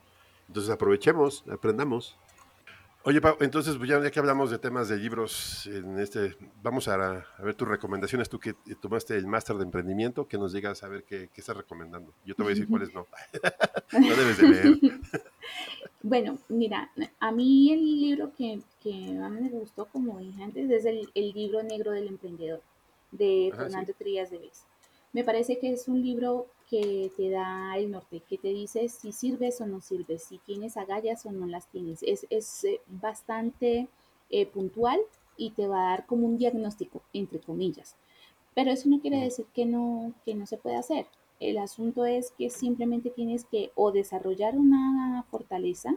Entonces 0.48 0.72
aprovechemos, 0.72 1.44
aprendamos. 1.50 2.18
Oye, 3.06 3.20
Pau, 3.20 3.36
entonces 3.42 3.76
pues, 3.76 3.90
ya, 3.90 4.10
que 4.10 4.20
hablamos 4.20 4.50
de 4.50 4.60
temas 4.60 4.88
de 4.88 4.96
libros, 4.96 5.66
en 5.68 6.00
este, 6.00 6.38
vamos 6.62 6.88
a, 6.88 7.26
ver 7.40 7.54
tus 7.54 7.68
recomendaciones. 7.68 8.30
Tú 8.30 8.40
que 8.40 8.54
tomaste 8.80 9.18
el 9.18 9.28
máster 9.28 9.58
de 9.58 9.64
emprendimiento, 9.64 10.26
que 10.26 10.38
nos 10.38 10.54
digas 10.54 10.84
a 10.84 10.88
ver 10.88 11.04
qué, 11.04 11.30
qué, 11.34 11.42
estás 11.42 11.58
recomendando. 11.58 12.14
Yo 12.26 12.34
te 12.34 12.44
voy 12.44 12.54
a 12.54 12.56
decir 12.56 12.70
cuáles 12.70 12.94
no. 12.94 13.06
no 13.92 14.16
debes 14.16 14.38
de 14.38 14.48
leer. 14.48 14.80
Bueno, 16.06 16.38
mira, 16.50 16.92
a 17.22 17.32
mí 17.32 17.72
el 17.72 17.80
libro 17.80 18.34
que, 18.36 18.60
que 18.82 19.14
más 19.14 19.32
me 19.32 19.48
gustó, 19.48 19.86
como 19.86 20.20
dije 20.20 20.44
antes, 20.44 20.70
es 20.70 20.84
el, 20.84 21.10
libro 21.16 21.64
negro 21.64 21.92
del 21.92 22.10
emprendedor 22.10 22.62
de 23.12 23.54
Fernando 23.56 23.94
Trías 23.98 24.30
de 24.30 24.40
Vez. 24.40 24.66
Me 25.14 25.24
parece 25.24 25.60
que 25.60 25.72
es 25.72 25.88
un 25.88 26.02
libro 26.02 26.48
que 26.70 27.12
te 27.16 27.30
da 27.30 27.78
el 27.78 27.92
norte, 27.92 28.22
que 28.28 28.38
te 28.38 28.50
dice 28.50 28.90
si 28.90 29.12
sirves 29.12 29.62
o 29.62 29.66
no 29.66 29.82
sirves, 29.82 30.24
si 30.24 30.38
tienes 30.40 30.78
agallas 30.78 31.26
o 31.26 31.32
no 31.32 31.46
las 31.46 31.68
tienes. 31.68 32.04
Es, 32.04 32.64
eh, 32.64 32.82
bastante 32.88 33.88
eh, 34.30 34.46
puntual 34.46 35.00
y 35.38 35.52
te 35.52 35.68
va 35.68 35.88
a 35.88 35.90
dar 35.92 36.06
como 36.06 36.28
un 36.28 36.38
diagnóstico, 36.38 37.02
entre 37.14 37.40
comillas. 37.40 37.96
Pero 38.56 38.72
eso 38.72 38.90
no 38.90 39.02
quiere 39.02 39.22
decir 39.22 39.46
que 39.54 39.66
no, 39.66 40.14
que 40.26 40.36
no 40.36 40.46
se 40.46 40.58
puede 40.58 40.76
hacer. 40.76 41.08
El 41.40 41.58
asunto 41.58 42.06
es 42.06 42.32
que 42.32 42.50
simplemente 42.50 43.10
tienes 43.10 43.46
que 43.46 43.72
o 43.76 43.92
desarrollar 43.92 44.58
una 44.58 45.26
fortaleza 45.30 45.96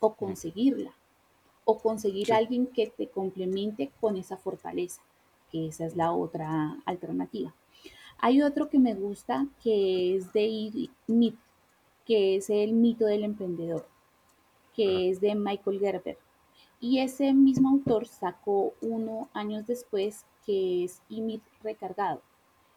o 0.00 0.14
conseguirla, 0.14 0.92
o 1.64 1.78
conseguir 1.78 2.32
a 2.32 2.38
alguien 2.38 2.66
que 2.66 2.88
te 2.88 3.08
complemente 3.08 3.92
con 4.00 4.16
esa 4.16 4.36
fortaleza, 4.36 5.00
que 5.50 5.68
esa 5.68 5.86
es 5.86 5.96
la 5.96 6.12
otra 6.12 6.76
alternativa. 6.86 7.54
Hay 8.24 8.40
otro 8.40 8.68
que 8.68 8.78
me 8.78 8.94
gusta 8.94 9.48
que 9.64 10.14
es 10.14 10.32
de 10.32 10.88
Mit, 11.08 11.34
que 12.06 12.36
es 12.36 12.50
el 12.50 12.72
mito 12.72 13.04
del 13.04 13.24
emprendedor, 13.24 13.84
que 14.76 15.10
es 15.10 15.20
de 15.20 15.34
Michael 15.34 15.80
Gerber. 15.80 16.18
Y 16.78 17.00
ese 17.00 17.32
mismo 17.32 17.70
autor 17.70 18.06
sacó 18.06 18.74
uno 18.80 19.28
años 19.34 19.66
después 19.66 20.24
que 20.46 20.84
es 20.84 21.02
IMIT 21.08 21.42
recargado. 21.64 22.22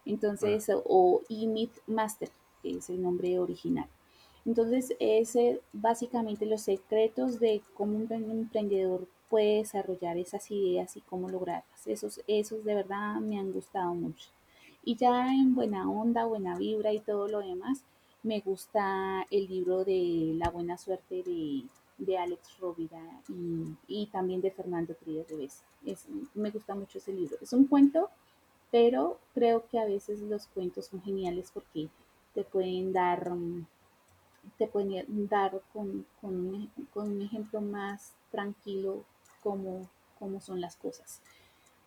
Entonces, 0.04 0.68
o 0.84 1.22
IMIT 1.30 1.72
Master, 1.86 2.32
que 2.64 2.78
es 2.78 2.90
el 2.90 3.04
nombre 3.04 3.38
original. 3.38 3.88
Entonces, 4.46 4.96
ese 5.00 5.62
básicamente 5.74 6.48
los 6.48 6.62
secretos 6.62 7.40
de 7.40 7.62
cómo 7.76 7.98
un 7.98 8.12
emprendedor 8.12 9.08
puede 9.30 9.58
desarrollar 9.58 10.18
esas 10.18 10.50
ideas 10.50 10.98
y 10.98 11.02
cómo 11.02 11.30
lograrlas. 11.30 11.86
Esos, 11.86 12.22
esos 12.26 12.64
de 12.64 12.74
verdad 12.74 13.18
me 13.18 13.38
han 13.38 13.52
gustado 13.52 13.94
mucho. 13.94 14.35
Y 14.86 14.96
ya 14.96 15.34
en 15.34 15.56
buena 15.56 15.90
onda, 15.90 16.26
buena 16.26 16.58
vibra 16.58 16.94
y 16.94 17.00
todo 17.00 17.28
lo 17.28 17.40
demás, 17.40 17.84
me 18.24 18.40
gusta 18.40 19.26
el 19.30 19.48
libro 19.48 19.84
de 19.84 20.34
La 20.38 20.50
buena 20.50 20.78
suerte 20.78 21.24
de, 21.98 22.18
Alex 22.18 22.60
Rovira 22.60 23.02
y, 23.88 24.06
también 24.08 24.42
de 24.42 24.52
Fernando 24.52 24.96
Trías 24.96 25.28
de 25.28 25.46
Es, 25.46 26.06
me 26.34 26.52
gusta 26.52 26.76
mucho 26.76 27.00
ese 27.00 27.12
libro. 27.14 27.38
Es 27.42 27.52
un 27.52 27.66
cuento 27.66 28.10
pero 28.76 29.20
creo 29.34 29.66
que 29.70 29.80
a 29.80 29.86
veces 29.86 30.20
los 30.20 30.48
cuentos 30.48 30.88
son 30.88 31.02
geniales 31.02 31.50
porque 31.54 31.88
te 32.34 32.44
pueden 32.44 32.92
dar, 32.92 33.32
te 34.58 34.68
pueden 34.68 35.30
dar 35.30 35.62
con, 35.72 36.06
un, 36.22 37.22
ejemplo 37.22 37.62
más 37.62 38.12
tranquilo 38.32 39.06
cómo, 39.42 39.88
cómo 40.20 40.42
son 40.42 40.60
las 40.60 40.76
cosas. 40.76 41.22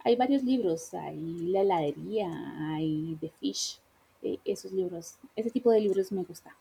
Hay 0.09 0.17
varios 0.17 0.43
libros, 0.43 0.95
hay 0.95 1.51
La 1.51 1.61
heladería, 1.61 2.31
hay 2.71 3.15
The 3.21 3.31
Fish, 3.39 3.79
eh, 4.23 4.39
esos 4.43 4.73
libros, 4.73 5.19
ese 5.37 5.51
tipo 5.51 5.71
de 5.71 5.83
libros 5.83 6.11
me 6.13 6.23
gusta. 6.23 6.57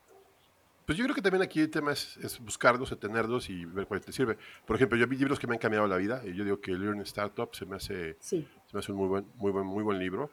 Pues 0.86 0.98
yo 0.98 1.06
creo 1.06 1.16
que 1.16 1.22
también 1.22 1.42
aquí 1.42 1.62
el 1.62 1.70
tema 1.70 1.94
es, 1.94 2.42
buscarlos, 2.42 2.94
tenerlos 3.00 3.50
y 3.50 3.64
ver 3.64 3.88
cuál 3.88 4.02
te 4.02 4.12
sirve. 4.12 4.38
Por 4.66 4.76
ejemplo, 4.76 4.98
yo 4.98 5.08
vi 5.08 5.16
libros 5.16 5.40
que 5.40 5.48
me 5.48 5.54
han 5.54 5.60
cambiado 5.60 5.88
la 5.88 5.96
vida 5.96 6.22
y 6.26 6.36
yo 6.36 6.44
digo 6.44 6.60
que 6.60 6.74
Learn 6.74 7.00
Startup 7.04 7.48
se 7.56 7.66
me 7.66 7.78
hace, 7.78 8.18
se 8.20 8.46
me 8.74 8.80
hace 8.80 8.92
un 8.92 8.98
muy 8.98 9.08
buen, 9.08 9.26
muy 9.36 9.52
buen, 9.54 9.66
muy 9.66 9.84
buen 9.86 9.98
libro. 9.98 10.30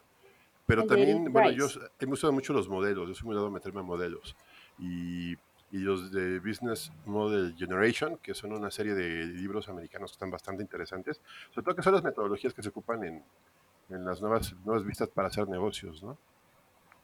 Pero 0.65 0.85
también, 0.85 1.31
bueno, 1.31 1.51
yo 1.51 1.67
he 1.97 2.05
gustado 2.05 2.33
mucho 2.33 2.51
los 2.51 2.67
modelos, 2.67 3.07
yo 3.07 3.15
soy 3.15 3.27
muy 3.27 3.35
dado 3.35 3.47
a 3.47 3.51
meterme 3.51 3.79
a 3.79 3.83
modelos. 3.83 4.35
Y, 4.77 5.37
y, 5.75 5.79
los 5.79 6.11
de 6.11 6.39
Business 6.39 6.91
Model 7.05 7.55
Generation, 7.57 8.17
que 8.17 8.33
son 8.33 8.53
una 8.53 8.71
serie 8.71 8.93
de 8.93 9.25
libros 9.25 9.69
americanos 9.69 10.11
que 10.11 10.15
están 10.15 10.31
bastante 10.31 10.63
interesantes, 10.63 11.21
sobre 11.51 11.65
todo 11.65 11.75
que 11.75 11.81
son 11.81 11.93
las 11.93 12.03
metodologías 12.03 12.53
que 12.53 12.63
se 12.63 12.69
ocupan 12.69 13.03
en, 13.03 13.23
en 13.89 14.05
las 14.05 14.21
nuevas, 14.21 14.55
nuevas 14.65 14.85
vistas 14.85 15.09
para 15.09 15.27
hacer 15.27 15.47
negocios, 15.47 16.01
¿no? 16.03 16.17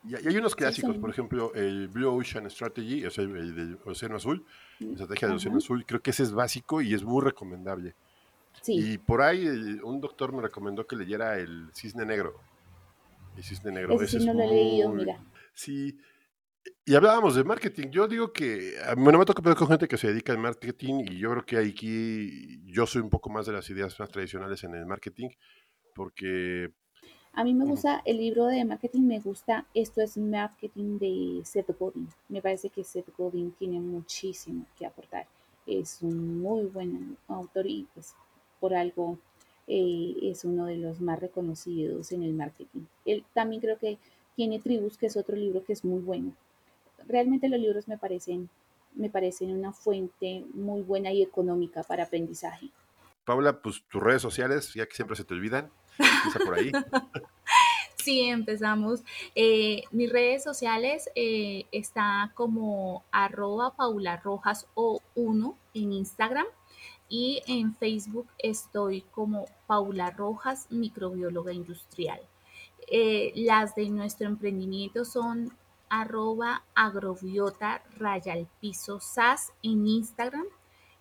Y, 0.04 0.16
hay 0.16 0.38
unos 0.38 0.56
clásicos, 0.56 0.98
por 0.98 1.10
ejemplo, 1.10 1.54
el 1.54 1.88
Blue 1.88 2.10
Ocean 2.18 2.50
Strategy, 2.50 3.06
o 3.06 3.12
sea, 3.12 3.24
el 3.24 3.56
del 3.56 3.78
Océano 3.86 4.16
Azul, 4.16 4.44
la 4.80 4.88
mm, 4.88 4.92
estrategia 4.94 5.28
del 5.28 5.38
Océano 5.38 5.58
Azul, 5.58 5.86
creo 5.86 6.02
que 6.02 6.10
ese 6.10 6.24
es 6.24 6.32
básico 6.32 6.82
y 6.82 6.94
es 6.94 7.04
muy 7.04 7.24
recomendable. 7.24 7.94
Y 8.68 8.98
por 8.98 9.22
ahí 9.22 9.48
un 9.84 10.02
doctor 10.02 10.34
me 10.34 10.42
recomendó 10.42 10.86
que 10.86 10.96
leyera 10.96 11.38
el 11.38 11.70
Cisne 11.74 12.06
Negro. 12.06 12.36
El 13.38 13.44
Cisne 13.44 13.72
Negro. 13.72 14.02
Ese, 14.02 14.20
sí 14.20 14.26
no 14.26 14.34
lo 14.34 14.48
leído, 14.48 14.90
mira. 14.90 15.24
Sí. 15.54 15.98
Y 16.84 16.96
hablábamos 16.96 17.36
de 17.36 17.44
marketing. 17.44 17.90
Yo 17.92 18.08
digo 18.08 18.34
que, 18.34 18.74
bueno, 18.98 19.20
me 19.20 19.26
toca 19.26 19.56
con 19.56 19.68
gente 19.68 19.88
que 19.88 19.98
se 19.98 20.08
dedica 20.08 20.32
al 20.32 20.40
marketing 20.40 21.06
y 21.12 21.20
yo 21.20 21.30
creo 21.32 21.46
que 21.46 21.58
aquí 21.58 22.60
yo 22.66 22.88
soy 22.88 23.02
un 23.02 23.10
poco 23.10 23.30
más 23.30 23.46
de 23.46 23.54
las 23.54 23.70
ideas 23.70 24.00
más 24.00 24.10
tradicionales 24.10 24.64
en 24.64 24.74
el 24.74 24.86
marketing 24.88 25.30
porque 25.94 26.74
a 27.34 27.46
mí 27.46 27.54
me 27.54 27.66
gusta 27.66 28.02
el 28.04 28.18
libro 28.18 28.48
de 28.48 28.66
marketing, 28.66 29.04
me 29.04 29.20
gusta 29.20 29.66
Esto 29.74 30.02
es 30.02 30.18
Marketing 30.18 31.00
de 31.00 31.42
Seth 31.46 31.70
Godin. 31.80 32.10
Me 32.28 32.42
parece 32.42 32.70
que 32.70 32.84
Seth 32.84 33.16
Godin 33.16 33.52
tiene 33.54 33.80
muchísimo 33.80 34.66
que 34.78 34.86
aportar. 34.86 35.28
Es 35.66 36.02
un 36.02 36.42
muy 36.42 36.66
buen 36.66 37.18
autor 37.30 37.68
y 37.68 37.88
pues 37.94 38.16
por 38.60 38.74
algo 38.74 39.18
eh, 39.68 40.16
es 40.24 40.44
uno 40.44 40.66
de 40.66 40.76
los 40.76 41.00
más 41.00 41.22
reconocidos 41.22 42.12
en 42.12 42.24
el 42.24 42.34
marketing. 42.34 42.82
Él 43.06 43.24
también 43.34 43.62
creo 43.62 43.78
que 43.78 43.98
tiene 44.36 44.60
Tribus, 44.60 44.98
que 44.98 45.06
es 45.06 45.16
otro 45.16 45.36
libro 45.38 45.64
que 45.64 45.72
es 45.72 45.86
muy 45.86 46.02
bueno. 46.02 46.34
Realmente 47.08 47.50
los 47.50 47.60
libros 47.60 47.88
me 47.88 47.98
parecen, 47.98 48.50
me 48.96 49.10
parecen 49.10 49.52
una 49.52 49.74
fuente 49.74 50.46
muy 50.54 50.82
buena 50.82 51.12
y 51.12 51.22
económica 51.22 51.84
para 51.84 52.04
aprendizaje. 52.04 52.70
Paula, 53.26 53.62
pues 53.62 53.84
tus 53.88 54.02
redes 54.02 54.22
sociales, 54.22 54.74
ya 54.74 54.86
que 54.88 54.96
siempre 54.96 55.16
se 55.16 55.24
te 55.24 55.34
olvidan, 55.34 55.70
empieza 55.98 56.40
por 56.40 56.56
ahí. 56.56 56.72
Sí, 58.04 58.22
empezamos. 58.22 59.04
Eh, 59.36 59.84
mis 59.92 60.12
redes 60.12 60.44
sociales 60.44 61.08
eh, 61.14 61.66
está 61.72 62.32
como 62.34 63.04
arroba 63.12 63.76
rojas 64.24 64.66
o 64.74 65.02
1 65.14 65.58
en 65.76 65.92
Instagram 65.92 66.48
y 67.10 67.44
en 67.46 67.76
Facebook 67.76 68.28
estoy 68.40 69.02
como 69.12 69.46
Paula 69.68 70.10
Rojas, 70.10 70.66
microbióloga 70.72 71.54
industrial. 71.54 72.22
Eh, 72.90 73.34
las 73.36 73.76
de 73.76 73.90
nuestro 73.90 74.28
emprendimiento 74.28 75.06
son 75.06 75.56
arroba 75.92 76.64
agrobiota 76.74 77.84
raya 78.00 78.34
piso 78.62 79.02
SAS 79.02 79.52
en 79.62 79.86
Instagram. 79.86 80.46